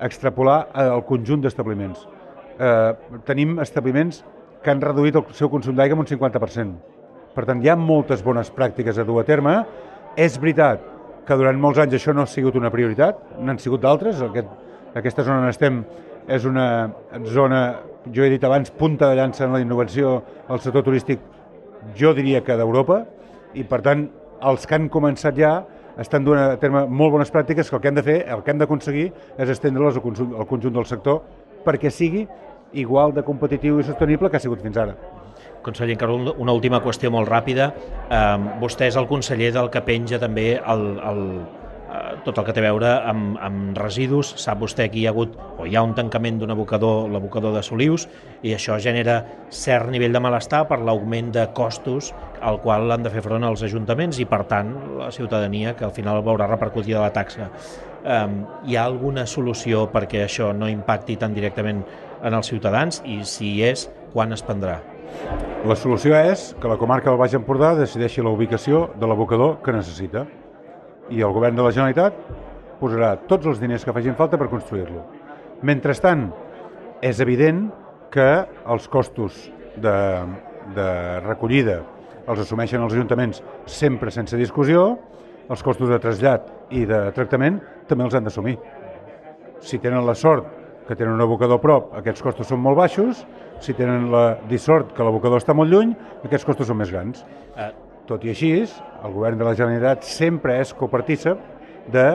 [0.00, 2.08] extrapolar al conjunt d'establiments.
[2.56, 4.24] Uh, tenim establiments
[4.62, 6.76] que han reduït el seu consum d'aigua en un 50%.
[7.36, 9.58] Per tant, hi ha moltes bones pràctiques a dur a terme.
[10.16, 10.80] És veritat
[11.26, 14.48] que durant molts anys això no ha sigut una prioritat, n'han sigut d'altres, aquest
[14.96, 15.82] Aquesta zona on estem
[16.32, 16.88] és una
[17.28, 17.60] zona,
[18.14, 21.20] jo he dit abans, punta de llança en la innovació al sector turístic,
[21.98, 23.02] jo diria que d'Europa,
[23.52, 24.06] i per tant
[24.48, 25.50] els que han començat ja
[26.00, 28.54] estan duent a terme molt bones pràctiques que el que hem de fer, el que
[28.54, 29.06] hem d'aconseguir
[29.36, 31.20] és estendre-les al conjunt del sector
[31.66, 32.24] perquè sigui
[32.72, 34.96] igual de competitiu i sostenible que ha sigut fins ara.
[35.66, 37.72] Conseller, encara una última qüestió molt ràpida.
[38.62, 41.22] Vostè és el conseller del que penja també el, el,
[41.90, 44.30] eh, tot el que té a veure amb, amb residus.
[44.38, 47.64] Sap vostè que hi ha hagut o hi ha un tancament d'un abocador, l'abocador de
[47.66, 48.06] Solius,
[48.46, 49.18] i això genera
[49.50, 53.66] cert nivell de malestar per l'augment de costos al qual han de fer front els
[53.66, 57.50] ajuntaments i, per tant, la ciutadania, que al final veurà repercutida la taxa.
[58.06, 58.26] Eh,
[58.70, 61.82] hi ha alguna solució perquè això no impacti tan directament
[62.26, 64.80] en els ciutadans i, si hi és, quan es prendrà?
[65.66, 69.74] La solució és que la comarca del Baix Empordà decideixi la ubicació de l'abocador que
[69.74, 70.26] necessita
[71.10, 72.18] i el govern de la Generalitat
[72.80, 75.04] posarà tots els diners que facin falta per construir-lo.
[75.64, 76.28] Mentrestant,
[77.00, 77.66] és evident
[78.12, 78.28] que
[78.72, 79.38] els costos
[79.80, 79.96] de,
[80.76, 80.88] de
[81.24, 81.80] recollida
[82.26, 84.96] els assumeixen els ajuntaments sempre sense discussió,
[85.46, 88.56] els costos de trasllat i de tractament també els han d'assumir.
[89.62, 90.55] Si tenen la sort
[90.86, 93.24] que tenen un abocador a prop, aquests costos són molt baixos,
[93.60, 95.94] si tenen la dissort que l'abocador està molt lluny,
[96.24, 97.24] aquests costos són més grans.
[97.56, 97.72] Eh.
[98.06, 101.40] Tot i així, el govern de la Generalitat sempre és copartícip
[101.90, 102.06] de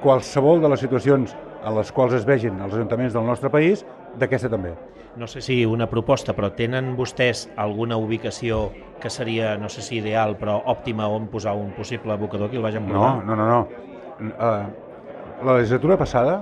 [0.00, 3.84] qualsevol de les situacions en les quals es vegin els ajuntaments del nostre país,
[4.18, 4.72] d'aquesta també.
[5.20, 8.70] No sé si una proposta, però tenen vostès alguna ubicació
[9.02, 12.64] que seria, no sé si ideal, però òptima on posar un possible abocador aquí al
[12.64, 13.12] Baix Empordà?
[13.20, 13.48] No, no, no.
[13.52, 14.32] no.
[14.32, 16.40] Uh, la legislatura passada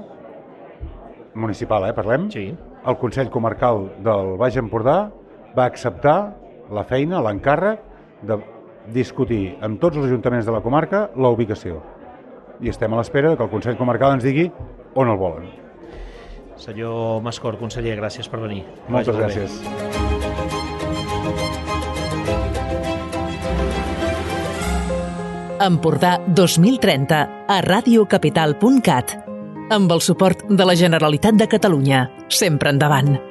[1.35, 2.51] municipal, eh, parlem, sí.
[2.86, 5.11] el Consell Comarcal del Baix Empordà
[5.57, 6.35] va acceptar
[6.70, 7.82] la feina, l'encàrrec
[8.27, 8.39] de
[8.94, 11.81] discutir amb tots els ajuntaments de la comarca la ubicació.
[12.61, 14.51] I estem a l'espera que el Consell Comarcal ens digui
[14.94, 15.48] on el volen.
[16.61, 18.65] Senyor Mascor, conseller, gràcies per venir.
[18.89, 19.61] Moltes gràcies.
[25.61, 29.30] Empordà 2030 a radiocapital.cat
[29.70, 32.09] amb el suport de la Generalitat de Catalunya.
[32.28, 33.30] Sempre endavant.